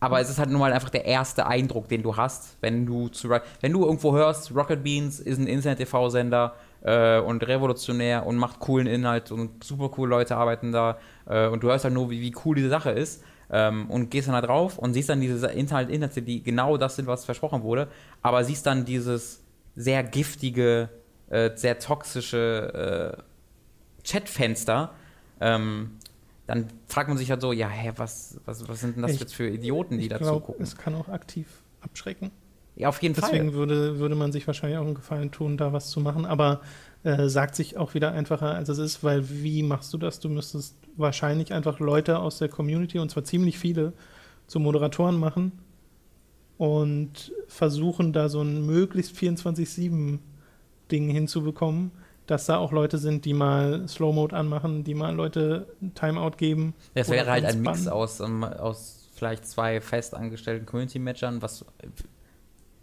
[0.00, 3.08] aber es ist halt nun mal einfach der erste Eindruck, den du hast, wenn du
[3.08, 8.60] zu, wenn du irgendwo hörst, Rocket Beans ist ein Internet-TV-Sender äh, und revolutionär und macht
[8.60, 12.20] coolen Inhalt und super coole Leute arbeiten da äh, und du hörst halt nur, wie,
[12.20, 15.48] wie cool diese Sache ist ähm, und gehst dann da drauf und siehst dann diese
[15.48, 17.88] Inhalt, Inhalte, die genau das sind, was versprochen wurde,
[18.22, 19.42] aber siehst dann dieses
[19.74, 20.90] sehr giftige,
[21.28, 23.22] äh, sehr toxische äh,
[24.08, 24.92] Chatfenster,
[25.40, 25.90] ähm,
[26.46, 29.20] dann fragt man sich halt so, ja, hä, was, was, was sind denn das ich,
[29.20, 30.62] jetzt für Idioten, die dazu glaub, gucken?
[30.62, 31.46] Es kann auch aktiv
[31.80, 32.30] abschrecken.
[32.74, 33.38] Ja, auf jeden Deswegen Fall.
[33.40, 36.60] Deswegen würde, würde man sich wahrscheinlich auch einen Gefallen tun, da was zu machen, aber
[37.02, 40.20] äh, sagt sich auch wieder einfacher, als es ist, weil wie machst du das?
[40.20, 43.92] Du müsstest wahrscheinlich einfach Leute aus der Community, und zwar ziemlich viele,
[44.46, 45.52] zu Moderatoren machen
[46.56, 51.90] und versuchen, da so ein möglichst 24-7-Ding hinzubekommen
[52.28, 56.74] dass da auch Leute sind, die mal Slow Mode anmachen, die mal Leute Timeout geben.
[56.94, 61.64] Das wäre halt ein Mix aus, um, aus vielleicht zwei festangestellten Community-Matchern, was,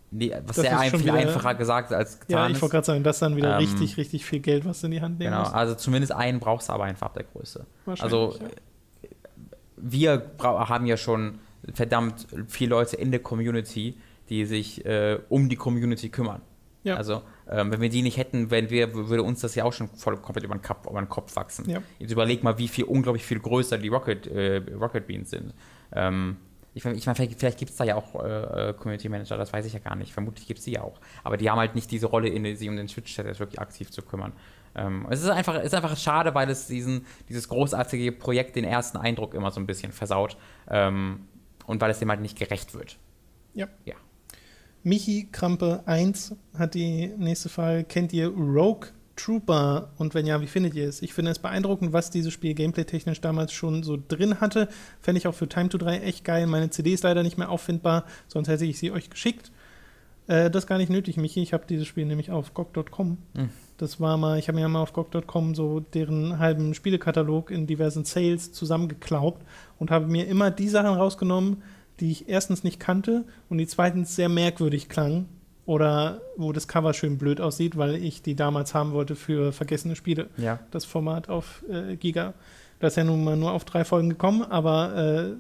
[0.10, 3.04] nee, was sehr ein, viel wieder, einfacher gesagt als getan Ja, ich wollte gerade sagen,
[3.04, 5.32] das ist dann wieder ähm, richtig, richtig viel Geld, was du in die Hand nehmen
[5.32, 5.54] Genau, musst.
[5.54, 7.66] also zumindest einen brauchst du aber einfach der Größe.
[7.86, 9.10] Also ja.
[9.78, 11.40] wir haben ja schon
[11.72, 13.96] verdammt viele Leute in der Community,
[14.30, 16.42] die sich äh, um die Community kümmern.
[16.86, 16.96] Ja.
[16.98, 19.90] Also, ähm, wenn wir die nicht hätten, wenn wir, würde uns das ja auch schon
[19.90, 21.68] voll komplett über den, Kopf, über den Kopf wachsen.
[21.70, 21.82] Ja.
[22.00, 25.54] Jetzt überleg mal, wie viel unglaublich viel größer die Rocket, äh, Rocket Beans sind.
[25.92, 26.38] Ähm,
[26.76, 29.36] ich meine, ich mein, vielleicht, vielleicht gibt es da ja auch äh, äh, Community Manager,
[29.36, 30.14] das weiß ich ja gar nicht.
[30.14, 31.00] Vermutlich gibt es die ja auch.
[31.24, 33.90] Aber die haben halt nicht diese Rolle, in sich um den Twitch-Chat jetzt wirklich aktiv
[33.90, 34.34] zu kümmern.
[34.76, 38.98] Ähm, es ist einfach, ist einfach schade, weil es diesen, dieses großartige Projekt den ersten
[38.98, 40.38] Eindruck immer so ein bisschen versaut.
[40.70, 41.28] Ähm,
[41.66, 42.98] und weil es dem halt nicht gerecht wird.
[43.54, 43.68] Ja.
[43.86, 43.96] Ja.
[44.86, 47.86] Michi Krampe 1 hat die nächste Frage.
[47.86, 49.90] Kennt ihr Rogue Trooper?
[49.98, 51.02] Und wenn ja, wie findet ihr es?
[51.02, 54.70] Ich finde es beeindruckend, was dieses Spiel gameplay-technisch damals schon so drin hatte.
[55.02, 56.46] Fände ich auch für Time to 3 echt geil.
[56.46, 59.52] Meine CD ist leider nicht mehr auffindbar, sonst hätte ich sie euch geschickt.
[60.28, 61.42] Äh, das ist gar nicht nötig, Michi.
[61.42, 63.18] Ich habe dieses Spiel nämlich auf GOG.com.
[63.34, 63.50] Hm.
[63.78, 68.06] Das war mal, ich habe mir mal auf GOG.com so deren halben Spielekatalog in diversen
[68.06, 69.44] Sales zusammengeklaubt
[69.80, 71.64] und habe mir immer die Sachen rausgenommen,
[72.00, 75.28] die ich erstens nicht kannte und die zweitens sehr merkwürdig klangen
[75.66, 79.96] oder wo das Cover schön blöd aussieht, weil ich die damals haben wollte für vergessene
[79.96, 80.30] Spiele.
[80.38, 80.60] Ja.
[80.72, 82.34] Das Format auf äh, Giga.
[82.80, 85.36] Das ist ja nun mal nur auf drei Folgen gekommen, aber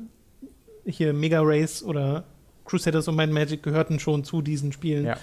[0.85, 2.23] äh, hier Mega Race oder
[2.63, 5.05] Crusaders und Might and Magic gehörten schon zu diesen Spielen.
[5.05, 5.17] Ja.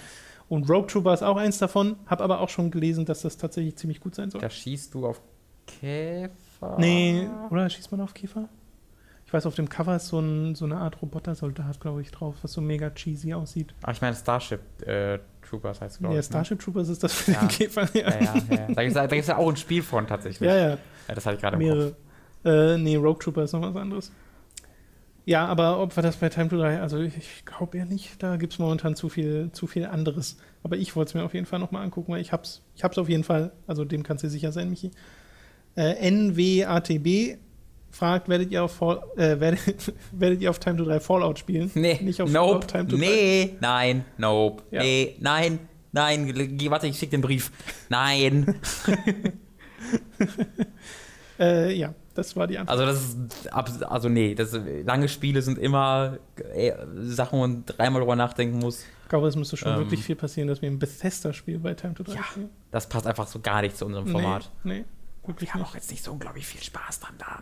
[0.47, 3.75] Und Rogue Trooper ist auch eins davon, habe aber auch schon gelesen, dass das tatsächlich
[3.75, 4.41] ziemlich gut sein soll.
[4.41, 5.21] Da schießt du auf
[5.65, 6.77] Käfer.
[6.77, 8.47] Nee, oder schießt man auf Käfer?
[9.33, 12.35] Ich weiß, auf dem Cover ist so, ein, so eine Art Robotersoldat, glaube ich, drauf,
[12.43, 13.73] was so mega cheesy aussieht.
[13.81, 16.25] Ach, ich meine Starship äh, Troopers heißt es, glaube Ja, ich.
[16.27, 16.31] ne?
[16.33, 17.39] Starship Troopers ist das für Ja.
[17.39, 17.89] den Käfer.
[17.95, 18.67] Ja, Ja, ja, ja.
[18.75, 20.47] Da gibt es ja auch ein Spiel von tatsächlich.
[20.47, 20.55] ja.
[20.55, 20.69] ja.
[21.07, 21.93] Ja, das hatte ich gerade im Kopf.
[22.45, 22.73] mehrere.
[22.75, 24.11] Äh, nee, Rogue Trooper ist noch was anderes.
[25.25, 28.21] Ja, aber ob wir das bei Time to 3, also ich, ich glaube ja nicht,
[28.21, 30.37] da gibt es momentan zu viel, zu viel anderes.
[30.61, 32.99] Aber ich wollte es mir auf jeden Fall nochmal angucken, weil ich hab's, ich hab's
[32.99, 34.91] auf jeden Fall, also dem kannst du sicher sein, Michi.
[35.75, 37.39] Äh, NWATB
[37.93, 41.71] fragt, werdet ihr auf Fall, äh, werdet, werdet ihr auf Time to 3 Fallout spielen?
[41.75, 43.05] Nee, Nicht auf, nope, auf Time to 3.
[43.05, 44.81] nee, nein, nope, Ja.
[44.81, 45.59] nee, nein,
[45.91, 46.33] nein,
[46.69, 47.51] warte, ich schick den Brief.
[47.89, 48.55] Nein.
[51.39, 52.79] Äh, ja, das war die Antwort.
[52.79, 54.53] Also das ist, also nee, das,
[54.85, 56.19] lange Spiele sind immer
[56.53, 58.85] äh, Sachen, wo man dreimal drüber nachdenken muss.
[59.03, 61.95] ich glaube, es müsste schon ähm, wirklich viel passieren, dass wir ein Bethesda-Spiel bei Time
[61.95, 62.49] to 3 Ja, spielen.
[62.71, 64.51] Das passt einfach so gar nicht zu unserem Format.
[64.63, 64.85] Nee, nee
[65.25, 65.69] wirklich Wir haben nicht.
[65.69, 67.41] auch jetzt nicht so unglaublich viel Spaß dran da.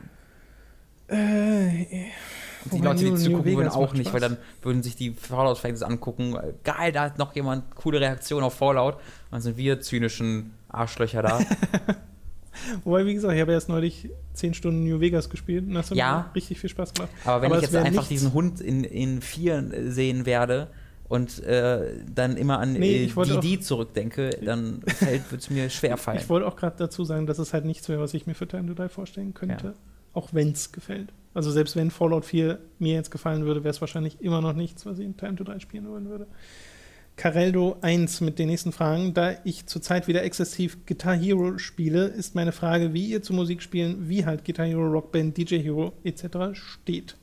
[1.11, 2.05] Äh,
[2.65, 4.29] Und die Leute, die zugucken würden, auch nicht, weil Spaß.
[4.31, 6.35] dann würden sich die Fallout-Fans angucken.
[6.63, 8.95] Geil, da hat noch jemand coole Reaktion auf Fallout.
[8.95, 9.01] Und
[9.31, 11.39] dann sind wir zynischen Arschlöcher da.
[12.83, 15.97] Wobei, wie gesagt, ich habe erst neulich 10 Stunden New Vegas gespielt und das hat
[15.97, 16.25] Ja.
[16.29, 17.09] mir richtig viel Spaß gemacht.
[17.25, 20.67] Aber wenn Aber ich jetzt einfach nichts- diesen Hund in, in vier sehen werde
[21.07, 24.83] und äh, dann immer an Nee, äh, die zurückdenke, dann
[25.29, 26.19] wird es mir schwer fallen.
[26.19, 28.47] Ich wollte auch gerade dazu sagen, dass es halt nichts wäre, was ich mir für
[28.47, 29.73] Time to Die vorstellen könnte.
[30.13, 31.13] Auch wenn es gefällt.
[31.33, 34.85] Also selbst wenn Fallout 4 mir jetzt gefallen würde, wäre es wahrscheinlich immer noch nichts,
[34.85, 36.27] was ich in Time to Die spielen wollen würde.
[37.15, 39.13] Careldo 1 mit den nächsten Fragen.
[39.13, 44.09] Da ich zurzeit wieder exzessiv Guitar Hero spiele, ist meine Frage, wie ihr zu Musikspielen
[44.09, 46.25] wie halt Guitar Hero, Rockband, DJ Hero etc.
[46.53, 47.15] steht.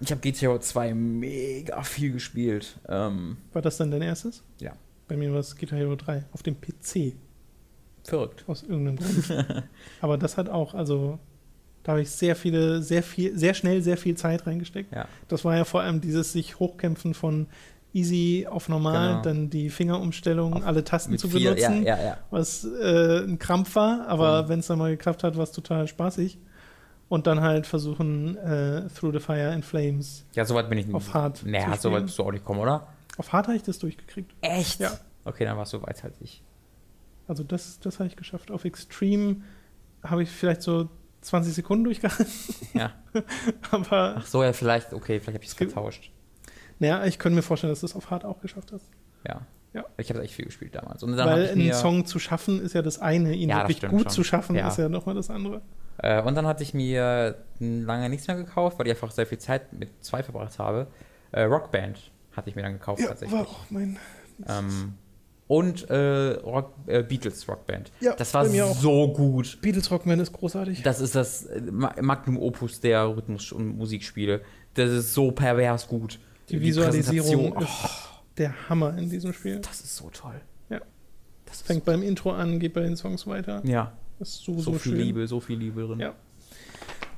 [0.00, 2.78] Ich habe GTA 2 mega viel gespielt.
[2.88, 4.42] Ähm, War das dann dein erstes?
[4.60, 4.72] Ja.
[5.08, 7.14] Bei mir war es Guitar Hero 3 auf dem PC.
[8.04, 8.44] verrückt.
[8.46, 9.46] Aus irgendeinem Grund.
[10.00, 11.18] Aber das hat auch, also
[11.86, 14.92] da habe ich sehr viele, sehr viel, sehr schnell sehr viel Zeit reingesteckt.
[14.92, 15.06] Ja.
[15.28, 17.46] Das war ja vor allem dieses sich hochkämpfen von
[17.94, 19.22] easy auf normal, Genau.
[19.22, 23.74] dann die Fingerumstellung, Auf- alle Tasten zu vier, benutzen, ja, ja, was äh, ein Krampf
[23.76, 24.48] war, aber Mhm.
[24.48, 26.38] wenn es dann mal geklappt hat, war es total spaßig.
[27.08, 30.94] Und dann halt versuchen, äh, Through the Fire and Flames Ja, soweit bin ich nicht.
[30.96, 32.04] auf Hard Naja, zu so weit spielen.
[32.06, 32.88] bist du auch nicht kommen, oder?
[33.16, 34.32] Auf Hard habe ich das durchgekriegt.
[34.40, 34.80] Echt?
[34.80, 34.90] Ja.
[35.24, 36.42] Okay, dann warst du weiter als ich.
[37.28, 38.50] Also das, das habe ich geschafft.
[38.50, 39.36] Auf Extreme
[40.02, 40.88] habe ich vielleicht so
[41.26, 42.26] 20 Sekunden durchgehalten.
[42.74, 42.92] Ja.
[43.70, 46.10] Aber Ach so, ja, vielleicht, okay, vielleicht habe ich es vertauscht.
[46.78, 48.90] naja, ich könnte mir vorstellen, dass du es auf Hard auch geschafft hast.
[49.26, 49.42] Ja.
[49.72, 49.84] Ja.
[49.98, 51.02] Ich habe echt viel gespielt damals.
[51.02, 54.08] Weil einen Song zu schaffen ist ja das eine, ihn Ja, wirklich gut schon.
[54.10, 54.68] zu schaffen Ja.
[54.68, 55.60] ist ja nochmal das andere.
[55.98, 59.36] äh, und dann hatte ich mir lange nichts mehr gekauft, weil ich einfach sehr viel
[59.38, 60.86] Zeit mit zwei verbracht habe.
[61.32, 63.38] Äh, Rockband hatte ich mir dann gekauft tatsächlich.
[63.38, 63.98] war auch mein.
[64.48, 64.94] Ähm,
[65.48, 67.92] und äh, Rock, äh, Beatles Rockband.
[68.00, 69.58] Ja, das war so gut.
[69.60, 70.82] Beatles Rockman ist großartig.
[70.82, 74.42] Das ist das äh, Ma- Magnum Opus der Rhythmus- und Musikspiele.
[74.74, 76.18] Das ist so pervers gut.
[76.48, 79.60] Die Visualisierung Präsentation, ist oh, der Hammer in diesem Spiel.
[79.60, 80.40] das ist so toll.
[80.68, 80.80] Ja.
[81.44, 83.62] Das Fängt beim Intro an, geht bei den Songs weiter.
[83.64, 85.00] ja, Das ist so, so, so, viel schön.
[85.00, 85.98] Liebe, so viel Liebe drin.
[86.00, 86.14] Ja.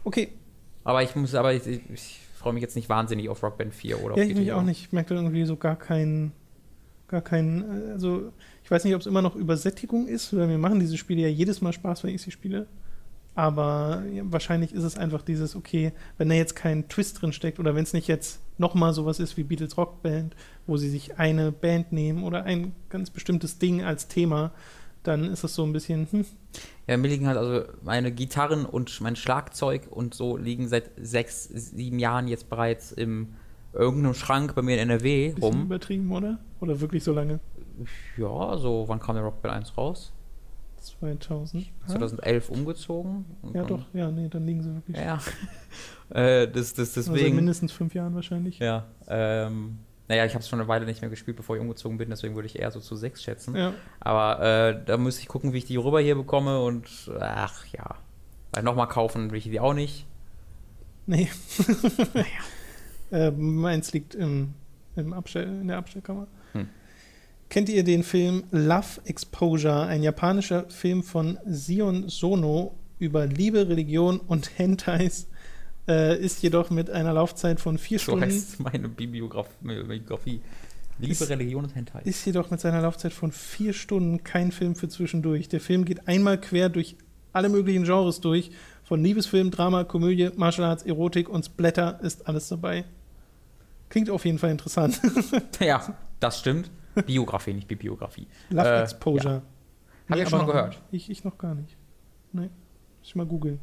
[0.05, 0.29] Okay,
[0.85, 4.03] Aber ich muss, aber ich, ich, ich freue mich jetzt nicht wahnsinnig auf Rockband 4
[4.03, 4.57] oder ja, auf ich mich GTA.
[4.57, 4.81] auch nicht.
[4.81, 6.33] Ich merke irgendwie so gar keinen,
[7.09, 8.33] gar keinen, äh, also
[8.63, 11.29] ich weiß nicht, ob es immer noch Übersättigung ist, weil mir machen diese Spiele ja
[11.29, 12.67] jedes Mal Spaß, wenn ich sie spiele.
[13.35, 17.61] Aber ja, wahrscheinlich ist es einfach dieses, okay, wenn da jetzt kein Twist drin steckt
[17.61, 20.35] oder wenn es nicht jetzt nochmal sowas ist wie Beatles Rockband,
[20.67, 24.51] wo sie sich eine Band nehmen oder ein ganz bestimmtes Ding als Thema,
[25.05, 26.27] dann ist es so ein bisschen, hm,
[26.89, 31.45] Ja, mir liegen halt also meine Gitarren und mein Schlagzeug und so liegen seit sechs,
[31.45, 33.35] sieben Jahren jetzt bereits im
[33.73, 35.63] irgendeinem Schrank bei mir in NRW bisschen rum.
[35.63, 36.39] übertrieben, oder?
[36.61, 37.41] Oder wirklich so lange?
[38.17, 40.13] Ja, so wann kam der Rockband 1 raus?
[40.81, 41.67] 2000.
[41.85, 43.25] Ah, 2011 umgezogen.
[43.53, 44.97] Ja, doch, ja, nee, dann liegen sie wirklich.
[44.97, 45.19] Ja.
[46.11, 47.37] äh, das, das, Also deswegen.
[47.37, 48.59] mindestens fünf Jahren wahrscheinlich.
[48.59, 51.99] Ja, ähm, naja, ich habe es schon eine Weile nicht mehr gespielt, bevor ich umgezogen
[51.99, 53.55] bin, deswegen würde ich eher so zu sechs schätzen.
[53.55, 53.75] Ja.
[54.01, 57.97] Aber äh, da müsste ich gucken, wie ich die rüber hier bekomme und ach ja.
[58.53, 60.07] Weil nochmal kaufen will ich die auch nicht.
[61.07, 61.29] Nee.
[63.11, 64.55] äh, meins liegt im,
[64.97, 66.27] im Abstell, in der Abstellkammer.
[66.53, 66.69] Hm.
[67.49, 74.19] Kennt ihr den Film Love Exposure, ein japanischer Film von Sion Sono über Liebe, Religion
[74.21, 75.27] und Hentais?
[75.87, 78.27] Äh, ist jedoch mit einer Laufzeit von vier So Stunden.
[78.27, 80.41] heißt meine Bibliograf Bibliografie.
[80.99, 82.03] Liebe, Ist- Religion und Hentai.
[82.05, 85.49] Ist jedoch mit seiner Laufzeit von vier Stunden kein Film für zwischendurch.
[85.49, 86.97] Der Film geht einmal quer durch
[87.33, 88.51] alle möglichen Genres durch.
[88.85, 92.85] Von Liebesfilm, Drama, Komödie, Martial Arts, Erotik und Splatter ist alles dabei.
[93.89, 95.01] Klingt auf jeden Fall interessant.
[95.61, 96.71] ja, das stimmt.
[97.07, 98.27] Biografie, nicht Bibliografie.
[98.51, 99.43] Love Äh, Exposure.
[100.09, 100.83] Hab ich aber schon mal gehört.
[100.91, 101.77] Ich, ich noch gar nicht.
[102.33, 102.43] Nee.
[102.43, 102.51] Muss
[103.09, 103.61] ich mal googeln.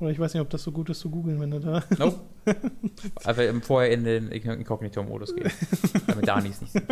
[0.00, 1.82] Oder ich weiß nicht, ob das so gut ist zu googeln, wenn du da.
[1.98, 2.20] Nope.
[3.48, 5.50] Im- vorher in den Inkognito-Modus gehen.
[6.06, 6.84] damit Danis nicht sieht.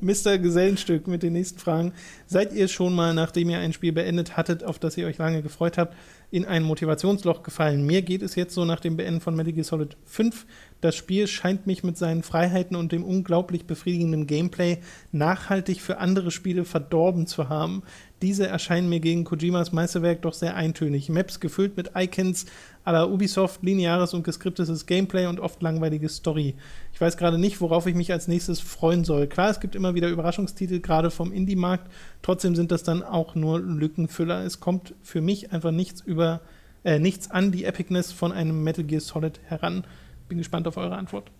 [0.00, 0.38] Mr.
[0.38, 1.92] Gesellenstück mit den nächsten Fragen.
[2.26, 5.42] Seid ihr schon mal, nachdem ihr ein Spiel beendet hattet, auf das ihr euch lange
[5.42, 5.96] gefreut habt,
[6.32, 7.84] in ein Motivationsloch gefallen?
[7.84, 10.46] Mir geht es jetzt so nach dem Beenden von Metal Gear Solid 5.
[10.80, 14.78] Das Spiel scheint mich mit seinen Freiheiten und dem unglaublich befriedigenden Gameplay
[15.12, 17.82] nachhaltig für andere Spiele verdorben zu haben.
[18.22, 21.10] Diese erscheinen mir gegen Kojimas Meisterwerk doch sehr eintönig.
[21.10, 22.46] Maps gefüllt mit Icons
[22.90, 26.54] la Ubisoft, lineares und geskriptetes Gameplay und oft langweilige Story.
[26.92, 29.28] Ich weiß gerade nicht, worauf ich mich als nächstes freuen soll.
[29.28, 31.90] Klar, es gibt immer wieder Überraschungstitel, gerade vom Indie-Markt.
[32.22, 34.44] Trotzdem sind das dann auch nur Lückenfüller.
[34.44, 36.40] Es kommt für mich einfach nichts über,
[36.82, 39.84] äh, nichts an die Epicness von einem Metal Gear Solid heran.
[40.28, 41.30] Bin gespannt auf eure Antwort.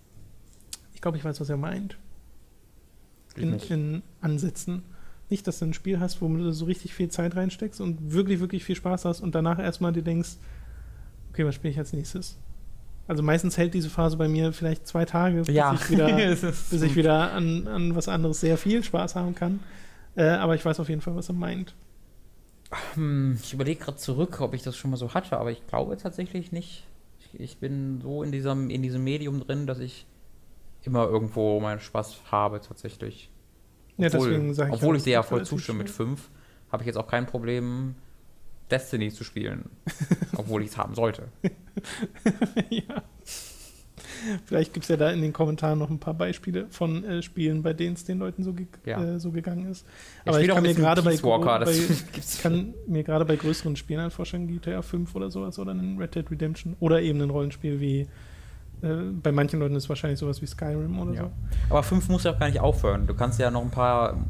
[0.95, 1.97] Ich glaube, ich weiß, was er meint.
[3.35, 4.83] In, in Ansätzen.
[5.31, 8.39] Nicht, dass du ein Spiel hast, wo du so richtig viel Zeit reinsteckst und wirklich,
[8.41, 10.37] wirklich viel Spaß hast und danach erstmal dir denkst,
[11.33, 12.39] okay, was spiele ich als nächstes?
[13.09, 16.09] Also meistens hält diese Phase bei mir vielleicht zwei Tage, bis Ja, ich wieder,
[16.71, 19.61] bis ich wieder an, an was anderes sehr viel Spaß haben kann.
[20.15, 21.75] Äh, aber ich weiß auf jeden Fall, was er meint.
[22.95, 25.97] Hm, ich überlege gerade zurück, ob ich das schon mal so hatte, aber ich glaube
[25.97, 26.87] tatsächlich nicht.
[27.19, 30.07] Ich, ich bin so in diesem, in diesem Medium drin, dass ich
[30.83, 33.31] immer irgendwo meinen Spaß habe, tatsächlich.
[33.99, 36.09] Ja, Obwohl, deswegen sage ich obwohl ja, ich dir ja voll zustimme mit schnell.
[36.09, 36.31] 5,
[36.71, 37.95] habe ich jetzt auch kein Problem,
[38.73, 39.71] Destiny zu spielen.
[40.37, 41.29] obwohl ich es haben sollte.
[42.71, 43.03] ja.
[44.47, 47.63] Vielleicht gibt es ja da in den Kommentaren noch ein paar Beispiele von äh, Spielen,
[47.63, 49.03] bei denen es den Leuten so, ge Ja.
[49.03, 49.85] äh, so gegangen ist.
[50.25, 51.73] Ich Aber ich auch kann mir gerade bei, Walker, bei,
[52.17, 55.99] ich kann mir gerade bei größeren Spielen halt vorstellen, GTA 5 oder sowas oder ein
[55.99, 58.01] Red Dead Redemption oder eben ein Rollenspiel wie
[58.83, 61.23] äh, bei manchen Leuten ist es wahrscheinlich sowas wie Skyrim oder Ja.
[61.23, 61.31] so.
[61.71, 63.07] Aber 5 muss ja auch gar nicht aufhören.
[63.09, 64.25] Du kannst ja noch ein paar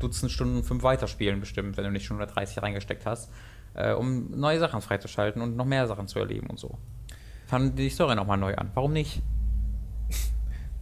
[0.00, 3.30] Dutzend Stunden 5 weiterspielen, bestimmt, wenn du nicht schon 130 reingesteckt hast,
[3.78, 6.78] äh, um neue Sachen freizuschalten und noch mehr Sachen zu erleben und so.
[7.46, 8.70] Fangen die Story nochmal neu an.
[8.74, 9.22] Warum nicht?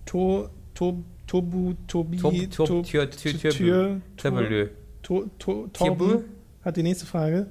[0.07, 4.71] To, to, Tobu, Tobi, Tob, Tob, To- Tür, Tür, Tür, Tür, Tür,
[5.03, 5.69] to, Tierbö?
[5.73, 6.25] Torben
[6.65, 7.49] hat die nächste Frage.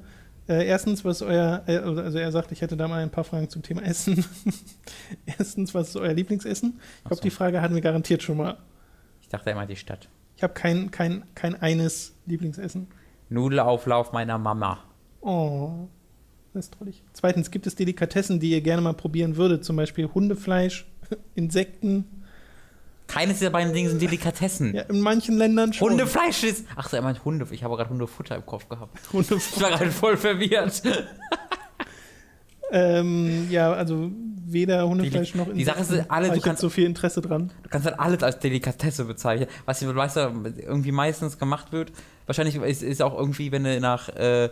[0.47, 3.49] Äh, erstens, was euer, äh, also er sagt, ich hätte da mal ein paar Fragen
[3.49, 4.23] zum Thema Essen.
[5.25, 6.79] erstens, was ist euer Lieblingsessen?
[6.97, 7.21] Ich glaube, so.
[7.21, 8.57] die Frage hatten wir garantiert schon mal.
[9.21, 10.07] Ich dachte, er meint die Stadt.
[10.37, 12.87] Ich habe kein, kein, kein eines Lieblingsessen.
[13.29, 14.79] Nudelauflauf meiner Mama.
[15.26, 15.88] Oh,
[16.53, 17.03] das ist trollig.
[17.13, 19.65] Zweitens, gibt es Delikatessen, die ihr gerne mal probieren würdet?
[19.65, 20.86] Zum Beispiel Hundefleisch,
[21.36, 22.05] Insekten.
[23.07, 24.73] Keines dieser beiden Dinge sind Delikatessen.
[24.73, 25.91] Ja, in manchen Ländern schon.
[25.91, 26.65] Hundefleisch ist.
[26.76, 27.45] Ach so, er meint Hunde.
[27.51, 28.97] Ich habe gerade Hundefutter im Kopf gehabt.
[29.13, 29.43] Hundefleisch.
[29.55, 30.82] Ich war gerade voll verwirrt.
[32.71, 34.11] Ähm, ja, also
[34.47, 37.51] weder Hundefleisch noch die Sache ist, alle- du kannst- so viel Interesse dran.
[37.61, 39.47] Du kannst halt alles als Delikatesse bezeichnen.
[39.65, 40.19] Was weißt du,
[40.57, 41.91] irgendwie meistens gemacht wird.
[42.26, 44.49] Wahrscheinlich ist, ist auch irgendwie, wenn du nach äh,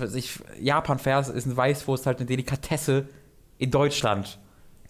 [0.00, 3.08] was weiß ich, Japan fährst, ist ein Weißwurst halt eine Delikatesse
[3.58, 4.38] in Deutschland.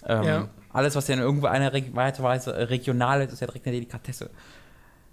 [0.06, 0.48] Ähm, Ja.
[0.72, 4.28] Alles, was ja in irgendwo einer Re Weise regional ist, ist ja direkt eine Delikatesse.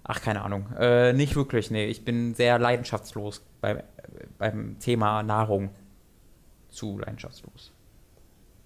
[0.03, 0.67] Ach, keine Ahnung.
[0.77, 1.85] Äh, nicht wirklich, nee.
[1.85, 3.79] Ich bin sehr leidenschaftslos beim,
[4.37, 5.69] beim Thema Nahrung.
[6.69, 7.71] Zu leidenschaftslos.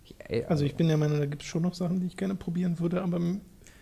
[0.05, 2.17] Ich, äh, Also ich bin der Meinung, da gibt es schon noch Sachen, die ich
[2.17, 3.19] gerne probieren würde, aber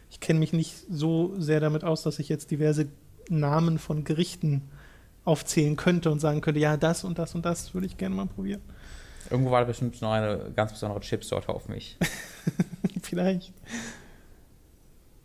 [0.09, 2.87] ich kenne mich nicht so sehr damit aus, dass ich jetzt diverse
[3.29, 4.63] Namen von Gerichten
[5.25, 8.27] aufzählen könnte und sagen könnte, ja, das und das und das würde ich gerne mal
[8.27, 8.61] probieren.
[9.29, 11.97] Irgendwo war da bestimmt noch eine ganz besondere Chipsorte auf mich.
[13.01, 13.51] Vielleicht.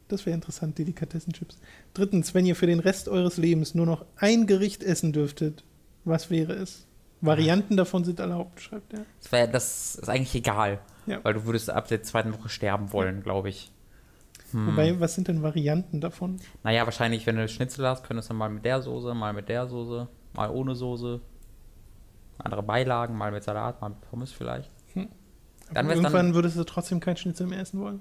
[0.08, 1.58] Das wäre interessant, Delikatessenchips.
[1.94, 5.62] Drittens, wenn ihr für den Rest eures Lebens nur noch ein Gericht essen dürftet,
[6.04, 6.86] was wäre es?
[7.20, 9.04] Varianten davon sind erlaubt, schreibt er.
[9.22, 11.20] Das, wär, das ist eigentlich egal, Ja.
[11.22, 13.70] weil du würdest ab der zweiten Woche sterben wollen, glaube ich.
[14.52, 14.66] Hm.
[14.68, 16.36] Wobei, was sind denn Varianten davon?
[16.62, 19.66] Naja, wahrscheinlich, wenn du Schnitzel hast, könntest du mal mit der Soße, mal mit der
[19.66, 21.20] Soße, mal ohne Soße.
[22.38, 24.70] Andere Beilagen, mal mit Salat, mal mit Pommes vielleicht.
[24.94, 25.08] Hm.
[25.72, 28.00] Dann Irgendwann dann, würdest du trotzdem kein Schnitzel mehr essen wollen.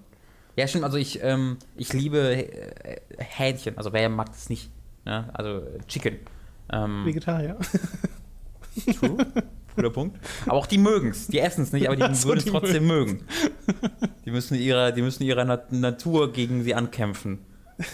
[0.55, 4.71] ja, stimmt, also ich, ähm, ich liebe äh, Hähnchen, also wer mag das nicht?
[5.05, 5.29] Ne?
[5.33, 6.19] Also Chicken.
[6.71, 7.57] Ähm, Vegetarier.
[8.99, 9.17] True.
[9.81, 10.19] Guter Punkt.
[10.45, 11.27] Aber auch die mögen es.
[11.27, 13.23] Die essen es nicht, aber die Ach so, würden es trotzdem mögen.
[14.25, 17.39] Die müssen ihrer, die müssen ihrer Nat Natur gegen sie ankämpfen.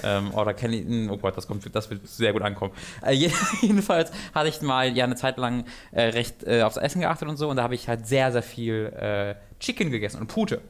[0.04, 2.74] ähm, oder kenne ich, oh Gott, das, kommt, das wird sehr gut ankommen.
[3.06, 3.32] Äh, je-
[3.62, 7.38] jedenfalls hatte ich mal ja eine Zeit lang äh, recht äh, aufs Essen geachtet und
[7.38, 10.62] so und da habe ich halt sehr, sehr viel äh, Chicken gegessen und Pute.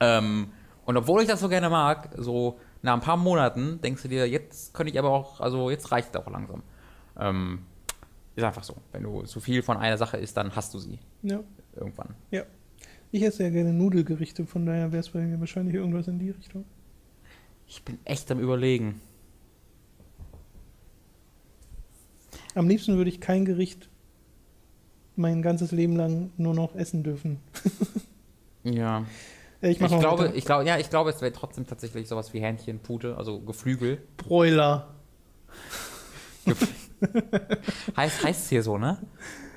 [0.00, 0.48] Ähm,
[0.84, 4.28] und obwohl ich das so gerne mag, so nach ein paar Monaten denkst du dir,
[4.28, 6.62] jetzt könnte ich aber auch, also jetzt reicht es auch langsam.
[7.18, 7.60] Ähm,
[8.40, 8.74] ist einfach so.
[8.92, 11.40] Wenn du zu viel von einer Sache isst, dann hast du sie Ja.
[11.76, 12.14] irgendwann.
[13.12, 16.30] Ich esse ja gerne Nudelgerichte, von daher wäre es bei mir wahrscheinlich irgendwas in die
[16.30, 16.64] Richtung.
[17.66, 19.00] Ich bin echt am überlegen.
[22.54, 23.88] Am liebsten würde ich kein Gericht
[25.16, 27.38] mein ganzes Leben lang nur noch essen dürfen.
[28.62, 29.06] Ja.
[29.62, 30.34] Ich, Ich, glaube, weiter.
[30.34, 34.02] ich glaube, ja, ich glaube, es wäre trotzdem tatsächlich sowas wie Hähnchen, Pute, also Geflügel.
[34.18, 34.94] Broiler.
[36.44, 36.89] Gef
[37.96, 38.98] heißt heißt es hier so, ne?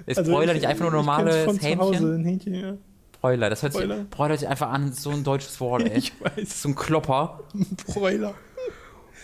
[0.05, 1.79] Ist Also Broiler ich- nicht einfach nur normales von zu Hähnchen?
[1.79, 2.73] Hause, ein Hähnchen, ja.
[3.21, 4.03] Broiler, das hört sich, Broiler.
[4.09, 5.97] Broiler hört sich einfach an, so ein deutsches Wort, ey.
[5.97, 6.61] Ich weiß.
[6.61, 7.39] so ein Klopper.
[7.87, 8.33] Broiler.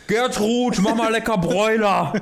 [0.07, 2.13] Gertrud, mach mal lecker Broiler.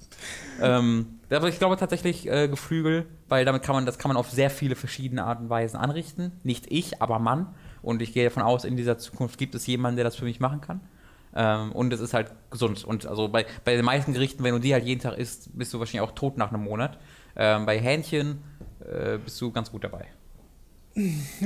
[0.62, 4.30] ähm, aber ich glaube tatsächlich äh, Geflügel, weil damit kann man, das kann man auf
[4.30, 6.32] sehr viele verschiedene Arten und Weisen anrichten.
[6.42, 7.54] Nicht ich, aber Mann.
[7.82, 10.40] Und ich gehe davon aus, in dieser Zukunft gibt es jemanden, der das für mich
[10.40, 10.80] machen kann.
[11.38, 12.84] Ähm, und es ist halt gesund.
[12.84, 15.72] Und also bei, bei den meisten Gerichten, wenn du die halt jeden Tag isst, bist
[15.72, 16.98] du wahrscheinlich auch tot nach einem Monat.
[17.36, 18.42] Ähm, bei Hähnchen
[18.80, 20.06] äh, bist du ganz gut dabei.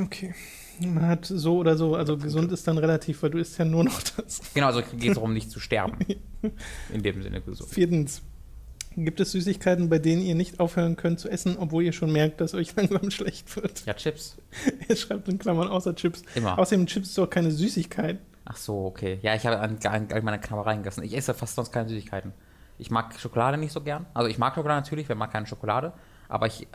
[0.00, 0.34] Okay.
[0.80, 3.84] Man hat so oder so, also gesund ist dann relativ, weil du isst ja nur
[3.84, 4.40] noch das.
[4.54, 5.98] Genau, also geht es darum, nicht zu sterben.
[6.90, 7.68] In dem Sinne gesund.
[7.68, 8.22] Viertens.
[8.96, 12.40] Gibt es Süßigkeiten, bei denen ihr nicht aufhören könnt zu essen, obwohl ihr schon merkt,
[12.40, 13.84] dass euch langsam schlecht wird?
[13.84, 14.38] Ja, Chips.
[14.88, 16.22] Er schreibt in Klammern außer Chips.
[16.34, 16.58] Immer.
[16.58, 18.18] Außerdem Chips ist doch keine Süßigkeit.
[18.44, 19.18] Ach so, okay.
[19.22, 21.04] Ja, ich habe an, an, an meine Knabbereien gegessen.
[21.04, 22.32] Ich esse fast sonst keine Süßigkeiten.
[22.78, 24.06] Ich mag Schokolade nicht so gern.
[24.14, 25.92] Also ich mag Schokolade natürlich, wer mag keine Schokolade.
[26.28, 26.66] Aber ich,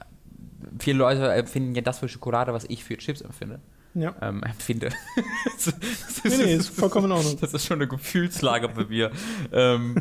[0.79, 3.59] viele Leute empfinden ja das für Schokolade, was ich für Chips empfinde.
[3.93, 4.15] Ja.
[4.21, 4.89] Ähm, empfinde.
[5.45, 7.37] das, das Nee, nee, ist vollkommen in Ordnung.
[7.41, 9.11] Das ist schon eine Gefühlslage bei mir.
[9.51, 9.95] ähm,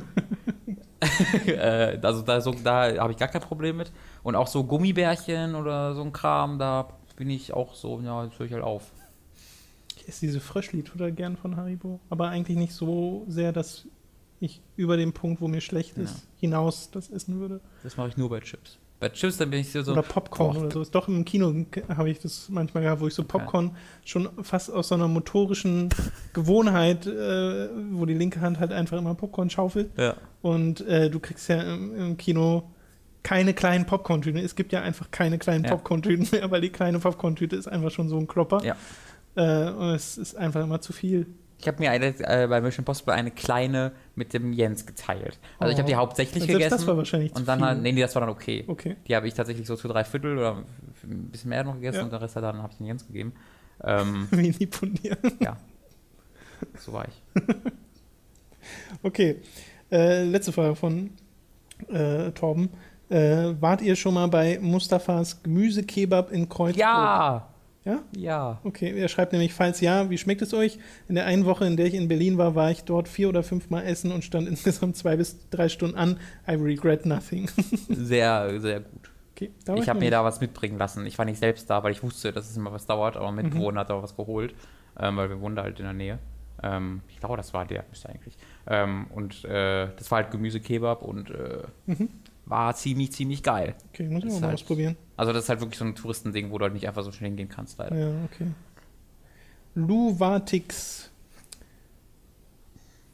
[1.47, 3.93] äh, also da, so, da habe ich gar kein Problem mit.
[4.23, 8.39] Und auch so Gummibärchen oder so ein Kram, da bin ich auch so, ja, jetzt
[8.39, 8.93] höre ich halt auf.
[10.07, 11.99] Ich esse diese Fröschli total gern von Haribo.
[12.11, 13.87] Aber eigentlich nicht so sehr, dass
[14.39, 16.23] ich über den Punkt, wo mir schlecht ist, Ja.
[16.41, 17.61] hinaus das essen würde.
[17.83, 18.79] Das mache ich nur bei Chips.
[19.01, 20.81] Bei Chips, dann bin ich so, oder Popcorn boah, oder so.
[20.83, 21.53] Ist doch im Kino
[21.89, 23.73] habe ich das manchmal gehabt, wo ich so Popcorn
[24.05, 25.89] schon fast aus so einer motorischen
[26.35, 29.91] Gewohnheit, äh, wo die linke Hand halt einfach immer Popcorn schaufelt.
[29.99, 30.15] Ja.
[30.41, 32.71] Und äh, du kriegst ja im, im Kino
[33.23, 34.39] keine kleinen Popcorn-Tüten.
[34.39, 35.71] Es gibt ja einfach keine kleinen Ja.
[35.73, 38.63] Popcorn-Tüten mehr, weil die kleine Popcorn-Tüte ist einfach schon so ein Klopper.
[38.65, 38.77] Ja.
[39.37, 41.27] Äh, und es ist einfach immer zu viel.
[41.59, 45.39] Ich habe mir eine, äh, bei Mission Impossible eine kleine mit dem Jens geteilt.
[45.59, 45.99] Also ich habe die Oh.
[45.99, 46.71] hauptsächlich Selbst gegessen.
[46.79, 48.65] das war wahrscheinlich und dann halt, nee, nee, das war dann okay.
[48.67, 48.97] Okay.
[49.09, 50.57] Die habe ich tatsächlich so zu drei Viertel oder
[51.05, 52.03] ein bisschen mehr noch gegessen Ja.
[52.05, 53.33] und der Rest hat dann habe ich den Jens gegeben.
[53.85, 55.19] Ähm, Wie dir.
[55.39, 55.59] ja.
[56.79, 57.43] So war ich.
[59.03, 59.37] Okay.
[59.93, 61.11] Äh, letzte Frage von
[61.89, 62.71] äh, Torben.
[63.09, 66.77] Äh, wart ihr schon mal bei Mustafas Gemüsekebab in Kreuzburg?
[66.81, 67.49] Ja!
[67.87, 68.03] Ja?
[68.17, 68.61] Ja.
[68.65, 70.79] Okay, er schreibt nämlich, falls ja, wie schmeckt es euch?
[71.09, 73.43] In der einen Woche, in der ich in Berlin war, war ich dort vier oder
[73.43, 76.19] fünf Mal essen und stand insgesamt zwei bis drei Stunden an.
[76.49, 77.49] I regret nothing.
[77.89, 79.11] Sehr, sehr gut.
[79.35, 81.07] Okay, da Ich habe mir da was mitbringen lassen.
[81.07, 83.45] Ich war nicht selbst da, weil ich wusste, dass es immer was dauert, aber mein
[83.47, 83.51] Mhm.
[83.51, 84.55] Mitbewohner hat auch was geholt,
[84.99, 86.19] ähm, weil wir wohnen da halt in der Nähe.
[86.63, 88.37] Ähm, ich glaube, das war der, müsste eigentlich.
[88.67, 92.09] Ähm, und äh, das war halt Gemüsekebab und äh, Mhm.
[92.47, 93.75] War ziemlich, ziemlich geil.
[93.93, 94.97] Okay, muss ich Ist auch mal halt- ausprobieren.
[95.17, 97.31] Also das ist halt wirklich so ein Touristending, wo du halt nicht einfach so schnell
[97.31, 97.97] hingehen kannst, leider.
[97.97, 98.47] Ja, okay.
[99.75, 101.11] Luvatix.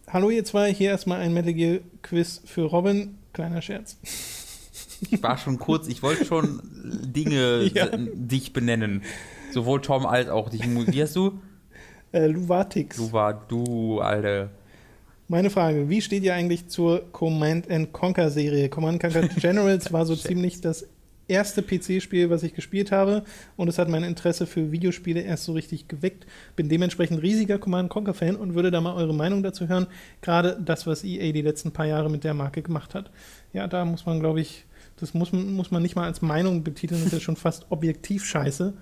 [0.09, 3.19] Hallo ihr zwei, hier erstmal ein Metal Gear Quiz für Robin.
[3.33, 3.97] Kleiner Scherz.
[5.11, 6.61] Ich war schon kurz, ich wollte schon
[7.03, 7.89] Dinge Ja.
[7.97, 9.03] dich benennen.
[9.53, 10.63] Sowohl Tom als auch dich.
[10.65, 11.41] Wie heißt du?
[12.13, 12.97] Äh, Luvatix.
[12.97, 14.51] Du war du, Alter.
[15.33, 18.69] Meine Frage, wie steht ihr eigentlich zur Command Conquer Serie?
[18.69, 20.87] Command Conquer Generals war so ziemlich das
[21.27, 23.25] erste PC-Spiel, was ich gespielt habe
[23.57, 26.27] und es hat mein Interesse für Videospiele erst so richtig geweckt.
[26.55, 29.87] Bin dementsprechend riesiger Command Conquer Fan und würde da mal eure Meinung dazu hören.
[30.21, 33.11] Gerade das, was EA die letzten paar Jahre mit der Marke gemacht hat.
[33.55, 34.67] Ja, da muss man, glaube ich,
[34.97, 38.27] das muss, muss man nicht mal als Meinung betiteln, das ist ja schon fast objektiv
[38.27, 38.75] scheiße,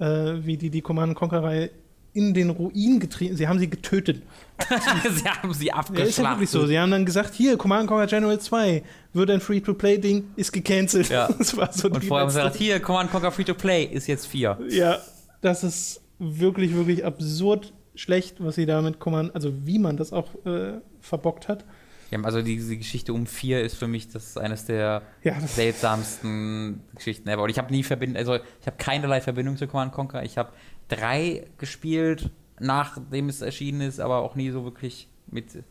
[0.00, 1.70] äh, wie die die Command Conquer Reihe
[2.14, 3.36] in den Ruin getrieben.
[3.36, 4.22] Sie haben sie getötet.
[5.10, 5.98] sie haben sie abgeschlachtet.
[5.98, 6.66] Ja, ist ja wirklich so.
[6.66, 8.82] Sie haben dann gesagt, hier, Command Conquer General 2
[9.12, 11.08] wird ein Free-to-Play-Ding, ist gecancelt.
[11.08, 11.28] Ja.
[11.38, 14.58] Das war so Und vorher haben sie gesagt, hier, Command Conquer Free-to-Play ist jetzt 4.
[14.68, 14.98] Ja,
[15.40, 20.28] das ist wirklich, wirklich absurd schlecht, was sie damit Command, also wie man das auch
[20.44, 21.64] äh, verbockt hat.
[22.10, 27.28] Ja, also diese Geschichte um 4 ist für mich das eines der ja, seltsamsten Geschichten
[27.28, 27.42] ever.
[27.42, 30.22] Und ich habe nie Verbindung, also ich habe keinerlei Verbindung zu Command Conquer.
[30.22, 30.52] Ich habe
[30.88, 32.30] 3 gespielt,
[32.60, 35.64] nachdem es erschienen ist, aber auch nie so wirklich mit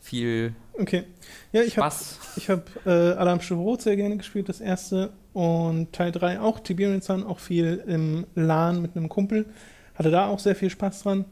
[0.00, 1.04] viel okay.
[1.52, 2.18] ja, ich Spaß.
[2.20, 5.12] Hab, ich habe äh, Alarm Rot sehr gerne gespielt, das erste.
[5.32, 9.46] Und Teil 3 auch, Tiberian Sun, auch viel im LAN mit einem Kumpel.
[9.94, 11.24] Hatte da auch sehr viel Spaß dran.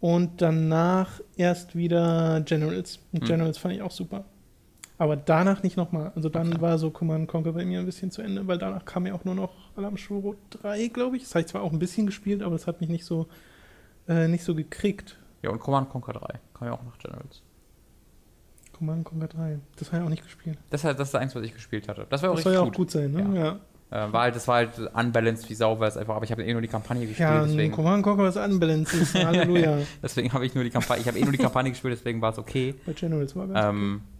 [0.00, 3.00] Und danach erst wieder Generals.
[3.12, 3.28] Und hm.
[3.28, 4.24] Generals fand ich auch super.
[4.98, 6.12] Aber danach nicht nochmal.
[6.14, 6.60] Also dann okay.
[6.60, 9.24] war so Command Conquer bei mir ein bisschen zu Ende, weil danach kam ja auch
[9.24, 11.24] nur noch Alarm Rot 3, glaube ich.
[11.24, 13.26] Das habe ich zwar auch ein bisschen gespielt, aber das hat mich nicht so,
[14.08, 15.16] äh, nicht so gekriegt.
[15.42, 17.42] Ja, und Command Conquer 3 kam ja auch nach Generals.
[18.72, 19.58] Command Conquer 3.
[19.76, 20.58] Das habe ich auch nicht gespielt.
[20.70, 22.06] Das, das ist das eins, was ich gespielt hatte.
[22.08, 23.34] Das, war das soll ja auch gut sein, ne?
[23.34, 23.44] Ja.
[23.44, 23.60] ja.
[23.88, 26.44] Äh, war halt, das war halt unbalanced wie Sau, weil es einfach, aber ich habe
[26.44, 27.28] eh nur die Kampagne gespielt.
[27.28, 27.72] Ja, deswegen.
[27.72, 29.78] Command Conquer ist unbalanced, Halleluja.
[30.02, 32.32] deswegen habe ich nur die Kampagne, ich habe eh nur die Kampagne gespielt, deswegen war
[32.32, 32.74] es okay.
[32.84, 34.16] Bei Generals war ganz ähm, okay.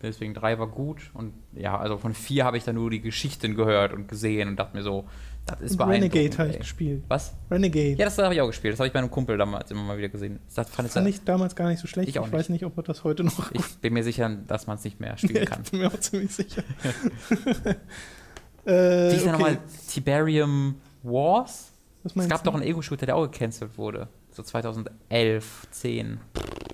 [0.00, 3.56] Deswegen 3 war gut und ja, also von 4 habe ich dann nur die Geschichten
[3.56, 5.06] gehört und gesehen und dachte mir so,
[5.48, 5.80] das ist.
[5.80, 7.02] Renegade habe ich gespielt.
[7.08, 7.34] Was?
[7.50, 7.96] Renegade.
[7.96, 8.72] Ja, das habe ich auch gespielt.
[8.74, 10.38] Das habe ich bei einem Kumpel damals immer mal wieder gesehen.
[10.54, 12.08] Das fand, fand ich damals gar nicht so schlecht.
[12.08, 13.52] Ich, ich weiß nicht, ob man das heute noch.
[13.52, 15.62] Ich bin mir sicher, dass man es nicht mehr spielen kann.
[15.64, 16.62] ich bin mir auch ziemlich sicher.
[18.64, 19.32] äh, Wie ist okay.
[19.32, 21.72] nochmal Tiberium Wars?
[22.04, 22.50] es gab du?
[22.50, 24.08] doch einen Ego-Shooter, der auch gecancelt wurde.
[24.30, 26.20] So 2011, 10,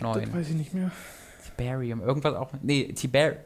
[0.00, 0.24] 9.
[0.24, 0.90] Das weiß ich nicht mehr.
[1.44, 2.50] Tiberium, irgendwas auch.
[2.62, 3.36] Nee, Tiber.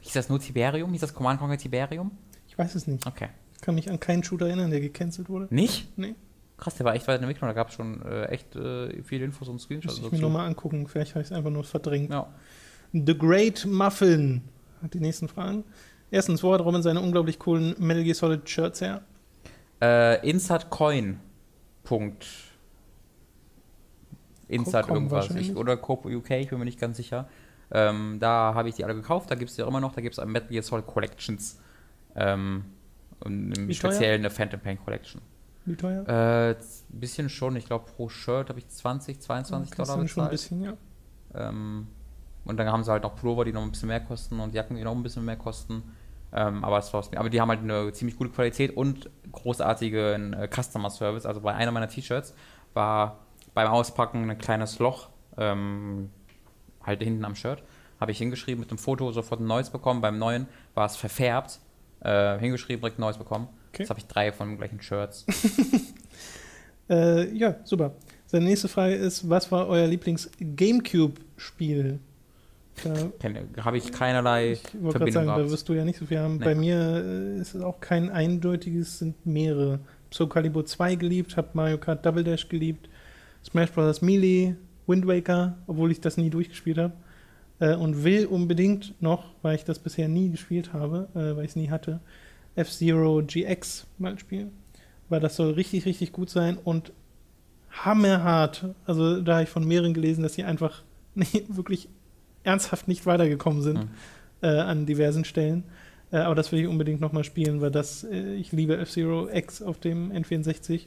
[0.00, 0.90] Hieß das nur Tiberium?
[0.90, 2.10] Hieß das Command Conquer Tiberium?
[2.52, 3.06] Ich weiß es nicht.
[3.06, 3.30] Okay.
[3.54, 5.46] Ich kann mich an keinen Shooter erinnern, der gecancelt wurde.
[5.48, 5.88] Nicht?
[5.96, 6.14] Nee.
[6.58, 9.02] Krass, der war echt weit in der Entwicklung, da gab es schon äh, echt äh,
[9.02, 10.02] viele Infos und Screenshots.
[10.02, 12.10] Muss ich mir nochmal angucken, vielleicht habe ich es einfach nur verdrängt.
[12.10, 12.28] Ja.
[12.92, 14.42] The Great Muffin
[14.82, 15.64] hat die nächsten Fragen.
[16.10, 19.00] Erstens, wo hat Robin seine unglaublich coolen Metal Gear Solid Shirts her?
[19.80, 21.20] Äh, Insert Coin.
[21.84, 22.26] Punkt.
[24.46, 25.30] Insert irgendwas.
[25.30, 27.30] Ich, oder Coop UK, ich bin mir nicht ganz sicher.
[27.70, 30.02] Ähm, da habe ich die alle gekauft, da gibt es die auch immer noch, da
[30.02, 31.58] gibt es Metal Gear Solid Collections.
[32.14, 32.64] Ähm,
[33.20, 35.20] und im speziellen eine Phantom Pain Collection.
[35.64, 36.06] Wie teuer?
[36.08, 36.56] Äh, ein
[36.90, 40.10] bisschen schon, ich glaube pro Shirt habe ich 20, 22 okay, Dollar bezahlt.
[40.10, 40.72] schon ein bisschen, ja.
[41.34, 41.86] Ähm,
[42.44, 44.76] und dann haben sie halt noch Pullover, die noch ein bisschen mehr kosten und Jacken,
[44.76, 45.82] die noch ein bisschen mehr kosten.
[46.32, 50.90] Ähm, aber, es aber die haben halt eine ziemlich gute Qualität und großartigen äh, Customer
[50.90, 51.26] Service.
[51.26, 52.34] Also bei einer meiner T-Shirts
[52.74, 53.18] war
[53.54, 56.10] beim Auspacken ein kleines Loch, ähm,
[56.82, 57.62] halt hinten am Shirt.
[58.00, 60.00] Habe ich hingeschrieben mit dem Foto, sofort ein neues bekommen.
[60.00, 61.60] Beim neuen war es verfärbt
[62.02, 63.48] äh, hingeschrieben, direkt ein neues bekommen.
[63.72, 63.82] Okay.
[63.82, 65.24] Jetzt habe ich drei von den gleichen Shirts.
[66.90, 67.94] äh, ja, super.
[68.26, 71.98] Seine nächste Frage ist: Was war euer Lieblings-Gamecube-Spiel?
[73.60, 75.44] Habe ich keinerlei ich wollte gerade sagen, gehabt.
[75.44, 76.38] da wirst du ja nicht so viel haben.
[76.38, 76.44] Nee.
[76.44, 79.80] Bei mir äh, ist es auch kein eindeutiges, sind mehrere.
[80.10, 82.88] Soul Calibur 2 geliebt, habe Mario Kart Double Dash geliebt,
[83.44, 84.02] Smash Bros.
[84.02, 86.94] Melee, Wind Waker, obwohl ich das nie durchgespielt habe
[87.62, 91.50] äh, und will unbedingt noch, weil ich das bisher nie gespielt habe, äh, weil ich
[91.50, 92.00] es nie hatte,
[92.56, 94.50] F-Zero GX mal spielen.
[95.08, 96.92] Weil das soll richtig, richtig gut sein und
[97.70, 98.66] hammerhart.
[98.84, 100.82] Also da habe ich von mehreren gelesen, dass sie einfach
[101.14, 101.88] nee, wirklich
[102.42, 103.88] ernsthaft nicht weitergekommen sind mhm.
[104.42, 105.62] äh, an diversen Stellen.
[106.10, 109.62] Äh, aber das will ich unbedingt nochmal spielen, weil das, äh, ich liebe F-Zero X
[109.62, 110.86] auf dem N64.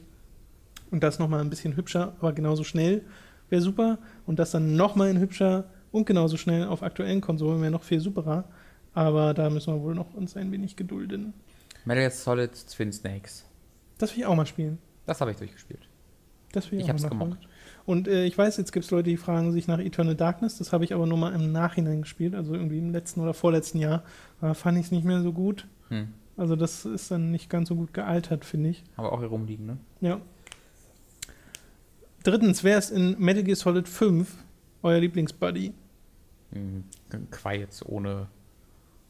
[0.90, 3.02] Und das nochmal ein bisschen hübscher, aber genauso schnell
[3.48, 3.98] wäre super.
[4.26, 5.64] Und das dann nochmal in hübscher
[5.96, 8.44] und genauso schnell auf aktuellen Konsolen wäre noch viel superer.
[8.92, 11.32] Aber da müssen wir wohl noch uns ein wenig gedulden.
[11.86, 13.46] Metal Gear Solid Twin Snakes.
[13.96, 14.78] Das will ich auch mal spielen.
[15.06, 15.88] Das habe ich durchgespielt.
[16.52, 17.48] Das will ich, ich auch mal gemocht.
[17.86, 20.58] Und äh, ich weiß, jetzt gibt es Leute, die fragen sich nach Eternal Darkness.
[20.58, 23.78] Das habe ich aber nur mal im Nachhinein gespielt, also irgendwie im letzten oder vorletzten
[23.78, 24.02] Jahr.
[24.42, 25.66] Da fand ich es nicht mehr so gut.
[25.88, 26.08] Hm.
[26.36, 28.84] Also das ist dann nicht ganz so gut gealtert, finde ich.
[28.96, 29.78] Aber auch hier rumliegen, ne?
[30.02, 30.20] Ja.
[32.22, 34.28] Drittens, wer ist in Metal Gear Solid 5
[34.82, 35.72] euer Lieblingsbuddy?
[36.50, 36.84] Mhm.
[37.30, 38.28] Quiet ohne,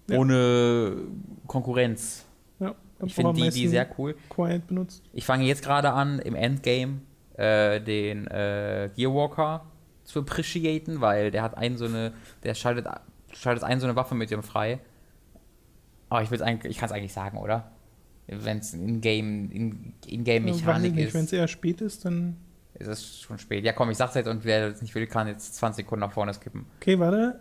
[0.09, 0.19] ja.
[0.19, 0.97] ohne
[1.47, 2.25] Konkurrenz.
[2.59, 2.75] Ja,
[3.05, 4.17] ich finde die, die sehr cool.
[4.29, 5.03] Quiet benutzt.
[5.13, 7.01] Ich fange jetzt gerade an, im Endgame
[7.37, 9.67] äh, den äh, Gearwalker
[10.05, 12.13] zu appreciaten, weil der hat einen so eine,
[12.43, 12.87] der schaltet,
[13.33, 14.81] schaltet einen so eine Waffe mit ihm frei.
[16.09, 17.73] Aber ich ich kann es eigentlich sagen, oder?
[18.29, 21.15] Wenn es in-game, in-game-Mechanik ist.
[21.15, 22.37] Wenn es eher spät ist, dann.
[22.79, 23.65] Ist es schon spät.
[23.65, 26.13] Ja, komm, ich sag's jetzt und wer es nicht will, kann jetzt 20 Sekunden nach
[26.13, 26.67] vorne skippen.
[26.81, 27.41] Okay, warte.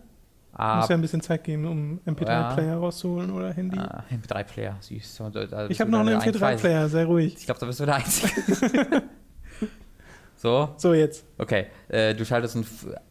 [0.53, 2.77] Ah, Muss ja ein bisschen Zeit geben, um MP3-Player ja.
[2.77, 3.77] rauszuholen oder Handy.
[3.77, 5.21] Ah, MP3-Player, süß.
[5.69, 7.35] ich habe noch einen MP3-Player, sei ruhig.
[7.37, 9.03] Ich glaube, da bist du der Einzige.
[10.45, 10.69] So?
[10.77, 11.25] So, jetzt.
[11.39, 12.65] Okay, äh, du schaltest eine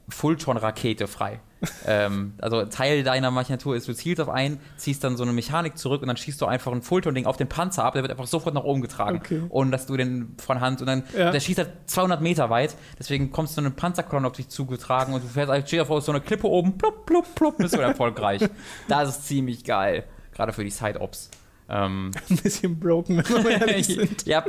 [0.09, 1.41] Fulltron-Rakete frei.
[1.87, 5.77] ähm, also Teil deiner Machinatur ist, du zielst auf einen, ziehst dann so eine Mechanik
[5.77, 8.29] zurück und dann schießt du einfach ein Fulltron-Ding auf den Panzer ab, der wird einfach
[8.29, 9.17] sofort nach oben getragen.
[9.17, 9.43] Okay.
[9.49, 11.33] Und dass du den von Hand und dann, ja.
[11.33, 15.25] der schießt halt 200 Meter weit, deswegen kommst du eine Panzerkolonne auf dich zugetragen und
[15.25, 18.49] du fährst halt, stehst auf so eine Klippe oben, plupp, plupp, plupp, bist du erfolgreich.
[18.89, 20.05] das ist ziemlich geil.
[20.35, 21.31] Gerade für die Side-Ops.
[21.69, 24.27] Ähm, ein bisschen broken, wenn wir ehrlich sind.
[24.27, 24.45] ja.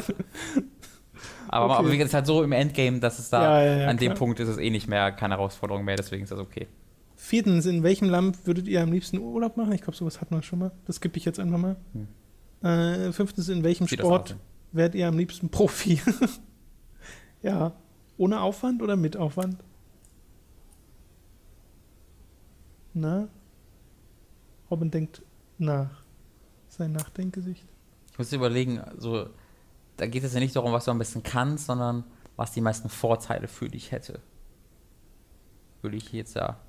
[1.48, 2.00] Aber, okay.
[2.00, 4.50] es ist halt so im Endgame, dass es da ja, ja, an dem Punkt ist
[4.50, 6.68] es eh nicht mehr keine Herausforderung mehr, deswegen ist das okay.
[7.16, 9.72] Viertens, in welchem Land würdet ihr am liebsten Urlaub machen?
[9.74, 10.72] Ich glaube, sowas hat man schon mal.
[10.86, 11.76] Das gebe ich jetzt einfach mal.
[11.94, 12.08] Hm.
[12.70, 14.36] Äh, fünftens, in welchem Wie Sport
[14.72, 16.02] werdet ihr am liebsten Profi?
[17.42, 17.74] ja,
[18.18, 19.58] ohne Aufwand oder mit Aufwand?
[22.94, 23.28] Na?
[24.70, 25.22] Robin denkt
[25.58, 26.04] nach.
[26.68, 27.66] Sein Nachdenkgesicht.
[28.12, 29.30] Ich muss überlegen, so
[29.98, 32.04] da geht es ja nicht darum, was du am besten kannst, sondern
[32.36, 34.20] was die meisten Vorteile für dich hätte.
[35.82, 36.60] Würde ich jetzt ja.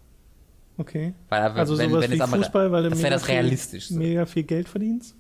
[0.79, 1.15] Okay.
[1.29, 3.95] Weil, also wenn, sowas wenn wie Fußball, weil du das wäre das Realistischste.
[3.95, 5.17] mega viel Geld verdienst?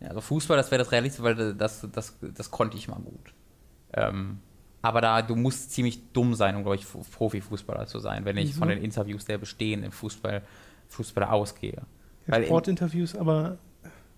[0.00, 3.34] Ja, also Fußball, das wäre das Realistischste, weil das, das, das konnte ich mal gut.
[3.92, 4.38] Ähm,
[4.82, 8.54] aber da, du musst ziemlich dumm sein, um, glaube ich, Profifußballer zu sein, wenn ich
[8.54, 8.58] mhm.
[8.58, 10.42] von den Interviews der bestehenden Fußball,
[10.88, 11.82] Fußballer ausgehe.
[12.26, 13.58] Ja, Sportinterviews, aber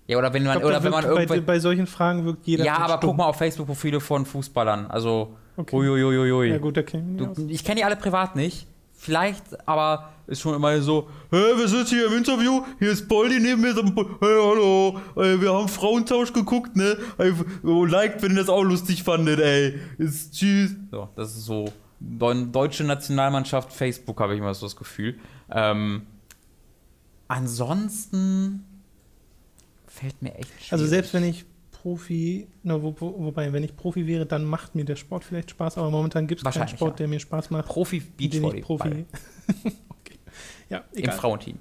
[0.07, 2.65] ja, oder wenn man, glaub, oder wenn man bei, bei, solchen Fragen wirkt jeder.
[2.65, 3.11] Ja, aber stumm.
[3.11, 4.87] guck mal auf Facebook-Profile von Fußballern.
[4.87, 5.77] Also, okay.
[5.77, 6.51] uiuiuiui.
[6.51, 8.67] Ja, gut, da kenn ich du, Ich kenne die alle privat nicht.
[8.93, 13.41] Vielleicht, aber ist schon immer so, hey, wir sind hier im Interview, hier ist Poldi
[13.41, 13.83] neben mir, hey,
[14.21, 16.97] hallo, ey, wir haben Frauentausch geguckt, ne?
[17.19, 17.33] Ey,
[17.65, 19.81] oh, liked, wenn ihr das auch lustig fandet, ey.
[19.99, 20.77] Ist, tschüss.
[20.93, 21.65] So, das ist so
[22.01, 25.19] deutsche Nationalmannschaft Facebook, habe ich immer so das Gefühl.
[25.51, 26.07] Ähm,
[27.29, 28.65] ansonsten
[29.93, 30.73] fällt mir echt schwer.
[30.73, 34.75] Also selbst wenn ich Profi, na, wo, wo, wobei, wenn ich Profi wäre, dann macht
[34.75, 36.97] mir der Sport vielleicht Spaß, aber momentan gibt es keinen Sport, ja.
[36.99, 37.67] der mir Spaß macht.
[37.67, 38.61] Profi Beachvolleyball.
[38.61, 39.07] Profi.
[39.65, 40.19] okay.
[40.69, 41.15] Ja, egal.
[41.15, 41.59] Im Frauenteam.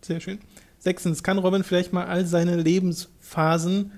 [0.00, 0.38] Sehr schön.
[0.78, 3.92] Sechstens, kann Robin vielleicht mal all seine Lebensphasen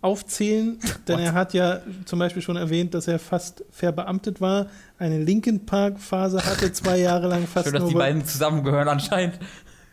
[0.00, 0.78] aufzählen,
[1.08, 4.68] denn er hat ja zum Beispiel schon erwähnt, dass er fast verbeamtet war,
[4.98, 9.38] eine Linkin Park Phase hatte, zwei Jahre lang fast Schön, dass die beiden zusammengehören anscheinend.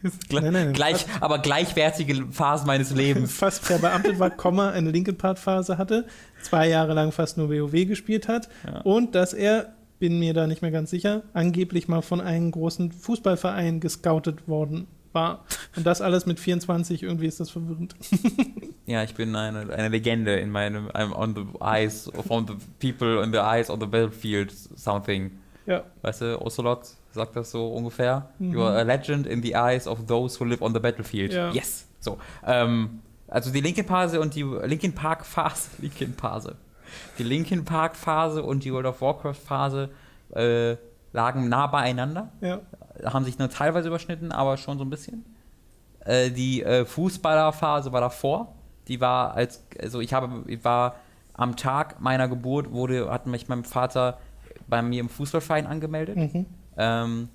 [0.31, 3.33] nein, nein, gleich, aber gleichwertige Phasen meines Lebens.
[3.37, 6.05] fast verbeamtet war, Komma, eine Linkin Part Phase hatte,
[6.41, 8.81] zwei Jahre lang fast nur WoW gespielt hat ja.
[8.81, 12.91] und dass er, bin mir da nicht mehr ganz sicher, angeblich mal von einem großen
[12.91, 15.45] Fußballverein gescoutet worden war.
[15.75, 17.95] Und das alles mit 24, irgendwie ist das verwirrend.
[18.85, 23.23] ja, ich bin eine, eine Legende in meinem I'm on the eyes of the people
[23.23, 25.31] in the eyes of the battlefield something.
[25.65, 25.83] Ja.
[26.03, 26.81] Weißt du, Ocelot
[27.17, 28.29] sagt das so ungefähr.
[28.39, 28.53] Mhm.
[28.53, 31.33] You are a legend in the eyes of those who live on the battlefield.
[31.33, 31.51] Ja.
[31.51, 31.87] Yes.
[31.99, 32.17] So.
[32.45, 36.55] Ähm, also die Linkin Phase und die Linkin Park Phase, Linkin Phase.
[37.17, 39.89] Die Linkin Park Phase und die World of Warcraft Phase
[40.33, 40.77] äh,
[41.11, 42.31] lagen nah beieinander.
[42.39, 42.61] Ja.
[43.03, 45.25] Haben sich nur teilweise überschnitten, aber schon so ein bisschen.
[46.05, 48.55] Äh, die äh, Fußballerphase war davor.
[48.87, 50.95] Die war als, also ich habe, ich war
[51.33, 54.17] am Tag meiner Geburt wurde, hat mich mein Vater
[54.67, 56.15] bei mir im Fußballverein angemeldet.
[56.15, 56.45] Mhm.
[56.77, 57.29] Ähm,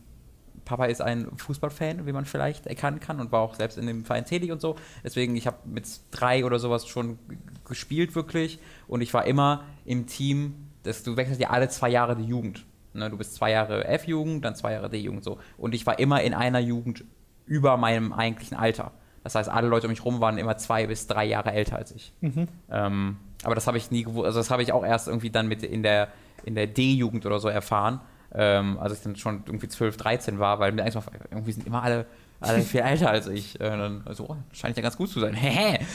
[0.64, 4.04] Papa ist ein Fußballfan, wie man vielleicht erkennen kann, und war auch selbst in dem
[4.04, 4.76] Verein tätig und so.
[5.02, 7.18] Deswegen, ich habe mit drei oder sowas schon
[7.64, 8.60] gespielt, wirklich.
[8.86, 12.64] Und ich war immer im Team, dass du wechselst ja alle zwei Jahre die Jugend.
[12.94, 15.38] Ne, du bist zwei Jahre F-Jugend, dann zwei Jahre D-Jugend so.
[15.56, 17.04] Und ich war immer in einer Jugend
[17.46, 18.92] über meinem eigentlichen Alter.
[19.24, 21.92] Das heißt, alle Leute um mich rum waren immer zwei bis drei Jahre älter als
[21.92, 22.12] ich.
[22.20, 22.48] Mhm.
[22.70, 25.48] Ähm, aber das habe ich nie gewusst, also das habe ich auch erst irgendwie dann
[25.48, 26.08] mit in der
[26.44, 28.00] in der D-Jugend oder so erfahren,
[28.34, 31.82] ähm, als ich dann schon irgendwie 12, 13 war, weil mir eigentlich irgendwie sind immer
[31.82, 32.06] alle,
[32.40, 33.60] alle viel älter als ich.
[33.60, 35.36] Äh, dann, also, oh, scheint ja ganz gut zu sein.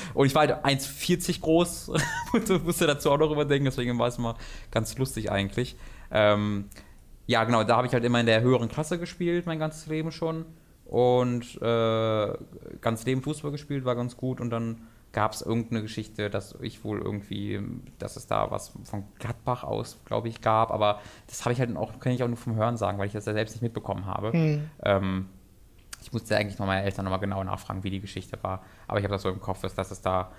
[0.14, 1.92] und ich war halt 1,40 groß,
[2.64, 4.36] musste dazu auch noch überdenken, deswegen war es immer
[4.72, 5.76] ganz lustig eigentlich.
[6.12, 6.66] Ähm,
[7.26, 10.12] ja, genau, da habe ich halt immer in der höheren Klasse gespielt, mein ganzes Leben
[10.12, 10.46] schon.
[10.86, 12.34] Und äh,
[12.80, 14.40] ganz Leben Fußball gespielt, war ganz gut.
[14.40, 17.60] Und dann gab es irgendeine Geschichte, dass ich wohl irgendwie,
[17.98, 20.72] dass es da was von Gladbach aus, glaube ich, gab.
[20.72, 23.14] Aber das habe ich halt auch, kann ich auch nur vom Hören sagen, weil ich
[23.14, 24.32] das ja selbst nicht mitbekommen habe.
[24.34, 24.70] Hm.
[24.84, 25.30] Ähm,
[26.02, 28.64] ich musste eigentlich noch meine Eltern nochmal genau nachfragen, wie die Geschichte war.
[28.88, 30.32] Aber ich habe das so im Kopf, dass, es da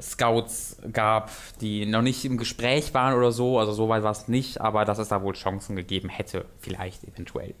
[0.00, 1.30] Scouts gab,
[1.60, 3.58] die noch nicht im Gespräch waren oder so.
[3.58, 7.04] Also so weit war es nicht, aber dass es da wohl Chancen gegeben hätte, vielleicht
[7.04, 7.54] eventuell.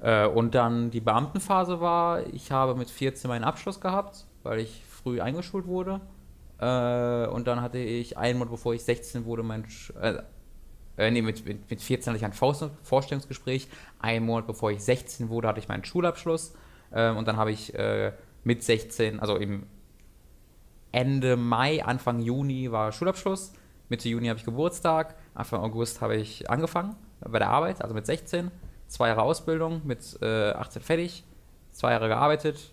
[0.00, 4.82] Äh, und dann die Beamtenphase war, ich habe mit 14 meinen Abschluss gehabt, weil ich
[5.06, 6.00] früh eingeschult wurde.
[6.58, 9.64] Äh, und dann hatte ich einen Monat, bevor ich 16 wurde, mein.
[10.00, 10.18] Äh,
[10.96, 13.68] äh, nee, mit, mit, mit 14 hatte ich ein Vorstellungsgespräch.
[14.00, 16.54] Einen Monat bevor ich 16 wurde, hatte ich meinen Schulabschluss.
[16.90, 18.12] Äh, und dann habe ich äh,
[18.42, 19.66] mit 16, also im
[20.90, 23.52] Ende Mai, Anfang Juni war Schulabschluss.
[23.88, 25.14] Mitte Juni habe ich Geburtstag.
[25.34, 28.50] Anfang August habe ich angefangen bei der Arbeit, also mit 16.
[28.88, 31.22] Zwei Jahre Ausbildung, mit äh, 18 fertig.
[31.70, 32.72] Zwei Jahre gearbeitet,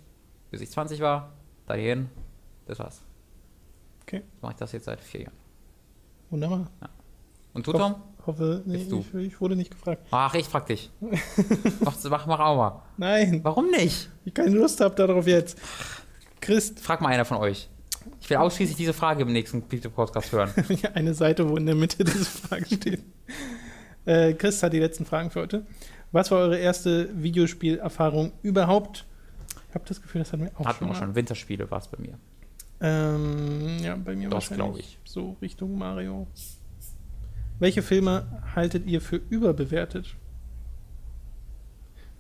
[0.50, 1.34] bis ich 20 war.
[1.68, 2.10] Dahin.
[2.66, 3.02] Das war's.
[4.04, 4.22] Okay.
[4.36, 5.38] So mache ich das jetzt seit vier Jahren.
[6.30, 6.70] Wunderbar.
[7.54, 7.96] Und du, Tom?
[8.26, 9.00] Hoffe, nee, du?
[9.00, 10.08] ich, ich wurde nicht gefragt.
[10.12, 10.90] Ach, ich frag dich.
[11.82, 12.82] mach, mach, mach auch mal.
[12.98, 14.10] Nein, Warum nicht?
[14.26, 15.60] ich keine Lust habe darauf jetzt.
[16.40, 17.70] Christ, Frag mal einer von euch.
[18.20, 20.52] Ich will ausschließlich diese Frage im nächsten Podcast hören.
[20.94, 23.04] eine Seite, wo in der Mitte diese Frage steht.
[24.06, 25.66] Äh, Chris hat die letzten Fragen für heute.
[26.12, 29.06] Was war eure erste Videospielerfahrung überhaupt?
[29.70, 30.88] Ich habe das Gefühl, das hatten wir auch Hatten schon.
[30.88, 31.00] wir mal.
[31.00, 31.16] schon.
[31.16, 32.18] Winterspiele war es bei mir.
[32.84, 36.28] Ähm, ja, bei mir Das wahrscheinlich so Richtung Mario.
[37.60, 40.16] Welche Filme haltet ihr für überbewertet?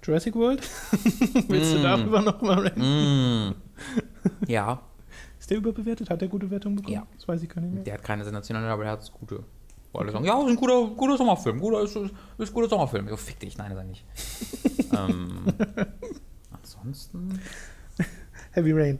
[0.01, 0.61] Jurassic World?
[1.49, 1.83] Willst du Mm.
[1.83, 3.49] darüber nochmal reden?
[3.49, 3.55] Mm.
[4.47, 4.81] Ja,
[5.39, 6.09] Ist der überbewertet?
[6.09, 6.93] Hat der gute Wertung bekommen?
[6.93, 7.05] Ja.
[7.15, 7.83] Das weiß ich gar nicht mehr.
[7.83, 9.43] der hat keine sensationelle, aber der hat gute.
[9.91, 11.59] Wo alle sagen, ja, ist ein guter, guter Sommerfilm.
[11.59, 13.09] Guter, ist, ist, ist ein guter Sommerfilm.
[13.09, 14.05] So, fick dich, nein, ist er nicht.
[14.97, 15.43] ähm,
[16.51, 17.39] ansonsten.
[18.51, 18.99] Heavy Rain.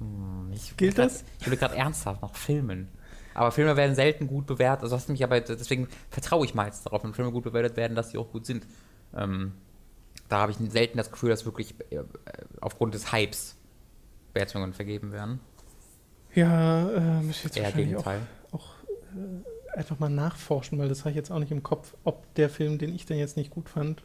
[0.00, 1.24] Hm, Ich Gilt grad, das?
[1.40, 2.88] Ich würde gerade ernsthaft noch filmen.
[3.34, 4.82] Aber Filme werden selten gut bewertet.
[4.84, 7.94] Also hast mich aber, deswegen vertraue ich mal jetzt darauf, wenn Filme gut bewertet werden,
[7.94, 8.66] dass sie auch gut sind.
[9.14, 9.52] Ähm,
[10.28, 12.02] da habe ich selten das Gefühl, dass wirklich äh,
[12.60, 13.56] aufgrund des Hypes
[14.34, 15.40] Wertungen vergeben werden.
[16.34, 18.26] Ja, äh, muss ich jetzt Eher wahrscheinlich auch, Gegenteil.
[18.52, 18.74] auch
[19.74, 22.48] äh, einfach mal nachforschen, weil das habe ich jetzt auch nicht im Kopf, ob der
[22.48, 24.02] Film, den ich dann jetzt nicht gut fand,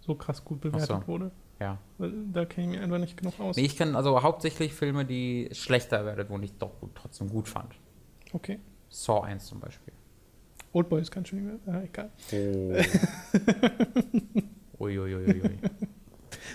[0.00, 1.06] so krass gut bewertet so.
[1.06, 1.30] wurde.
[1.58, 1.78] Ja.
[1.98, 3.56] Da kenne ich mir einfach nicht genug aus.
[3.56, 7.48] Nee, ich kenne also hauptsächlich Filme, die schlechter werden, wo ich doch gut, trotzdem gut
[7.48, 7.74] fand.
[8.32, 8.60] Okay.
[8.90, 9.92] Saw 1 zum Beispiel.
[10.72, 11.58] Oldboy ist ganz schön.
[11.66, 12.10] Ah, egal.
[14.78, 15.58] Uiuiuiui.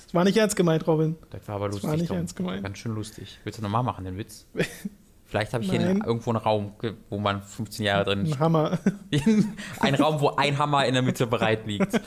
[0.06, 1.15] Das war nicht ernst gemeint, Robin.
[1.30, 1.90] Das war aber Das lustig.
[1.90, 2.64] war nicht ernst gemeint.
[2.64, 3.40] Ganz schön lustig.
[3.45, 4.45] Willst du nochmal machen, den Witz?
[5.26, 6.02] Vielleicht habe ich hier Nein.
[6.06, 6.73] irgendwo einen Raum,
[7.10, 8.78] wo man 15 Jahre drin Ein Hammer.
[9.80, 12.02] Ein Raum, wo ein Hammer in der Mitte bereit liegt.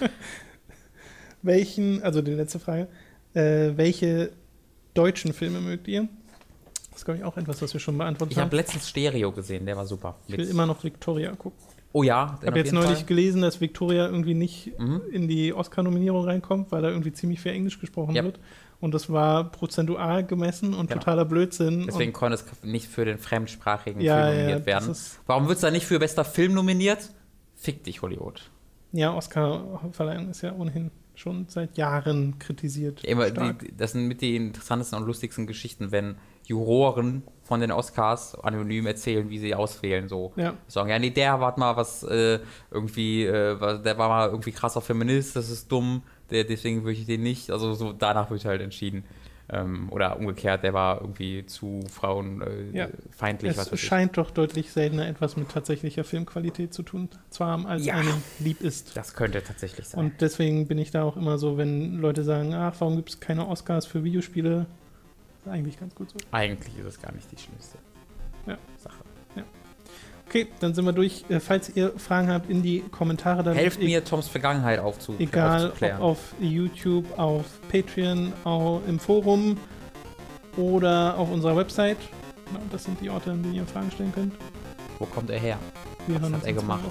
[1.45, 2.89] Welchen, also die letzte Frage,
[3.35, 4.31] äh, welche
[4.95, 6.09] deutschen Filme mögt ihr?
[6.91, 8.47] Das ist, glaube ich, auch etwas, was wir schon beantwortet Ich haben.
[8.47, 10.17] habe letztens Stereo gesehen, der war super.
[10.29, 11.59] Ich will immer noch Victoria gucken.
[11.93, 15.03] oh ja, Ich habe jetzt neulich gelesen, dass Victoria irgendwie nicht Mhm.
[15.13, 18.25] in die Oscar-Nominierung reinkommt, weil da irgendwie ziemlich viel Englisch gesprochen Ja.
[18.25, 18.41] wird.
[18.81, 21.01] Und das war prozentual gemessen und Genau.
[21.01, 21.85] totaler Blödsinn.
[21.87, 24.97] Deswegen konnte es nicht für den fremdsprachigen Ja, Film ja, nominiert das werden.
[25.27, 27.11] Warum wird es da nicht für bester Film nominiert?
[27.57, 28.51] Fick dich, Hollywood.
[28.93, 33.05] ja, Oscar-Verleihung ist ja ohnehin schon seit Jahren kritisiert.
[33.05, 33.61] Immer stark.
[33.61, 36.17] die, das sind mit die interessantesten und lustigsten Geschichten, wenn
[36.47, 40.09] Juroren von den Oscars anonym erzählen, wie sie auswählen.
[40.09, 40.55] So Ja.
[40.67, 44.81] sagen, ja, nee, der war mal was äh, irgendwie, äh, der war mal irgendwie krasser
[44.81, 47.51] Feminist, das ist dumm, der, deswegen würde ich den nicht.
[47.51, 49.05] Also so danach wird halt entschieden.
[49.51, 52.87] Ähm, oder umgekehrt, der war irgendwie zu frauenfeindlich, Ja.
[52.87, 53.87] äh, feindlich, was Es weiß ich.
[53.87, 57.95] scheint doch deutlich seltener etwas mit tatsächlicher Filmqualität zu tun zu haben, als Ja.
[57.97, 58.97] einem lieb ist.
[58.97, 60.01] Das könnte tatsächlich sein.
[60.03, 63.21] Und deswegen bin ich da auch immer so, wenn Leute sagen, ach, warum gibt es
[63.21, 64.65] keine Oscars für Videospiele?
[65.47, 66.17] Eigentlich ganz gut so.
[66.31, 67.84] Eigentlich ist es gar nicht die schlimmste Ja.
[70.35, 71.25] Okay, dann sind wir durch.
[71.29, 73.55] Äh, Falls ihr Fragen habt, in die Kommentare dann.
[73.55, 76.03] Helft e- mir, Toms Vergangenheit aufzu Egal, aufzuklären.
[76.03, 79.57] auf YouTube, auf Patreon, auch im Forum
[80.57, 81.99] oder auf unserer Website.
[82.73, 84.35] Das sind die Orte, an denen ihr Fragen stellen könnt.
[84.99, 85.57] Wo kommt er her?
[86.09, 86.83] Wir Was hat er gemacht?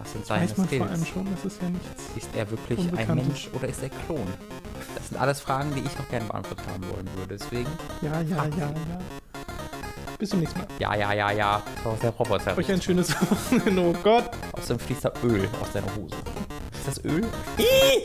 [0.00, 1.08] Was sind seine weiß man vor allem Skills?
[1.08, 1.88] schon, das ist ja nichts.
[2.16, 3.14] Ist er wirklich ein.
[3.16, 4.26] Mensch oder ist er Klon?
[4.94, 7.36] Das sind alles Fragen, die ich noch gerne beantwortet haben wollen würde.
[7.36, 7.66] Deswegen,
[8.00, 8.72] Ja, ja, ja, ja.
[10.20, 10.68] Bis zum nächsten Mal.
[10.78, 11.62] ja, ja, ja, ja.
[11.82, 12.56] Das ist der Roboter.
[12.58, 13.80] Euch ein schönes Wochenende.
[13.80, 14.30] Oh Gott.
[14.52, 16.14] Außerdem fließt da Öl aus deiner Hose.
[16.74, 17.26] Ist das Öl?
[17.56, 18.04] Ih!